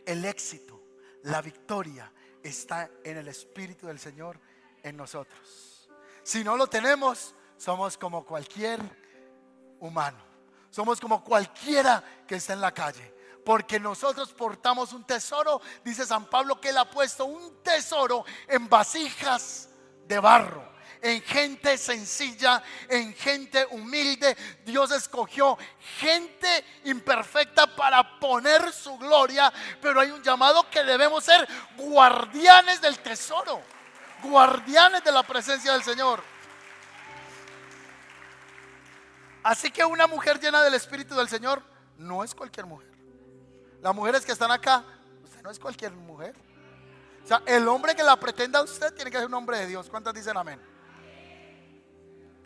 El 0.05 0.25
éxito, 0.25 0.81
la 1.23 1.41
victoria 1.43 2.13
está 2.43 2.91
en 3.03 3.19
el 3.19 3.29
Espíritu 3.29 3.87
del 3.87 3.99
Señor 3.99 4.39
en 4.83 4.97
nosotros. 4.97 5.89
Si 6.23 6.45
no 6.45 6.57
lo 6.57 6.67
tenemos, 6.67 7.35
somos 7.57 7.97
como 7.97 8.25
cualquier 8.25 8.81
humano. 9.81 10.19
Somos 10.71 11.01
como 11.01 11.23
cualquiera 11.23 12.03
que 12.27 12.37
está 12.37 12.53
en 12.53 12.61
la 12.61 12.73
calle. 12.73 13.15
Porque 13.45 13.79
nosotros 13.79 14.33
portamos 14.33 14.93
un 14.93 15.05
tesoro, 15.05 15.61
dice 15.85 16.07
San 16.07 16.27
Pablo, 16.27 16.61
que 16.61 16.71
él 16.71 16.79
ha 16.79 16.91
puesto 16.91 17.27
un 17.27 17.63
tesoro 17.63 18.25
en 18.49 18.69
vasijas 18.69 19.69
de 20.07 20.19
barro 20.19 20.74
en 21.05 21.21
gente 21.21 21.77
sencilla, 21.77 22.63
en 22.89 23.13
gente 23.13 23.67
humilde. 23.73 24.35
Dios 24.65 24.91
escogió 24.91 25.59
gente 25.99 26.65
imperfecta 26.85 27.67
para 27.67 28.19
poner 28.19 28.73
su 28.73 28.97
gloria, 28.97 29.53
pero 29.83 30.01
hay 30.01 30.11
un 30.11 30.23
llamado 30.23 30.69
que 30.71 30.83
debemos 30.83 31.23
ser 31.23 31.47
guardianes 31.77 32.81
del 32.81 32.99
tesoro, 33.01 33.61
guardianes 34.23 35.05
de 35.05 35.13
la 35.13 35.23
presencia 35.23 35.75
del 35.75 35.83
Señor. 35.83 36.23
Así 39.43 39.71
que 39.71 39.85
una 39.85 40.07
mujer 40.07 40.41
llena 40.41 40.63
del 40.63 40.73
Espíritu 40.73 41.15
del 41.15 41.29
Señor 41.29 41.63
no 41.99 42.25
es 42.25 42.35
cualquier 42.35 42.65
mujer. 42.65 42.91
Las 43.83 43.95
mujeres 43.95 44.25
que 44.25 44.33
están 44.33 44.51
acá, 44.51 44.83
usted 45.23 45.43
no 45.43 45.51
es 45.51 45.59
cualquier 45.59 45.93
mujer. 45.93 46.35
O 47.23 47.27
sea, 47.27 47.43
el 47.45 47.69
hombre 47.69 47.95
que 47.95 48.03
la 48.03 48.19
pretenda 48.19 48.61
a 48.61 48.63
usted 48.63 48.95
tiene 48.95 49.11
que 49.11 49.19
ser 49.19 49.27
un 49.27 49.35
hombre 49.35 49.59
de 49.59 49.67
Dios. 49.67 49.91
¿Cuántas 49.91 50.15
dicen 50.15 50.35
amén? 50.35 50.74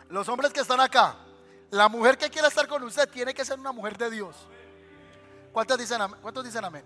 Los 0.09 0.27
hombres 0.27 0.51
que 0.51 0.61
están 0.61 0.79
acá, 0.79 1.15
la 1.71 1.87
mujer 1.87 2.17
que 2.17 2.29
quiera 2.29 2.47
estar 2.47 2.67
con 2.67 2.83
usted 2.83 3.07
tiene 3.09 3.33
que 3.33 3.45
ser 3.45 3.59
una 3.59 3.71
mujer 3.71 3.97
de 3.97 4.09
Dios. 4.09 4.35
¿Cuántos 5.51 5.77
dicen, 5.77 6.01
amén? 6.01 6.19
¿Cuántos 6.21 6.43
dicen 6.43 6.65
amén? 6.65 6.83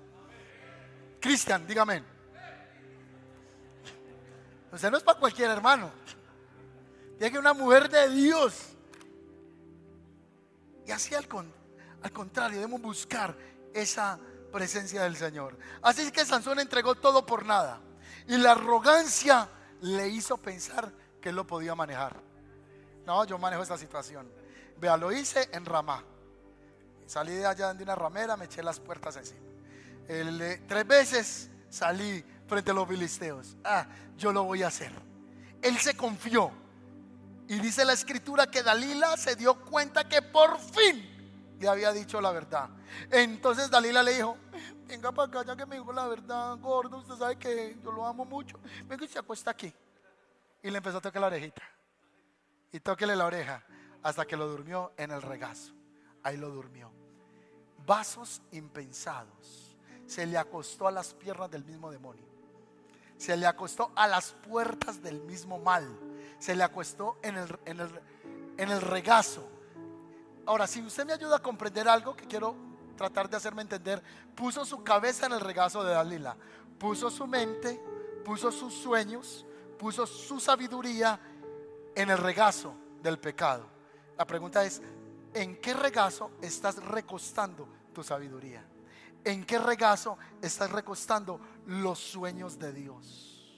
Cristian, 1.19 1.65
dígame. 1.65 2.03
Usted 4.71 4.91
no 4.91 4.97
es 4.97 5.03
para 5.03 5.19
cualquier 5.19 5.51
hermano. 5.51 5.89
Tiene 7.17 7.31
que 7.31 7.39
una 7.39 7.53
mujer 7.53 7.89
de 7.89 8.09
Dios. 8.09 8.53
Y 10.85 10.91
así 10.91 11.15
al, 11.15 11.27
al 12.01 12.11
contrario, 12.11 12.59
debemos 12.59 12.81
buscar 12.81 13.37
esa 13.73 14.19
presencia 14.51 15.03
del 15.03 15.15
Señor. 15.15 15.57
Así 15.81 16.11
que 16.11 16.25
Sansón 16.25 16.59
entregó 16.59 16.95
todo 16.95 17.25
por 17.25 17.45
nada. 17.45 17.79
Y 18.27 18.37
la 18.37 18.51
arrogancia 18.51 19.47
le 19.81 20.09
hizo 20.09 20.37
pensar 20.37 20.91
que 21.21 21.29
él 21.29 21.35
lo 21.35 21.47
podía 21.47 21.73
manejar. 21.75 22.32
No, 23.05 23.25
yo 23.25 23.37
manejo 23.37 23.63
esta 23.63 23.77
situación. 23.77 24.31
Vea, 24.77 24.97
lo 24.97 25.11
hice 25.11 25.49
en 25.51 25.65
Ramá. 25.65 26.03
Salí 27.05 27.33
de 27.33 27.45
allá 27.45 27.73
de 27.73 27.83
una 27.83 27.95
ramera, 27.95 28.37
me 28.37 28.45
eché 28.45 28.63
las 28.63 28.79
puertas 28.79 29.15
encima. 29.17 29.41
Eh, 30.07 30.63
tres 30.67 30.87
veces 30.87 31.49
salí 31.69 32.23
frente 32.47 32.71
a 32.71 32.73
los 32.73 32.87
filisteos. 32.87 33.57
Ah, 33.63 33.85
yo 34.17 34.31
lo 34.31 34.43
voy 34.43 34.63
a 34.63 34.67
hacer. 34.67 34.91
Él 35.61 35.77
se 35.77 35.95
confió. 35.95 36.51
Y 37.47 37.59
dice 37.59 37.83
la 37.83 37.93
escritura 37.93 38.47
que 38.47 38.63
Dalila 38.63 39.17
se 39.17 39.35
dio 39.35 39.59
cuenta 39.65 40.07
que 40.07 40.21
por 40.21 40.57
fin 40.59 41.55
le 41.59 41.67
había 41.67 41.91
dicho 41.91 42.21
la 42.21 42.31
verdad. 42.31 42.69
Entonces 43.11 43.69
Dalila 43.69 44.01
le 44.01 44.15
dijo, 44.15 44.37
venga 44.87 45.11
para 45.11 45.27
acá 45.27 45.45
ya 45.45 45.55
que 45.57 45.65
me 45.65 45.75
dijo 45.75 45.91
la 45.91 46.07
verdad, 46.07 46.57
gordo, 46.57 46.97
usted 46.97 47.15
sabe 47.15 47.35
que 47.37 47.77
yo 47.83 47.91
lo 47.91 48.05
amo 48.05 48.23
mucho. 48.23 48.57
Venga 48.87 49.03
y 49.03 49.09
se 49.09 49.19
acuesta 49.19 49.51
aquí. 49.51 49.73
Y 50.61 50.69
le 50.69 50.77
empezó 50.77 50.99
a 50.99 51.01
tocar 51.01 51.19
la 51.19 51.27
orejita 51.27 51.61
y 52.73 52.79
tóquele 52.79 53.15
la 53.15 53.25
oreja 53.25 53.63
hasta 54.01 54.25
que 54.25 54.35
lo 54.35 54.47
durmió 54.47 54.91
en 54.97 55.11
el 55.11 55.21
regazo. 55.21 55.71
Ahí 56.23 56.35
lo 56.35 56.49
durmió. 56.49 56.91
Vasos 57.85 58.41
impensados. 58.51 59.77
Se 60.07 60.25
le 60.25 60.37
acostó 60.37 60.87
a 60.87 60.91
las 60.91 61.13
piernas 61.13 61.49
del 61.51 61.63
mismo 61.63 61.91
demonio. 61.91 62.25
Se 63.15 63.37
le 63.37 63.45
acostó 63.45 63.91
a 63.95 64.07
las 64.07 64.31
puertas 64.31 65.01
del 65.01 65.21
mismo 65.21 65.59
mal. 65.59 65.87
Se 66.39 66.55
le 66.55 66.63
acostó 66.63 67.19
en 67.21 67.37
el, 67.37 67.59
en 67.65 67.79
el, 67.79 68.01
en 68.57 68.69
el 68.71 68.81
regazo. 68.81 69.47
Ahora, 70.45 70.65
si 70.65 70.81
usted 70.81 71.05
me 71.05 71.13
ayuda 71.13 71.37
a 71.37 71.41
comprender 71.41 71.87
algo 71.87 72.15
que 72.15 72.25
quiero 72.25 72.55
tratar 72.97 73.29
de 73.29 73.37
hacerme 73.37 73.61
entender, 73.61 74.03
puso 74.35 74.65
su 74.65 74.83
cabeza 74.83 75.27
en 75.27 75.33
el 75.33 75.39
regazo 75.39 75.83
de 75.83 75.93
Dalila, 75.93 76.35
puso 76.79 77.09
su 77.09 77.27
mente, 77.27 77.79
puso 78.25 78.51
sus 78.51 78.73
sueños, 78.73 79.45
puso 79.77 80.05
su 80.05 80.39
sabiduría 80.39 81.19
en 81.95 82.09
el 82.09 82.17
regazo 82.17 82.75
del 83.01 83.19
pecado. 83.19 83.67
La 84.17 84.25
pregunta 84.25 84.63
es, 84.63 84.81
¿en 85.33 85.57
qué 85.57 85.73
regazo 85.73 86.31
estás 86.41 86.83
recostando 86.83 87.67
tu 87.93 88.03
sabiduría? 88.03 88.65
¿En 89.23 89.45
qué 89.45 89.57
regazo 89.57 90.17
estás 90.41 90.71
recostando 90.71 91.39
los 91.65 91.99
sueños 91.99 92.59
de 92.59 92.73
Dios? 92.73 93.55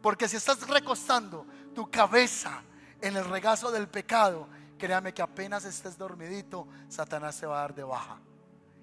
Porque 0.00 0.28
si 0.28 0.36
estás 0.36 0.66
recostando 0.68 1.46
tu 1.74 1.90
cabeza 1.90 2.62
en 3.00 3.16
el 3.16 3.24
regazo 3.24 3.70
del 3.70 3.88
pecado, 3.88 4.48
créame 4.78 5.12
que 5.12 5.22
apenas 5.22 5.64
estés 5.64 5.98
dormidito, 5.98 6.66
Satanás 6.88 7.34
se 7.34 7.46
va 7.46 7.58
a 7.58 7.60
dar 7.62 7.74
de 7.74 7.84
baja. 7.84 8.18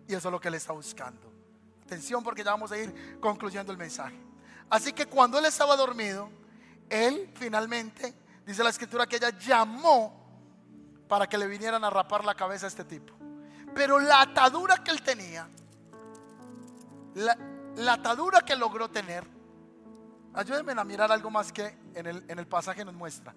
Y 0.08 0.14
eso 0.14 0.28
es 0.28 0.32
lo 0.32 0.40
que 0.40 0.50
él 0.50 0.56
está 0.56 0.74
buscando. 0.74 1.32
Atención 1.84 2.24
porque 2.24 2.44
ya 2.44 2.52
vamos 2.52 2.72
a 2.72 2.78
ir 2.78 3.20
concluyendo 3.20 3.72
el 3.72 3.78
mensaje. 3.78 4.20
Así 4.70 4.94
que 4.94 5.06
cuando 5.06 5.40
él 5.40 5.46
estaba 5.46 5.76
dormido, 5.76 6.30
él 6.90 7.32
finalmente 7.36 8.14
dice 8.46 8.64
la 8.64 8.70
escritura 8.70 9.08
que 9.08 9.18
ella 9.18 9.30
llamó 9.38 10.26
para 11.08 11.28
que 11.28 11.38
le 11.38 11.48
vinieran 11.48 11.84
a 11.84 11.90
rapar 11.90 12.26
la 12.26 12.36
cabeza 12.36 12.66
a 12.66 12.70
este 12.70 12.84
tipo. 12.84 13.14
Pero 13.74 14.00
la 14.00 14.22
atadura 14.22 14.78
que 14.78 14.92
él 14.92 15.02
tenía, 15.02 15.50
la, 17.16 17.94
atadura 17.94 18.42
que 18.42 18.56
logró 18.56 18.90
tener, 18.90 19.26
ayúdenme 20.34 20.74
a 20.74 20.84
mirar 20.84 21.12
algo 21.12 21.30
más 21.30 21.52
que 21.52 21.78
en 21.94 22.08
el, 22.08 22.24
en 22.28 22.40
el 22.40 22.48
pasaje 22.48 22.86
nos 22.86 22.94
muestra. 22.94 23.34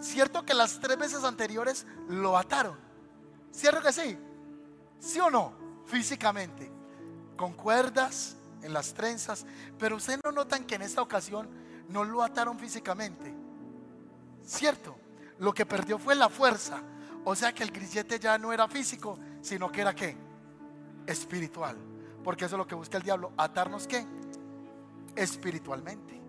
Cierto 0.00 0.44
que 0.44 0.54
las 0.54 0.80
tres 0.80 0.98
veces 0.98 1.24
anteriores 1.24 1.86
lo 2.08 2.36
ataron. 2.36 2.78
¿Cierto 3.50 3.82
que 3.82 3.92
sí? 3.92 4.18
¿Sí 4.98 5.20
o 5.20 5.30
no? 5.30 5.52
Físicamente. 5.86 6.70
Con 7.36 7.52
cuerdas 7.54 8.36
en 8.62 8.72
las 8.72 8.94
trenzas. 8.94 9.44
Pero 9.78 9.96
ustedes 9.96 10.20
no 10.24 10.32
notan 10.32 10.64
que 10.64 10.76
en 10.76 10.82
esta 10.82 11.02
ocasión 11.02 11.48
no 11.88 12.04
lo 12.04 12.22
ataron 12.22 12.58
físicamente. 12.58 13.41
Cierto, 14.44 14.96
lo 15.38 15.52
que 15.52 15.66
perdió 15.66 15.98
fue 15.98 16.14
la 16.14 16.28
fuerza. 16.28 16.82
O 17.24 17.34
sea 17.34 17.52
que 17.52 17.62
el 17.62 17.70
grillete 17.70 18.18
ya 18.18 18.36
no 18.38 18.52
era 18.52 18.66
físico, 18.68 19.18
sino 19.40 19.70
que 19.70 19.80
era 19.80 19.94
qué? 19.94 20.16
Espiritual. 21.06 21.76
Porque 22.22 22.44
eso 22.44 22.56
es 22.56 22.58
lo 22.58 22.66
que 22.66 22.74
busca 22.74 22.96
el 22.96 23.02
diablo, 23.02 23.32
atarnos 23.36 23.86
qué? 23.86 24.06
Espiritualmente. 25.14 26.20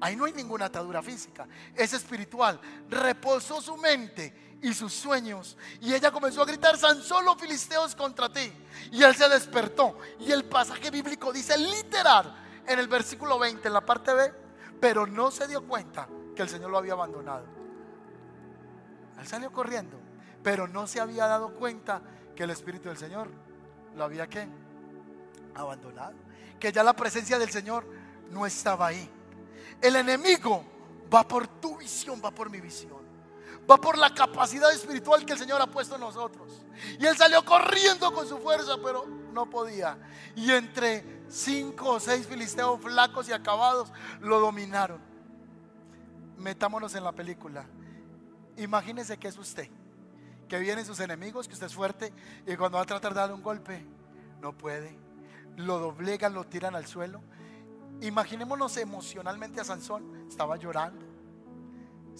Ahí 0.00 0.16
no 0.16 0.24
hay 0.24 0.32
ninguna 0.32 0.66
atadura 0.66 1.02
física, 1.02 1.46
es 1.74 1.92
espiritual. 1.92 2.58
Reposó 2.88 3.60
su 3.60 3.76
mente 3.76 4.58
y 4.62 4.72
sus 4.72 4.92
sueños. 4.92 5.58
Y 5.80 5.92
ella 5.92 6.10
comenzó 6.10 6.42
a 6.42 6.46
gritar, 6.46 6.78
Sansón 6.78 7.24
los 7.24 7.36
filisteos 7.36 7.94
contra 7.94 8.32
ti. 8.32 8.50
Y 8.92 9.02
él 9.02 9.14
se 9.14 9.28
despertó. 9.28 9.98
Y 10.18 10.32
el 10.32 10.44
pasaje 10.44 10.90
bíblico 10.90 11.32
dice 11.32 11.56
literal 11.58 12.34
en 12.66 12.78
el 12.78 12.88
versículo 12.88 13.38
20, 13.38 13.66
en 13.68 13.74
la 13.74 13.84
parte 13.84 14.14
B, 14.14 14.32
pero 14.80 15.06
no 15.06 15.30
se 15.30 15.46
dio 15.46 15.66
cuenta 15.66 16.08
que 16.34 16.42
el 16.42 16.48
Señor 16.48 16.70
lo 16.70 16.78
había 16.78 16.94
abandonado. 16.94 17.59
Él 19.20 19.26
salió 19.26 19.52
corriendo, 19.52 19.98
pero 20.42 20.66
no 20.66 20.86
se 20.86 21.00
había 21.00 21.26
dado 21.26 21.54
cuenta 21.54 22.00
que 22.34 22.44
el 22.44 22.50
Espíritu 22.50 22.88
del 22.88 22.96
Señor 22.96 23.28
lo 23.94 24.04
había 24.04 24.26
que 24.26 24.48
abandonado, 25.54 26.14
que 26.58 26.72
ya 26.72 26.82
la 26.82 26.94
presencia 26.94 27.38
del 27.38 27.50
Señor 27.50 27.84
no 28.30 28.46
estaba 28.46 28.86
ahí. 28.86 29.10
El 29.80 29.96
enemigo 29.96 30.64
va 31.12 31.26
por 31.26 31.46
tu 31.46 31.76
visión, 31.76 32.20
va 32.24 32.30
por 32.30 32.50
mi 32.50 32.60
visión. 32.60 33.00
Va 33.70 33.76
por 33.76 33.98
la 33.98 34.12
capacidad 34.14 34.72
espiritual 34.72 35.24
que 35.24 35.32
el 35.34 35.38
Señor 35.38 35.60
ha 35.60 35.66
puesto 35.66 35.94
en 35.94 36.00
nosotros. 36.00 36.64
Y 36.98 37.06
él 37.06 37.16
salió 37.16 37.44
corriendo 37.44 38.12
con 38.12 38.26
su 38.26 38.38
fuerza, 38.38 38.76
pero 38.82 39.06
no 39.32 39.48
podía. 39.48 39.98
Y 40.34 40.50
entre 40.50 41.24
cinco 41.28 41.90
o 41.90 42.00
seis 42.00 42.26
filisteos 42.26 42.80
flacos 42.80 43.28
y 43.28 43.32
acabados 43.32 43.92
lo 44.20 44.40
dominaron. 44.40 45.00
Metámonos 46.38 46.94
en 46.94 47.04
la 47.04 47.12
película. 47.12 47.66
Imagínese 48.60 49.18
que 49.18 49.28
es 49.28 49.38
usted, 49.38 49.68
que 50.46 50.58
vienen 50.58 50.84
sus 50.84 51.00
enemigos, 51.00 51.48
que 51.48 51.54
usted 51.54 51.66
es 51.66 51.74
fuerte 51.74 52.12
y 52.46 52.54
cuando 52.56 52.76
va 52.76 52.82
a 52.82 52.86
tratar 52.86 53.14
de 53.14 53.20
darle 53.20 53.34
un 53.34 53.42
golpe, 53.42 53.86
no 54.40 54.56
puede. 54.56 54.98
Lo 55.56 55.78
doblegan, 55.78 56.34
lo 56.34 56.44
tiran 56.44 56.74
al 56.74 56.86
suelo. 56.86 57.22
Imaginémonos 58.02 58.76
emocionalmente 58.76 59.60
a 59.60 59.64
Sansón, 59.64 60.26
estaba 60.28 60.56
llorando. 60.56 61.06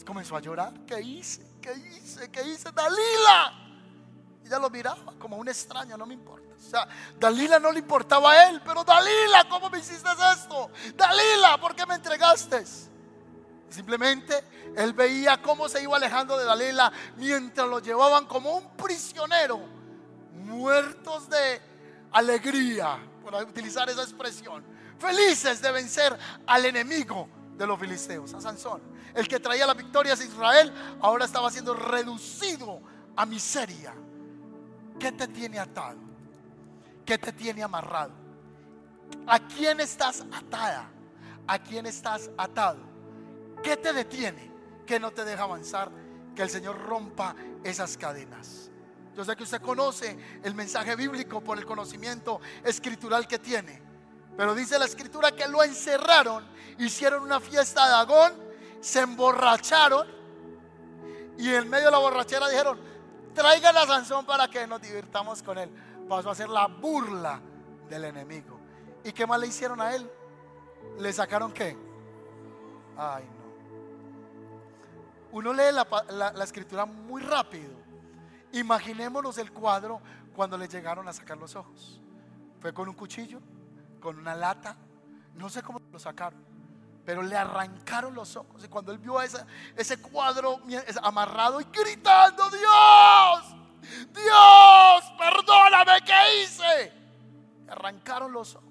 Comenzó 0.06 0.34
a 0.34 0.40
llorar. 0.40 0.72
¿Qué 0.86 0.98
hice? 1.02 1.58
¿Qué 1.60 1.74
hice? 1.74 2.30
¿Qué 2.30 2.42
hice? 2.48 2.70
Dalila. 2.72 3.52
Ya 4.44 4.58
lo 4.58 4.70
miraba 4.70 5.12
como 5.18 5.36
un 5.36 5.46
extraño, 5.46 5.98
no 5.98 6.06
me 6.06 6.14
importa. 6.14 6.54
O 6.56 6.70
sea, 6.70 6.88
Dalila 7.18 7.58
no 7.58 7.70
le 7.70 7.80
importaba 7.80 8.32
a 8.32 8.48
él, 8.48 8.62
pero 8.64 8.82
Dalila, 8.82 9.46
¿cómo 9.48 9.68
me 9.68 9.78
hiciste 9.78 10.08
esto? 10.32 10.70
Dalila, 10.96 11.58
¿por 11.60 11.76
qué 11.76 11.84
me 11.84 11.96
entregaste? 11.96 12.64
Simplemente 13.70 14.34
él 14.76 14.92
veía 14.92 15.40
cómo 15.40 15.68
se 15.68 15.82
iba 15.82 15.96
alejando 15.96 16.36
de 16.36 16.44
Dalila 16.44 16.92
mientras 17.16 17.68
lo 17.68 17.78
llevaban 17.78 18.26
como 18.26 18.56
un 18.56 18.76
prisionero, 18.76 19.60
muertos 20.34 21.30
de 21.30 21.62
alegría, 22.12 22.98
por 23.22 23.34
utilizar 23.36 23.88
esa 23.88 24.02
expresión, 24.02 24.64
felices 24.98 25.62
de 25.62 25.70
vencer 25.70 26.18
al 26.46 26.64
enemigo 26.64 27.28
de 27.56 27.66
los 27.66 27.78
filisteos, 27.78 28.34
a 28.34 28.40
Sansón. 28.40 28.82
El 29.14 29.28
que 29.28 29.38
traía 29.38 29.66
la 29.66 29.74
victoria 29.74 30.14
a 30.14 30.16
Israel 30.16 30.72
ahora 31.00 31.24
estaba 31.24 31.50
siendo 31.50 31.74
reducido 31.74 32.80
a 33.16 33.24
miseria. 33.24 33.94
¿Qué 34.98 35.12
te 35.12 35.28
tiene 35.28 35.58
atado? 35.58 35.98
¿Qué 37.04 37.18
te 37.18 37.32
tiene 37.32 37.62
amarrado? 37.62 38.12
¿A 39.26 39.38
quién 39.38 39.80
estás 39.80 40.24
atada? 40.32 40.90
¿A 41.46 41.58
quién 41.58 41.86
estás 41.86 42.30
atado? 42.36 42.89
¿Qué 43.62 43.76
te 43.76 43.92
detiene? 43.92 44.50
¿Qué 44.86 44.98
no 44.98 45.10
te 45.10 45.24
deja 45.24 45.44
avanzar? 45.44 45.90
Que 46.34 46.42
el 46.42 46.50
Señor 46.50 46.80
rompa 46.86 47.34
esas 47.62 47.96
cadenas. 47.96 48.70
Yo 49.16 49.24
sé 49.24 49.36
que 49.36 49.42
usted 49.42 49.60
conoce 49.60 50.16
el 50.42 50.54
mensaje 50.54 50.96
bíblico 50.96 51.40
por 51.40 51.58
el 51.58 51.66
conocimiento 51.66 52.40
escritural 52.64 53.26
que 53.26 53.38
tiene. 53.38 53.82
Pero 54.36 54.54
dice 54.54 54.78
la 54.78 54.86
escritura 54.86 55.32
que 55.32 55.46
lo 55.48 55.62
encerraron, 55.62 56.44
hicieron 56.78 57.22
una 57.22 57.40
fiesta 57.40 57.86
de 57.88 57.94
Agón, 57.94 58.32
se 58.80 59.00
emborracharon 59.00 60.06
y 61.36 61.48
en 61.54 61.68
medio 61.68 61.86
de 61.86 61.90
la 61.90 61.98
borrachera 61.98 62.48
dijeron, 62.48 62.78
traigan 63.34 63.76
a 63.76 63.86
Sansón 63.86 64.24
para 64.24 64.48
que 64.48 64.66
nos 64.66 64.80
divirtamos 64.80 65.42
con 65.42 65.58
él. 65.58 65.70
Pasó 66.08 66.30
a 66.30 66.34
ser 66.34 66.48
la 66.48 66.66
burla 66.66 67.40
del 67.88 68.04
enemigo. 68.04 68.58
¿Y 69.04 69.12
qué 69.12 69.26
más 69.26 69.40
le 69.40 69.48
hicieron 69.48 69.80
a 69.80 69.94
él? 69.94 70.10
¿Le 70.98 71.12
sacaron 71.12 71.52
qué? 71.52 71.76
Ay. 72.96 73.39
Uno 75.32 75.52
lee 75.52 75.72
la, 75.72 76.32
la 76.34 76.44
escritura 76.44 76.84
muy 76.84 77.22
rápido. 77.22 77.72
Imaginémonos 78.52 79.38
el 79.38 79.52
cuadro 79.52 80.00
cuando 80.34 80.58
le 80.58 80.68
llegaron 80.68 81.06
a 81.08 81.12
sacar 81.12 81.38
los 81.38 81.54
ojos. 81.54 82.00
Fue 82.60 82.72
con 82.74 82.88
un 82.88 82.94
cuchillo, 82.94 83.40
con 84.00 84.18
una 84.18 84.34
lata. 84.34 84.76
No 85.34 85.48
sé 85.48 85.62
cómo 85.62 85.80
lo 85.92 85.98
sacaron, 85.98 86.42
pero 87.04 87.22
le 87.22 87.36
arrancaron 87.36 88.14
los 88.14 88.36
ojos. 88.36 88.64
Y 88.64 88.68
cuando 88.68 88.92
él 88.92 88.98
vio 88.98 89.20
ese, 89.20 89.38
ese 89.76 90.00
cuadro 90.00 90.60
amarrado 91.02 91.60
y 91.60 91.64
gritando, 91.64 92.50
Dios, 92.50 93.56
Dios, 94.12 95.12
perdóname, 95.18 96.00
¿qué 96.04 96.42
hice? 96.42 96.92
Le 97.64 97.72
arrancaron 97.72 98.32
los 98.32 98.56
ojos. 98.56 98.66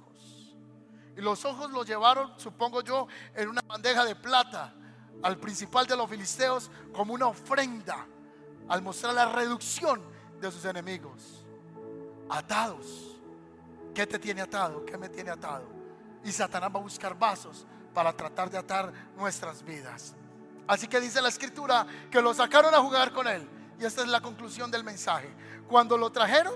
Y 1.16 1.22
los 1.22 1.43
ojos 1.45 1.72
los 1.72 1.88
llevaron, 1.88 2.34
supongo 2.38 2.82
yo, 2.82 3.07
en 3.34 3.49
una 3.49 3.62
bandeja 3.62 4.05
de 4.05 4.16
plata 4.16 4.74
al 5.22 5.38
principal 5.38 5.86
de 5.86 5.95
los 5.95 6.09
filisteos 6.09 6.70
como 6.93 7.13
una 7.13 7.28
ofrenda 7.28 8.05
al 8.67 8.82
mostrar 8.82 9.13
la 9.13 9.32
reducción 9.32 10.01
de 10.39 10.51
sus 10.51 10.63
enemigos. 10.65 11.45
Atados. 12.30 13.17
¿Qué 13.93 14.05
te 14.05 14.20
tiene 14.20 14.41
atado? 14.41 14.86
¿Qué 14.86 14.97
me 14.97 15.09
tiene 15.09 15.32
atado? 15.32 15.67
Y 16.24 16.32
Satanás 16.32 16.70
va 16.74 16.80
a 16.80 16.84
buscar 16.84 17.17
vasos 17.17 17.65
para 17.93 18.13
tratar 18.13 18.49
de 18.49 18.57
atar 18.57 18.93
nuestras 19.17 19.63
vidas. 19.63 20.13
Así 20.67 20.88
que 20.88 20.99
dice 20.99 21.22
la 21.22 21.30
escritura 21.30 21.86
que 22.11 22.22
lo 22.22 22.34
sacaron 22.34 22.74
a 22.74 22.80
jugar 22.80 23.11
con 23.11 23.28
él. 23.28 23.47
Y 23.80 23.86
esta 23.86 24.01
es 24.01 24.07
la 24.07 24.22
conclusión 24.22 24.70
del 24.70 24.84
mensaje. 24.84 25.30
Cuando 25.67 25.97
lo 25.97 26.11
trajeron, 26.11 26.53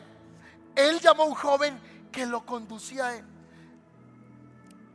él 0.75 0.99
llamó 0.99 1.23
a 1.23 1.25
un 1.25 1.33
joven 1.33 1.79
que 2.11 2.25
lo 2.25 2.45
conducía 2.45 3.15
él. 3.15 3.25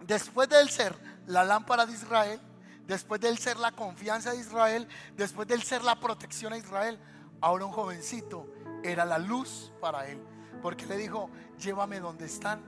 Después 0.07 0.49
de 0.49 0.61
él 0.61 0.71
ser 0.71 0.95
la 1.27 1.43
lámpara 1.45 1.85
de 1.85 1.93
Israel, 1.93 2.41
después 2.89 3.21
de 3.21 3.29
él 3.29 3.39
ser 3.39 3.59
la 3.59 3.71
confianza 3.71 4.33
de 4.33 4.39
Israel, 4.39 4.89
después 5.17 5.47
de 5.47 5.55
él 5.55 5.63
ser 5.63 5.85
la 5.85 6.01
protección 6.01 6.53
a 6.53 6.57
Israel, 6.57 6.99
ahora 7.41 7.67
un 7.67 7.73
jovencito 7.73 8.49
era 8.83 9.05
la 9.05 9.19
luz 9.19 9.71
para 9.81 10.09
él. 10.09 10.21
Porque 10.63 10.87
le 10.87 10.97
dijo, 10.97 11.31
llévame 11.61 12.01
donde 12.01 12.27
están 12.27 12.61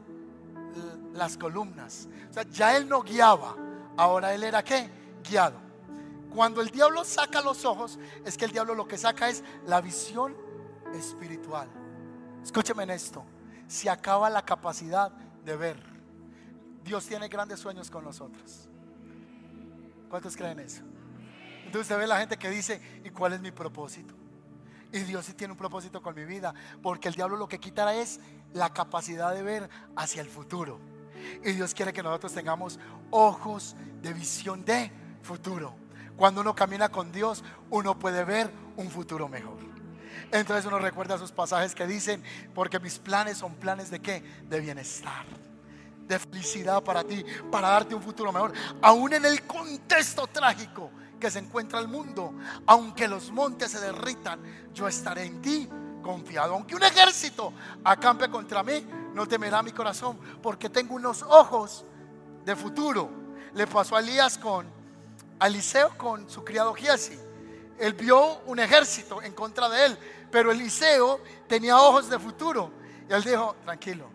las 1.13 1.37
columnas. 1.37 2.09
O 2.31 2.33
sea, 2.33 2.45
ya 2.45 2.77
él 2.77 2.89
no 2.89 3.03
guiaba, 3.03 3.57
ahora 3.97 4.33
él 4.35 4.45
era 4.45 4.63
qué? 4.63 4.89
Guiado. 5.29 5.59
Cuando 6.33 6.61
el 6.61 6.71
diablo 6.71 7.03
saca 7.03 7.41
los 7.41 7.65
ojos, 7.65 7.99
es 8.25 8.37
que 8.37 8.45
el 8.45 8.53
diablo 8.53 8.75
lo 8.75 8.87
que 8.87 8.99
saca 8.99 9.29
es 9.29 9.43
la 9.67 9.81
visión 9.81 10.37
espiritual. 10.95 11.69
Escúcheme 12.45 12.85
en 12.85 12.91
esto, 12.91 13.25
se 13.67 13.91
acaba 13.91 14.31
la 14.31 14.45
capacidad 14.45 15.11
de 15.11 15.57
ver. 15.57 15.83
Dios 16.85 17.05
tiene 17.07 17.29
grandes 17.29 17.59
sueños 17.59 17.91
con 17.91 18.05
nosotros. 18.05 18.70
¿Cuántos 20.11 20.37
creen 20.37 20.59
eso? 20.59 20.83
Entonces 21.59 21.83
usted 21.83 21.99
ve 21.99 22.07
la 22.09 22.19
gente 22.19 22.37
que 22.37 22.51
dice, 22.51 23.01
¿y 23.05 23.11
cuál 23.11 23.33
es 23.33 23.41
mi 23.41 23.53
propósito? 23.53 24.13
Y 24.93 24.99
Dios 25.01 25.25
sí 25.25 25.35
tiene 25.35 25.53
un 25.53 25.59
propósito 25.59 26.03
con 26.03 26.17
mi 26.17 26.25
vida, 26.25 26.53
porque 26.83 27.07
el 27.07 27.15
diablo 27.15 27.37
lo 27.37 27.49
que 27.49 27.61
quitará 27.61 27.95
es 27.95 28.19
la 28.53 28.73
capacidad 28.73 29.33
de 29.33 29.45
ver 29.45 29.71
hacia 29.95 30.21
el 30.21 30.29
futuro. 30.29 30.81
Y 31.45 31.53
Dios 31.53 31.75
quiere 31.75 31.93
que 31.93 32.03
nosotros 32.03 32.35
tengamos 32.35 32.81
ojos 33.11 33.77
de 34.03 34.13
visión 34.13 34.65
de 34.65 34.91
futuro. 35.23 35.77
Cuando 36.17 36.41
uno 36.41 36.57
camina 36.57 36.89
con 36.89 37.13
Dios, 37.13 37.45
uno 37.71 37.97
puede 37.97 38.25
ver 38.25 38.51
un 38.77 38.91
futuro 38.91 39.29
mejor. 39.29 39.59
Entonces 40.33 40.67
uno 40.67 40.81
recuerda 40.81 41.15
esos 41.15 41.31
pasajes 41.31 41.75
que 41.75 41.87
dicen, 41.87 42.23
porque 42.53 42.81
mis 42.81 42.99
planes 42.99 43.39
son 43.39 43.55
planes 43.55 43.91
de 43.91 44.01
qué? 44.01 44.25
De 44.49 44.59
bienestar, 44.59 45.25
de 46.11 46.19
felicidad 46.19 46.83
para 46.83 47.05
ti, 47.05 47.25
para 47.51 47.69
darte 47.69 47.95
un 47.95 48.03
futuro 48.03 48.33
mejor, 48.33 48.53
aún 48.83 49.13
en 49.13 49.25
el 49.25 49.47
contexto 49.47 50.27
trágico 50.27 50.91
que 51.21 51.31
se 51.31 51.39
encuentra 51.39 51.79
el 51.79 51.87
mundo. 51.87 52.35
Aunque 52.67 53.07
los 53.07 53.31
montes 53.31 53.71
se 53.71 53.81
derritan, 53.81 54.43
yo 54.75 54.89
estaré 54.89 55.25
en 55.25 55.41
ti 55.41 55.69
confiado. 56.03 56.55
Aunque 56.55 56.75
un 56.75 56.83
ejército 56.83 57.53
acampe 57.85 58.29
contra 58.29 58.63
mí, 58.65 58.85
no 59.15 59.27
temerá 59.27 59.63
mi 59.63 59.71
corazón, 59.71 60.19
porque 60.43 60.69
tengo 60.69 60.97
unos 60.97 61.23
ojos 61.23 61.85
de 62.45 62.57
futuro. 62.57 63.09
Le 63.55 63.67
pasó 63.67 63.97
a 63.97 64.01
Elías 64.01 64.37
con 64.37 64.81
a 65.39 65.47
Eliseo 65.47 65.97
con 65.97 66.29
su 66.29 66.45
criado 66.45 66.75
Giesi. 66.75 67.19
Él 67.79 67.95
vio 67.95 68.41
un 68.47 68.59
ejército 68.59 69.23
en 69.23 69.33
contra 69.33 69.71
de 69.71 69.87
él, 69.87 69.99
pero 70.31 70.51
Eliseo 70.51 71.21
tenía 71.49 71.79
ojos 71.79 72.11
de 72.11 72.19
futuro. 72.19 72.71
Y 73.09 73.13
él 73.13 73.25
dijo, 73.25 73.57
tranquilo, 73.65 74.07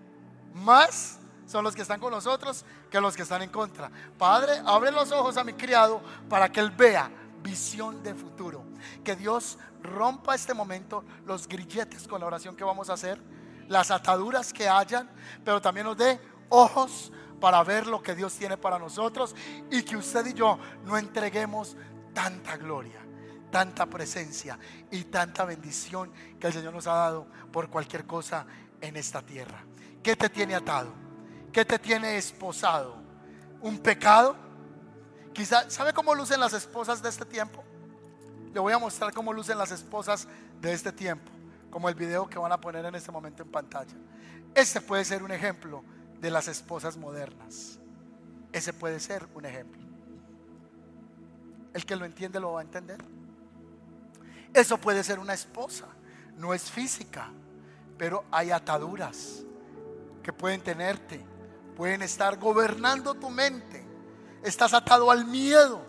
más 0.53 1.19
son 1.45 1.63
los 1.63 1.75
que 1.75 1.81
están 1.81 1.99
con 1.99 2.11
nosotros 2.11 2.65
que 2.89 2.99
los 2.99 3.15
que 3.15 3.23
están 3.23 3.41
en 3.41 3.49
contra. 3.49 3.91
Padre, 4.17 4.61
abre 4.65 4.91
los 4.91 5.11
ojos 5.11 5.37
a 5.37 5.43
mi 5.43 5.53
criado 5.53 6.01
para 6.29 6.51
que 6.51 6.59
él 6.59 6.71
vea 6.71 7.09
visión 7.41 8.01
de 8.01 8.15
futuro. 8.15 8.63
Que 9.03 9.15
Dios 9.15 9.57
rompa 9.81 10.35
este 10.35 10.53
momento 10.53 11.03
los 11.25 11.47
grilletes 11.47 12.07
con 12.07 12.19
la 12.19 12.27
oración 12.27 12.55
que 12.55 12.63
vamos 12.63 12.89
a 12.89 12.93
hacer, 12.93 13.21
las 13.67 13.91
ataduras 13.91 14.51
que 14.51 14.67
hayan, 14.67 15.09
pero 15.43 15.61
también 15.61 15.85
nos 15.85 15.97
dé 15.97 16.19
ojos 16.49 17.11
para 17.39 17.63
ver 17.63 17.85
lo 17.85 18.01
que 18.01 18.15
Dios 18.15 18.33
tiene 18.33 18.57
para 18.57 18.79
nosotros 18.79 19.35
y 19.69 19.83
que 19.83 19.97
usted 19.97 20.25
y 20.25 20.33
yo 20.33 20.57
no 20.83 20.97
entreguemos 20.97 21.77
tanta 22.13 22.57
gloria, 22.57 22.99
tanta 23.51 23.85
presencia 23.85 24.57
y 24.89 25.03
tanta 25.05 25.45
bendición 25.45 26.11
que 26.39 26.47
el 26.47 26.53
Señor 26.53 26.73
nos 26.73 26.87
ha 26.87 26.93
dado 26.93 27.27
por 27.51 27.69
cualquier 27.69 28.05
cosa 28.07 28.47
en 28.81 28.95
esta 28.95 29.21
tierra. 29.21 29.63
¿Qué 30.01 30.15
te 30.15 30.29
tiene 30.29 30.55
atado? 30.55 31.04
¿Qué 31.55 31.63
te 31.63 31.79
tiene 31.79 32.17
esposado? 32.17 32.97
¿Un 33.61 33.77
pecado? 33.77 34.35
Quizá, 35.31 35.69
¿sabe 35.69 35.93
cómo 35.93 36.13
lucen 36.13 36.37
las 36.37 36.51
esposas 36.51 37.01
de 37.01 37.07
este 37.07 37.23
tiempo? 37.23 37.63
Le 38.53 38.59
voy 38.59 38.73
a 38.73 38.77
mostrar 38.77 39.13
cómo 39.13 39.31
lucen 39.31 39.57
las 39.57 39.71
esposas 39.71 40.27
de 40.59 40.73
este 40.73 40.91
tiempo, 40.91 41.31
como 41.69 41.87
el 41.87 41.95
video 41.95 42.27
que 42.27 42.37
van 42.37 42.51
a 42.51 42.59
poner 42.59 42.83
en 42.83 42.93
este 42.95 43.09
momento 43.09 43.41
en 43.41 43.51
pantalla. 43.51 43.95
Este 44.53 44.81
puede 44.81 45.05
ser 45.05 45.23
un 45.23 45.31
ejemplo 45.31 45.81
de 46.19 46.29
las 46.29 46.49
esposas 46.49 46.97
modernas. 46.97 47.79
Ese 48.51 48.73
puede 48.73 48.99
ser 48.99 49.25
un 49.33 49.45
ejemplo. 49.45 49.81
El 51.73 51.85
que 51.85 51.95
lo 51.95 52.03
entiende 52.03 52.37
lo 52.41 52.51
va 52.51 52.59
a 52.59 52.63
entender. 52.63 53.01
Eso 54.53 54.77
puede 54.77 55.05
ser 55.05 55.19
una 55.19 55.33
esposa, 55.33 55.85
no 56.35 56.53
es 56.53 56.69
física, 56.69 57.29
pero 57.97 58.25
hay 58.29 58.51
ataduras 58.51 59.45
que 60.21 60.33
pueden 60.33 60.59
tenerte 60.59 61.33
pueden 61.75 62.01
estar 62.01 62.37
gobernando 62.37 63.13
tu 63.15 63.29
mente. 63.29 63.85
Estás 64.43 64.73
atado 64.73 65.11
al 65.11 65.25
miedo 65.25 65.81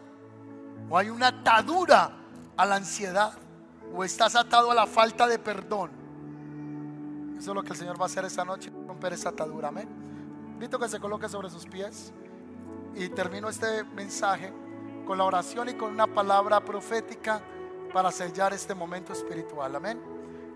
o 0.88 0.98
hay 0.98 1.10
una 1.10 1.28
atadura 1.28 2.12
a 2.56 2.66
la 2.66 2.76
ansiedad 2.76 3.32
o 3.94 4.04
estás 4.04 4.34
atado 4.34 4.70
a 4.70 4.74
la 4.74 4.86
falta 4.86 5.26
de 5.26 5.38
perdón. 5.38 5.90
Eso 7.38 7.50
es 7.50 7.54
lo 7.54 7.62
que 7.62 7.72
el 7.72 7.78
Señor 7.78 8.00
va 8.00 8.04
a 8.04 8.06
hacer 8.06 8.24
esta 8.24 8.44
noche, 8.44 8.72
romper 8.86 9.12
esa 9.12 9.28
atadura. 9.28 9.68
Amén. 9.68 9.88
Invito 10.52 10.78
que 10.78 10.88
se 10.88 10.98
coloque 10.98 11.28
sobre 11.28 11.50
sus 11.50 11.66
pies 11.66 12.12
y 12.94 13.08
termino 13.10 13.48
este 13.48 13.84
mensaje 13.84 14.52
con 15.06 15.18
la 15.18 15.24
oración 15.24 15.68
y 15.68 15.74
con 15.74 15.92
una 15.92 16.06
palabra 16.06 16.64
profética 16.64 17.40
para 17.92 18.10
sellar 18.10 18.52
este 18.54 18.74
momento 18.74 19.12
espiritual. 19.12 19.76
Amén. 19.76 20.00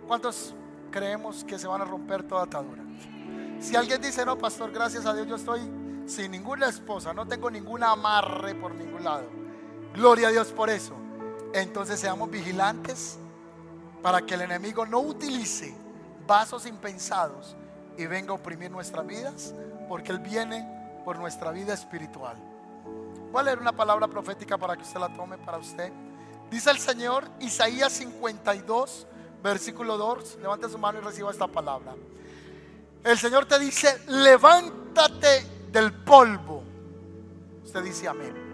¿Cuántos 0.06 0.54
creemos 0.90 1.44
que 1.44 1.58
se 1.58 1.68
van 1.68 1.82
a 1.82 1.84
romper 1.84 2.22
toda 2.22 2.44
atadura? 2.44 2.82
Si 3.60 3.76
alguien 3.76 4.00
dice, 4.00 4.24
no, 4.24 4.38
pastor, 4.38 4.72
gracias 4.72 5.04
a 5.04 5.14
Dios 5.14 5.26
yo 5.28 5.36
estoy 5.36 5.60
sin 6.06 6.30
ninguna 6.30 6.68
esposa, 6.68 7.12
no 7.12 7.26
tengo 7.26 7.50
ningún 7.50 7.84
amarre 7.84 8.54
por 8.54 8.74
ningún 8.74 9.04
lado. 9.04 9.28
Gloria 9.94 10.28
a 10.28 10.30
Dios 10.30 10.48
por 10.48 10.70
eso. 10.70 10.94
Entonces 11.52 12.00
seamos 12.00 12.30
vigilantes 12.30 13.18
para 14.02 14.22
que 14.22 14.34
el 14.34 14.42
enemigo 14.42 14.86
no 14.86 15.00
utilice 15.00 15.74
vasos 16.26 16.64
impensados 16.64 17.54
y 17.98 18.06
venga 18.06 18.30
a 18.30 18.36
oprimir 18.36 18.70
nuestras 18.70 19.06
vidas, 19.06 19.54
porque 19.88 20.12
Él 20.12 20.20
viene 20.20 20.66
por 21.04 21.18
nuestra 21.18 21.50
vida 21.50 21.74
espiritual. 21.74 22.36
Voy 23.30 23.40
a 23.40 23.44
leer 23.44 23.58
una 23.58 23.72
palabra 23.72 24.08
profética 24.08 24.56
para 24.56 24.76
que 24.76 24.82
usted 24.82 25.00
la 25.00 25.12
tome 25.12 25.36
para 25.38 25.58
usted. 25.58 25.92
Dice 26.50 26.70
el 26.70 26.78
Señor, 26.78 27.28
Isaías 27.40 27.92
52, 27.92 29.06
versículo 29.42 29.98
2. 29.98 30.38
Levante 30.40 30.68
su 30.68 30.78
mano 30.78 30.98
y 30.98 31.02
reciba 31.02 31.30
esta 31.30 31.46
palabra. 31.46 31.94
El 33.02 33.18
Señor 33.18 33.46
te 33.46 33.58
dice, 33.58 34.02
levántate 34.08 35.46
del 35.72 35.92
polvo. 35.92 36.62
Usted 37.64 37.82
dice 37.82 38.08
amén. 38.08 38.50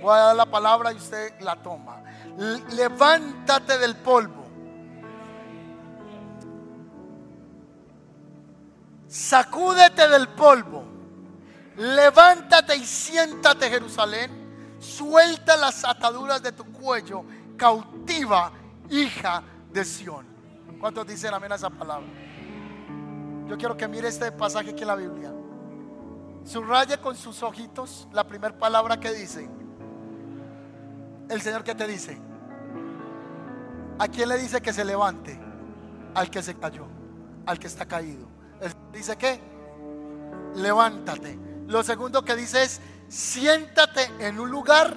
Voy 0.00 0.14
a 0.14 0.22
dar 0.22 0.36
la 0.36 0.46
palabra 0.46 0.92
y 0.92 0.96
usted 0.96 1.38
la 1.40 1.56
toma. 1.62 2.02
Levántate 2.74 3.78
del 3.78 3.96
polvo. 3.96 4.42
Sacúdete 9.06 10.08
del 10.08 10.28
polvo. 10.28 10.84
Levántate 11.76 12.76
y 12.76 12.84
siéntate, 12.84 13.68
Jerusalén. 13.68 14.76
Suelta 14.80 15.56
las 15.56 15.84
ataduras 15.84 16.42
de 16.42 16.52
tu 16.52 16.64
cuello. 16.72 17.24
Cautiva, 17.56 18.50
hija 18.88 19.42
de 19.70 19.84
Sión. 19.84 20.26
¿Cuántos 20.80 21.06
dicen 21.06 21.32
amén 21.34 21.52
a 21.52 21.56
esa 21.56 21.70
palabra? 21.70 22.08
Yo 23.48 23.56
quiero 23.58 23.76
que 23.76 23.88
mire 23.88 24.08
este 24.08 24.32
pasaje 24.32 24.70
aquí 24.70 24.82
en 24.82 24.88
la 24.88 24.96
Biblia. 24.96 25.32
Subraya 26.44 27.00
con 27.00 27.16
sus 27.16 27.42
ojitos 27.42 28.08
la 28.12 28.26
primera 28.26 28.56
palabra 28.56 28.98
que 28.98 29.12
dice. 29.12 29.48
El 31.28 31.40
Señor 31.40 31.64
que 31.64 31.74
te 31.74 31.86
dice. 31.86 32.18
¿A 33.98 34.08
quién 34.08 34.28
le 34.28 34.38
dice 34.38 34.60
que 34.60 34.72
se 34.72 34.84
levante? 34.84 35.38
Al 36.14 36.30
que 36.30 36.42
se 36.42 36.54
cayó, 36.54 36.86
al 37.46 37.58
que 37.58 37.66
está 37.66 37.86
caído. 37.86 38.26
Él 38.60 38.72
dice 38.92 39.16
que 39.16 39.40
levántate. 40.56 41.38
Lo 41.68 41.82
segundo 41.82 42.24
que 42.24 42.36
dice 42.36 42.62
es 42.64 42.80
siéntate 43.08 44.10
en 44.18 44.40
un 44.40 44.50
lugar 44.50 44.96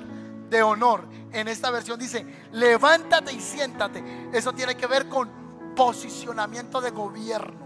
de 0.49 0.63
honor. 0.63 1.07
En 1.31 1.47
esta 1.47 1.69
versión 1.71 1.99
dice 1.99 2.25
levántate 2.51 3.33
y 3.33 3.39
siéntate. 3.39 4.29
Eso 4.33 4.53
tiene 4.53 4.75
que 4.75 4.87
ver 4.87 5.07
con 5.07 5.29
posicionamiento 5.75 6.81
de 6.81 6.91
gobierno. 6.91 7.64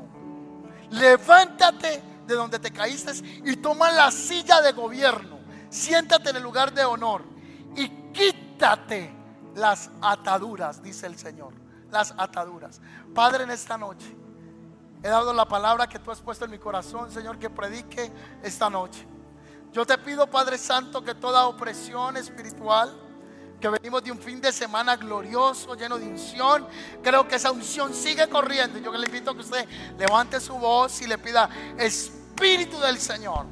Levántate 0.92 2.02
de 2.26 2.36
donde 2.36 2.60
te 2.60 2.72
caíste 2.72 3.12
y 3.46 3.56
toma 3.58 3.92
la 3.92 4.12
silla 4.12 4.62
de 4.62 4.72
gobierno. 4.72 5.40
Siéntate 5.70 6.30
en 6.32 6.38
el 6.38 6.44
lugar 6.44 6.74
de 6.74 6.86
honor 6.86 7.24
y 7.76 7.90
quítate 8.12 9.14
las 9.56 9.90
ataduras, 10.02 10.82
dice 10.82 11.08
el 11.08 11.18
Señor. 11.18 11.54
Las 11.92 12.14
ataduras. 12.18 12.82
Padre, 13.14 13.44
en 13.44 13.52
esta 13.52 13.78
noche 13.78 14.16
he 15.02 15.08
dado 15.08 15.34
la 15.34 15.48
palabra 15.48 15.88
que 15.88 16.00
tú 16.00 16.12
has 16.12 16.22
puesto 16.22 16.46
en 16.46 16.52
mi 16.52 16.60
corazón, 16.60 17.12
Señor, 17.12 17.40
que 17.40 17.50
predique 17.50 18.12
esta 18.44 18.70
noche. 18.70 19.08
Yo 19.72 19.86
te 19.86 19.98
pido, 19.98 20.28
Padre 20.28 20.58
Santo, 20.58 21.04
que 21.04 21.16
toda 21.16 21.48
opresión 21.48 22.18
espiritual, 22.18 23.09
que 23.60 23.70
venimos 23.70 24.04
de 24.04 24.12
un 24.12 24.20
fin 24.20 24.40
de 24.40 24.52
semana 24.52 24.96
glorioso, 24.96 25.76
lleno 25.76 25.98
de 25.98 26.08
unción. 26.08 26.66
Creo 27.04 27.28
que 27.28 27.36
esa 27.36 27.52
unción 27.52 27.94
sigue 27.94 28.28
corriendo. 28.28 28.80
Yo 28.80 28.92
le 28.92 29.06
invito 29.06 29.32
a 29.32 29.34
que 29.34 29.42
usted 29.42 29.68
levante 29.98 30.40
su 30.40 30.54
voz 30.56 31.02
y 31.02 31.08
le 31.08 31.18
pida 31.18 31.50
Espíritu 31.78 32.80
del 32.80 33.00
Señor. 33.00 33.46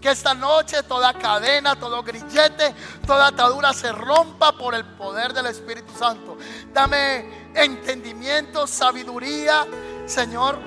Que 0.00 0.10
esta 0.10 0.32
noche 0.32 0.84
toda 0.84 1.12
cadena, 1.12 1.74
todo 1.74 2.04
grillete, 2.04 2.72
toda 3.04 3.28
atadura 3.28 3.72
se 3.72 3.90
rompa 3.90 4.52
por 4.52 4.74
el 4.74 4.84
poder 4.84 5.32
del 5.32 5.46
Espíritu 5.46 5.92
Santo. 5.98 6.38
Dame 6.72 7.50
entendimiento, 7.54 8.66
sabiduría, 8.68 9.66
Señor. 10.06 10.60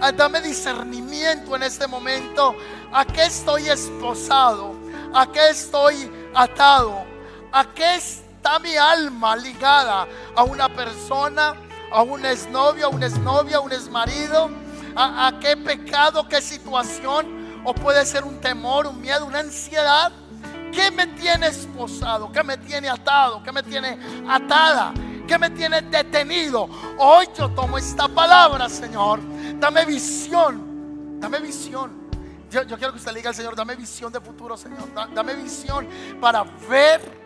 Ah, 0.00 0.10
dame 0.10 0.40
discernimiento 0.40 1.54
en 1.54 1.62
este 1.62 1.86
momento. 1.86 2.56
¿A 2.92 3.04
qué 3.04 3.26
estoy 3.26 3.68
esposado? 3.68 4.74
¿A 5.14 5.30
qué 5.30 5.50
estoy 5.50 6.10
atado? 6.34 7.04
¿A 7.52 7.72
qué 7.72 7.94
está 8.44 8.58
mi 8.58 8.76
alma 8.76 9.34
ligada? 9.36 10.06
¿A 10.36 10.44
una 10.44 10.68
persona? 10.68 11.54
¿A 11.90 12.02
un 12.02 12.26
exnovio? 12.26 12.86
¿A 12.86 12.88
un 12.90 13.02
exnovia? 13.02 13.56
¿A 13.56 13.60
un 13.60 13.72
exmarido? 13.72 14.50
¿A, 14.94 15.28
¿A 15.28 15.40
qué 15.40 15.56
pecado? 15.56 16.28
¿Qué 16.28 16.42
situación? 16.42 17.44
o 17.64 17.74
puede 17.74 18.04
ser 18.04 18.24
un 18.24 18.40
temor, 18.40 18.86
un 18.86 19.00
miedo, 19.00 19.24
una 19.24 19.40
ansiedad. 19.40 20.12
¿Qué 20.70 20.90
me 20.90 21.06
tiene 21.06 21.46
esposado? 21.46 22.30
¿Qué 22.30 22.42
me 22.42 22.58
tiene 22.58 22.90
atado? 22.90 23.42
¿Qué 23.42 23.50
me 23.52 23.62
tiene 23.62 23.98
atada? 24.28 24.92
¿Qué 25.26 25.38
me 25.38 25.48
tiene 25.50 25.80
detenido? 25.80 26.68
Hoy 26.98 27.26
yo 27.36 27.48
tomo 27.50 27.78
esta 27.78 28.06
palabra, 28.08 28.68
Señor. 28.68 29.20
Dame 29.58 29.86
visión. 29.86 31.18
Dame 31.18 31.40
visión. 31.40 32.04
Yo, 32.50 32.66
quiero 32.66 32.92
que 32.92 32.98
usted 32.98 33.12
le 33.12 33.20
diga 33.20 33.30
al 33.30 33.34
Señor, 33.34 33.56
dame 33.56 33.74
visión 33.74 34.12
de 34.12 34.20
futuro, 34.20 34.56
Señor. 34.56 34.92
Dame 35.14 35.34
visión 35.34 35.88
para 36.20 36.44
ver 36.68 37.23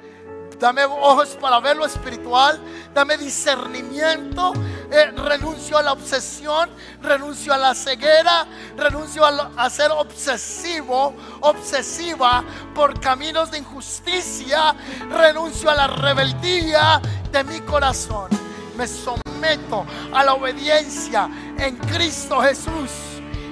Dame 0.59 0.84
ojos 0.84 1.36
para 1.40 1.61
ver 1.61 1.76
lo 1.76 1.86
espiritual. 1.86 2.61
Dame 2.92 3.16
discernimiento. 3.16 4.52
Eh, 4.90 5.12
renuncio 5.12 5.78
a 5.78 5.82
la 5.82 5.92
obsesión. 5.92 6.70
Renuncio 7.00 7.54
a 7.54 7.59
la 7.59 7.74
ceguera. 7.74 8.46
Renuncio 8.76 9.24
a, 9.24 9.70
ser 9.70 9.90
obsesivo, 9.92 11.14
obsesiva 11.40 12.42
por 12.74 12.98
caminos 13.00 13.50
de 13.50 13.59
injusticia. 13.59 14.74
Renuncio 15.11 15.70
a 15.70 15.74
la 15.74 15.86
rebeldía 15.86 17.00
de 17.30 17.44
mi 17.44 17.61
corazón. 17.61 18.28
Me 18.76 18.86
someto 18.86 19.86
a 20.12 20.24
la 20.24 20.34
obediencia 20.34 21.28
en 21.59 21.76
Cristo 21.76 22.40
Jesús 22.40 23.07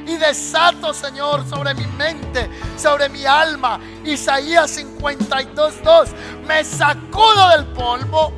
y 0.07 0.17
desato, 0.17 0.95
Señor, 0.95 1.47
sobre 1.49 1.75
mi 1.75 1.87
mente, 1.87 2.49
sobre 2.77 3.09
mi 3.09 3.27
alma. 3.27 3.81
Isaías 4.05 4.79
52.2. 4.79 6.09
Me 6.47 6.65
sacudo 6.65 7.49
del 7.51 7.67
polvo, 7.67 8.33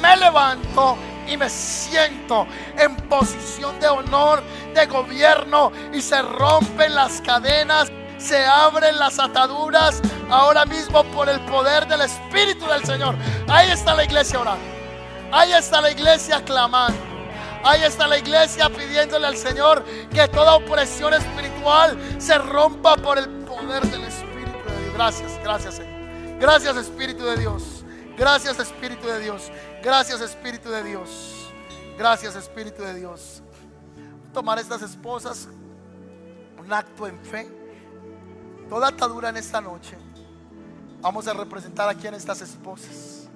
me 0.00 0.16
levanto 0.16 0.96
y 1.28 1.36
me 1.36 1.48
siento 1.48 2.46
en 2.76 2.96
posición 3.08 3.78
de 3.80 3.88
honor, 3.88 4.42
de 4.74 4.86
gobierno 4.86 5.70
y 5.92 6.00
se 6.00 6.20
rompen 6.22 6.94
las 6.94 7.20
cadenas. 7.20 7.90
Se 8.18 8.44
abren 8.44 8.98
las 8.98 9.18
ataduras 9.18 10.02
ahora 10.30 10.66
mismo 10.66 11.04
por 11.04 11.28
el 11.28 11.40
poder 11.40 11.86
del 11.86 12.02
Espíritu 12.02 12.66
del 12.66 12.84
Señor. 12.84 13.14
Ahí 13.48 13.70
está 13.70 13.94
la 13.94 14.04
iglesia 14.04 14.40
orando. 14.40 14.64
Ahí 15.32 15.52
está 15.52 15.80
la 15.80 15.90
iglesia 15.90 16.44
clamando. 16.44 17.19
Ahí 17.62 17.82
está 17.82 18.06
la 18.06 18.18
iglesia 18.18 18.70
pidiéndole 18.70 19.26
al 19.26 19.36
Señor 19.36 19.84
que 20.10 20.26
toda 20.28 20.54
opresión 20.54 21.12
espiritual 21.12 21.98
se 22.18 22.38
rompa 22.38 22.96
por 22.96 23.18
el 23.18 23.28
poder 23.44 23.82
del 23.86 24.04
Espíritu 24.04 24.58
de 24.66 24.82
Dios. 24.82 24.94
Gracias, 24.94 25.38
gracias 25.42 25.74
Señor. 25.74 26.38
Gracias 26.40 26.76
Espíritu 26.76 27.24
de 27.24 27.36
Dios. 27.36 27.84
Gracias 28.16 28.58
Espíritu 28.58 29.06
de 29.06 29.20
Dios. 29.20 29.52
Gracias 29.82 30.20
Espíritu 30.22 30.70
de 30.70 30.82
Dios. 30.82 31.52
Gracias 31.98 32.34
Espíritu 32.34 32.82
de 32.82 32.94
Dios. 32.94 33.42
Tomar 34.32 34.58
estas 34.58 34.80
esposas 34.80 35.48
un 36.58 36.72
acto 36.72 37.06
en 37.06 37.18
fe. 37.18 37.46
Toda 38.70 38.88
atadura 38.88 39.28
en 39.28 39.36
esta 39.36 39.60
noche. 39.60 39.98
Vamos 41.02 41.26
a 41.28 41.34
representar 41.34 41.90
aquí 41.90 42.06
en 42.06 42.14
estas 42.14 42.40
esposas. 42.40 43.28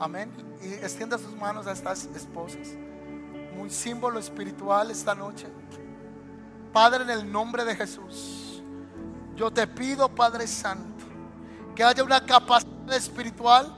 Amén. 0.00 0.32
Y 0.62 0.72
extienda 0.74 1.16
sus 1.16 1.34
manos 1.36 1.66
a 1.68 1.72
estas 1.72 2.06
esposas 2.16 2.68
un 3.60 3.70
símbolo 3.70 4.18
espiritual 4.18 4.90
esta 4.90 5.14
noche. 5.14 5.48
Padre, 6.72 7.04
en 7.04 7.10
el 7.10 7.30
nombre 7.30 7.64
de 7.64 7.74
Jesús, 7.74 8.62
yo 9.34 9.50
te 9.50 9.66
pido, 9.66 10.08
Padre 10.08 10.46
Santo, 10.46 11.04
que 11.74 11.84
haya 11.84 12.02
una 12.02 12.24
capacidad 12.24 12.92
espiritual. 12.92 13.74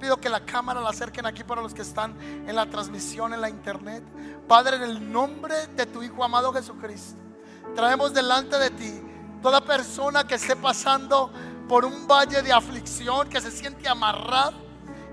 Pido 0.00 0.18
que 0.18 0.28
la 0.28 0.44
cámara 0.44 0.80
la 0.80 0.90
acerquen 0.90 1.24
aquí 1.24 1.42
para 1.42 1.62
los 1.62 1.72
que 1.72 1.80
están 1.80 2.14
en 2.20 2.54
la 2.54 2.68
transmisión 2.68 3.32
en 3.32 3.40
la 3.40 3.48
internet. 3.48 4.04
Padre, 4.46 4.76
en 4.76 4.82
el 4.82 5.12
nombre 5.12 5.66
de 5.68 5.86
tu 5.86 6.02
Hijo 6.02 6.22
amado 6.22 6.52
Jesucristo, 6.52 7.18
traemos 7.74 8.12
delante 8.12 8.58
de 8.58 8.70
ti 8.70 9.02
toda 9.40 9.62
persona 9.62 10.24
que 10.24 10.34
esté 10.34 10.54
pasando 10.54 11.30
por 11.66 11.84
un 11.84 12.06
valle 12.06 12.42
de 12.42 12.52
aflicción, 12.52 13.28
que 13.28 13.40
se 13.40 13.50
siente 13.50 13.88
amarrado 13.88 14.65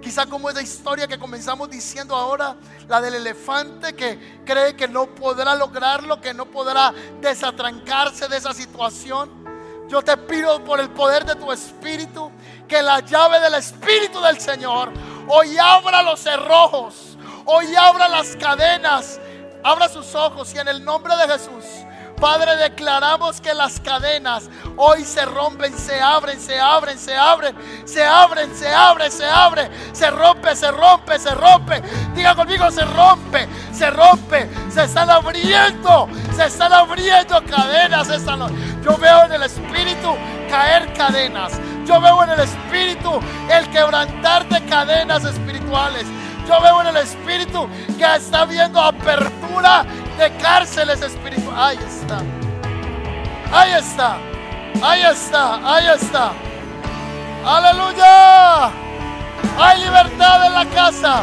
Quizá 0.04 0.26
como 0.26 0.50
esa 0.50 0.62
historia 0.62 1.08
que 1.08 1.18
comenzamos 1.18 1.70
diciendo 1.70 2.14
ahora, 2.14 2.58
la 2.90 3.00
del 3.00 3.16
elefante 3.16 3.96
que 3.96 4.42
cree 4.46 4.76
que 4.76 4.88
no 4.88 5.08
podrá 5.08 5.56
lograrlo, 5.56 6.20
que 6.20 6.34
no 6.34 6.46
podrá 6.46 6.94
desatrancarse 7.22 8.28
de 8.28 8.36
esa 8.36 8.54
situación. 8.54 9.32
Yo 9.88 10.02
te 10.02 10.18
pido 10.18 10.62
por 10.64 10.82
el 10.82 10.90
poder 10.90 11.24
de 11.24 11.36
tu 11.36 11.52
espíritu 11.52 12.32
que 12.68 12.82
la 12.82 13.00
llave 13.00 13.40
del 13.40 13.54
espíritu 13.54 14.20
del 14.20 14.40
Señor 14.42 14.92
hoy 15.30 15.58
abra 15.58 16.04
los 16.04 16.20
cerrojos, 16.20 17.18
hoy 17.46 17.74
abra 17.76 18.10
las 18.10 18.36
cadenas, 18.36 19.20
abra 19.64 19.88
sus 19.88 20.14
ojos 20.16 20.54
y 20.54 20.60
en 20.60 20.68
el 20.68 20.84
nombre 20.84 21.16
de 21.16 21.28
Jesús 21.28 21.64
Padre, 22.24 22.56
declaramos 22.56 23.42
que 23.42 23.54
las 23.54 23.82
cadenas 23.82 24.50
hoy 24.78 25.04
se 25.04 25.26
rompen, 25.26 25.78
se 25.78 26.00
abren, 26.00 26.40
se 26.40 26.58
abren, 26.58 26.98
se 26.98 27.14
abren, 27.14 27.54
se 27.84 28.02
abren, 28.02 28.56
se 28.56 28.74
abren, 28.74 29.12
se 29.12 29.26
abren, 29.26 29.70
se 29.92 30.10
rompe, 30.10 30.56
se 30.56 30.72
rompe, 30.72 31.20
se 31.20 31.36
rompe. 31.36 31.82
Diga 32.16 32.34
conmigo, 32.34 32.72
se 32.72 32.86
rompe, 32.86 33.46
se 33.74 33.90
rompe, 33.90 34.50
se 34.70 34.86
están 34.86 35.10
abriendo, 35.10 36.08
se 36.34 36.46
están 36.46 36.72
abriendo 36.72 37.44
cadenas. 37.44 38.08
Yo 38.86 38.98
veo 38.98 39.26
en 39.26 39.34
el 39.34 39.44
Espíritu 39.44 40.16
caer 40.50 40.94
cadenas. 40.94 41.60
Yo 41.86 42.00
veo 42.00 42.24
en 42.24 42.30
el 42.30 42.40
Espíritu 42.40 43.20
el 43.52 43.70
quebrantar 43.70 44.48
de 44.48 44.64
cadenas 44.64 45.26
espirituales. 45.26 46.06
Yo 46.48 46.62
veo 46.62 46.82
en 46.82 46.88
el 46.88 46.98
Espíritu 46.98 47.68
que 47.98 48.16
está 48.16 48.46
viendo 48.46 48.80
apertura 48.80 49.86
de 50.18 50.32
cárceles 50.38 51.02
espirituales. 51.02 51.58
Ahí 51.58 51.78
está. 51.88 52.22
Ahí 53.52 53.72
está. 53.74 54.18
Ahí 54.82 55.02
está. 55.04 55.76
Ahí 55.76 55.88
está. 55.96 56.32
Aleluya. 57.46 58.72
Hay 59.58 59.80
libertad 59.84 60.46
en 60.46 60.54
la 60.54 60.66
casa. 60.66 61.22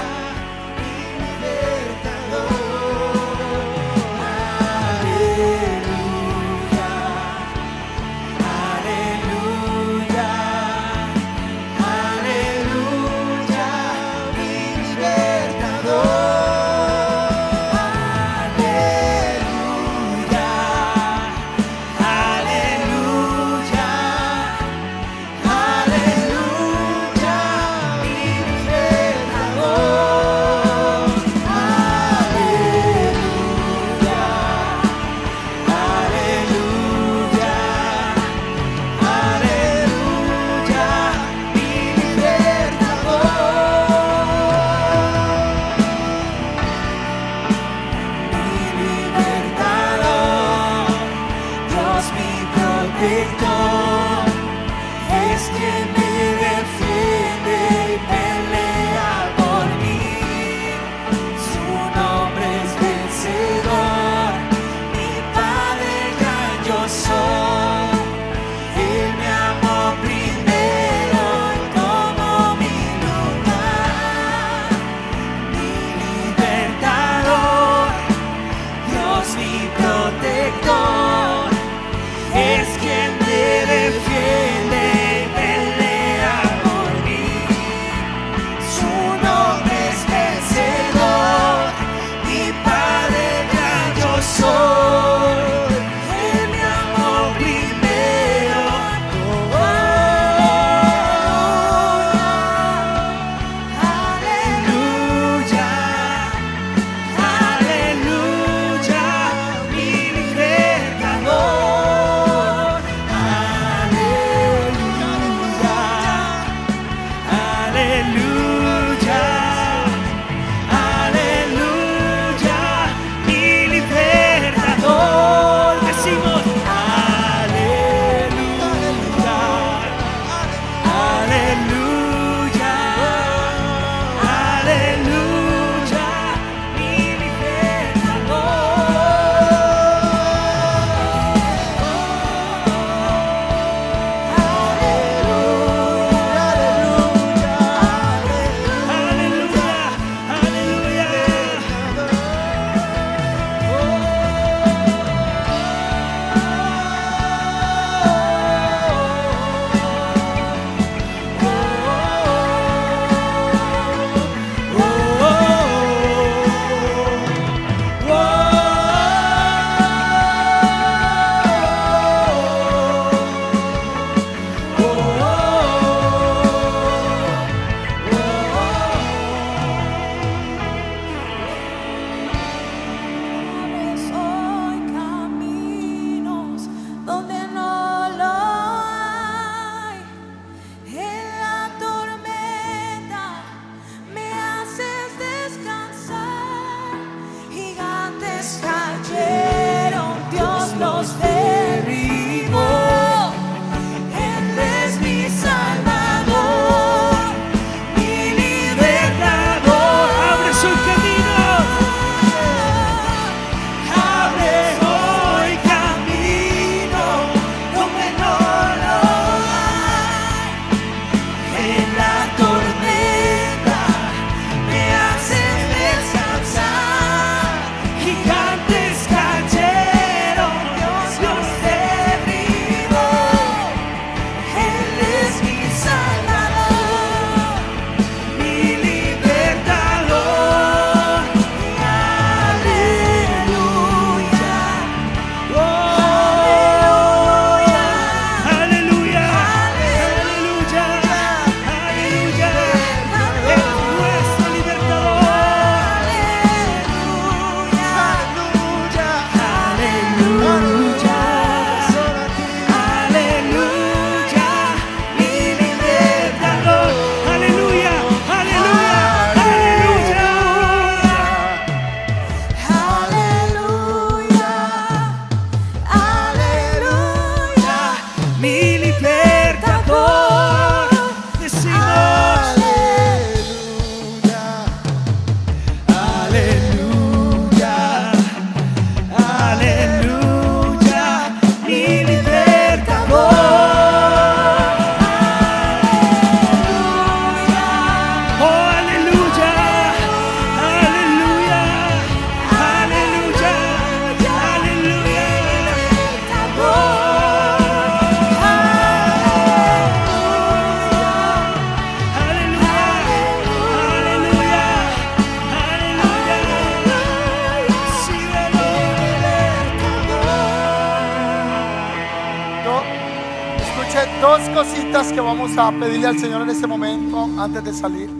Dos 324.21 324.41
cositas 324.51 325.11
que 325.13 325.21
vamos 325.21 325.57
a 325.57 325.73
pedirle 325.73 326.07
al 326.07 326.19
Señor 326.19 326.43
en 326.43 326.51
este 326.51 326.67
momento 326.67 327.27
antes 327.41 327.65
de 327.65 327.73
salir. 327.73 328.11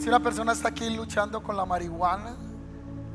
Si 0.00 0.08
una 0.08 0.20
persona 0.20 0.52
está 0.52 0.68
aquí 0.68 0.88
luchando 0.88 1.42
con 1.42 1.56
la 1.56 1.64
marihuana, 1.64 2.36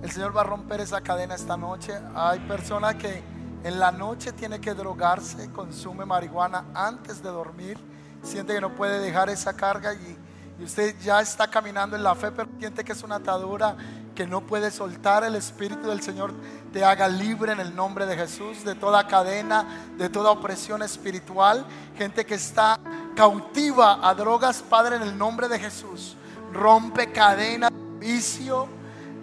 el 0.04 0.12
Señor 0.12 0.36
va 0.36 0.42
a 0.42 0.44
romper 0.44 0.82
esa 0.82 1.00
cadena 1.00 1.36
esta 1.36 1.56
noche. 1.56 1.94
Hay 2.14 2.40
personas 2.42 2.96
que 2.96 3.24
en 3.64 3.80
la 3.80 3.94
noche 3.94 4.34
tiene 4.34 4.60
que 4.60 4.74
drogarse, 4.74 5.50
consume 5.54 6.06
marihuana 6.06 6.66
antes 6.74 7.24
de 7.24 7.30
dormir, 7.30 7.78
siente 8.24 8.54
que 8.54 8.60
no 8.60 8.76
puede 8.76 9.00
dejar 9.00 9.30
esa 9.30 9.54
carga 9.54 9.94
y, 9.94 10.18
y 10.60 10.66
usted 10.66 10.96
ya 11.02 11.22
está 11.22 11.48
caminando 11.48 11.96
en 11.96 12.04
la 12.04 12.14
fe, 12.14 12.32
pero 12.32 12.50
siente 12.60 12.84
que 12.84 12.92
es 12.92 13.04
una 13.04 13.16
atadura 13.16 13.78
que 14.18 14.26
no 14.26 14.42
puede 14.42 14.72
soltar. 14.72 15.24
El 15.24 15.36
Espíritu 15.36 15.88
del 15.90 16.02
Señor 16.02 16.34
te 16.74 16.84
haga 16.84 17.08
libre 17.08 17.52
en 17.52 17.60
el 17.60 17.76
nombre 17.76 18.08
de 18.08 18.18
Jesús 18.18 18.66
de 18.66 18.74
toda 18.74 19.06
cadena, 19.06 19.86
de 19.96 20.10
toda 20.10 20.32
opresión 20.32 20.82
espiritual. 20.82 21.64
Gente 21.96 22.26
que 22.26 22.34
está 22.34 22.80
cautiva 23.16 24.00
a 24.02 24.16
drogas, 24.16 24.64
Padre, 24.64 24.96
en 24.96 25.04
el 25.04 25.16
nombre 25.16 25.48
de 25.48 25.60
Jesús. 25.60 26.18
Rompe 26.52 27.12
cadena, 27.12 27.70
vicio, 28.00 28.68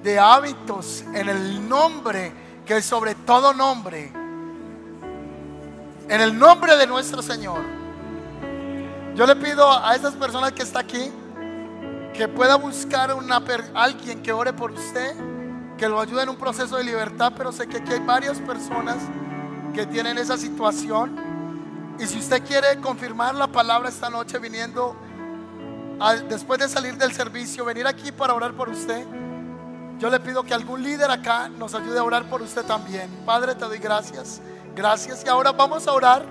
de 0.04 0.20
hábitos 0.20 1.02
en 1.12 1.28
el 1.28 1.68
nombre 1.68 2.32
que 2.64 2.76
es 2.76 2.84
sobre 2.84 3.16
todo 3.16 3.52
nombre. 3.52 4.12
En 6.08 6.20
el 6.20 6.38
nombre 6.38 6.76
de 6.76 6.86
nuestro 6.86 7.20
Señor. 7.20 7.62
Yo 9.16 9.26
le 9.26 9.34
pido 9.34 9.68
a 9.68 9.96
esas 9.96 10.14
personas 10.14 10.52
que 10.52 10.62
está 10.62 10.78
aquí 10.78 11.10
que 12.14 12.28
pueda 12.28 12.56
buscar 12.56 13.12
una, 13.12 13.42
alguien 13.74 14.22
que 14.22 14.32
ore 14.32 14.52
por 14.52 14.70
usted, 14.70 15.14
que 15.76 15.88
lo 15.88 16.00
ayude 16.00 16.22
en 16.22 16.28
un 16.28 16.36
proceso 16.36 16.76
de 16.76 16.84
libertad, 16.84 17.32
pero 17.36 17.50
sé 17.50 17.66
que 17.66 17.78
aquí 17.78 17.92
hay 17.92 18.00
varias 18.00 18.38
personas 18.38 18.96
que 19.74 19.84
tienen 19.84 20.16
esa 20.16 20.38
situación. 20.38 21.16
Y 21.98 22.06
si 22.06 22.18
usted 22.18 22.42
quiere 22.44 22.80
confirmar 22.80 23.34
la 23.34 23.48
palabra 23.48 23.88
esta 23.88 24.08
noche 24.08 24.38
viniendo, 24.38 24.96
después 26.28 26.60
de 26.60 26.68
salir 26.68 26.96
del 26.96 27.12
servicio, 27.12 27.64
venir 27.64 27.86
aquí 27.86 28.12
para 28.12 28.32
orar 28.32 28.52
por 28.52 28.68
usted, 28.68 29.04
yo 29.98 30.08
le 30.08 30.20
pido 30.20 30.44
que 30.44 30.54
algún 30.54 30.82
líder 30.82 31.10
acá 31.10 31.48
nos 31.48 31.74
ayude 31.74 31.98
a 31.98 32.04
orar 32.04 32.28
por 32.28 32.42
usted 32.42 32.64
también. 32.64 33.10
Padre, 33.24 33.54
te 33.54 33.64
doy 33.64 33.78
gracias. 33.78 34.40
Gracias. 34.74 35.24
Y 35.24 35.28
ahora 35.28 35.52
vamos 35.52 35.86
a 35.86 35.92
orar 35.92 36.24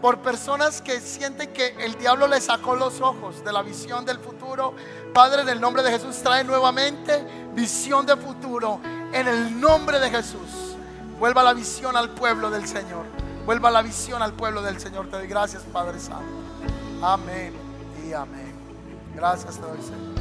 por 0.00 0.18
personas 0.18 0.80
que 0.82 1.00
sienten 1.00 1.52
que 1.52 1.74
el 1.80 1.94
diablo 1.94 2.26
les 2.26 2.44
sacó 2.44 2.76
los 2.76 3.00
ojos 3.00 3.44
de 3.44 3.52
la 3.52 3.62
visión 3.62 4.04
del 4.04 4.18
futuro. 4.18 4.74
Padre, 5.16 5.40
en 5.40 5.48
el 5.48 5.62
nombre 5.62 5.82
de 5.82 5.90
Jesús, 5.90 6.14
trae 6.22 6.44
nuevamente 6.44 7.26
visión 7.54 8.04
de 8.04 8.18
futuro. 8.18 8.82
En 9.14 9.26
el 9.26 9.58
nombre 9.58 9.98
de 9.98 10.10
Jesús, 10.10 10.76
vuelva 11.18 11.42
la 11.42 11.54
visión 11.54 11.96
al 11.96 12.10
pueblo 12.10 12.50
del 12.50 12.68
Señor. 12.68 13.06
Vuelva 13.46 13.70
la 13.70 13.80
visión 13.80 14.20
al 14.20 14.34
pueblo 14.34 14.60
del 14.60 14.78
Señor. 14.78 15.08
Te 15.08 15.16
doy 15.16 15.26
gracias, 15.26 15.62
Padre 15.72 16.00
Santo. 16.00 16.26
Amén 17.00 17.54
y 18.06 18.12
amén. 18.12 18.52
Gracias 19.14 19.56
te 19.56 19.62
doy, 19.62 19.80
Señor. 19.80 20.15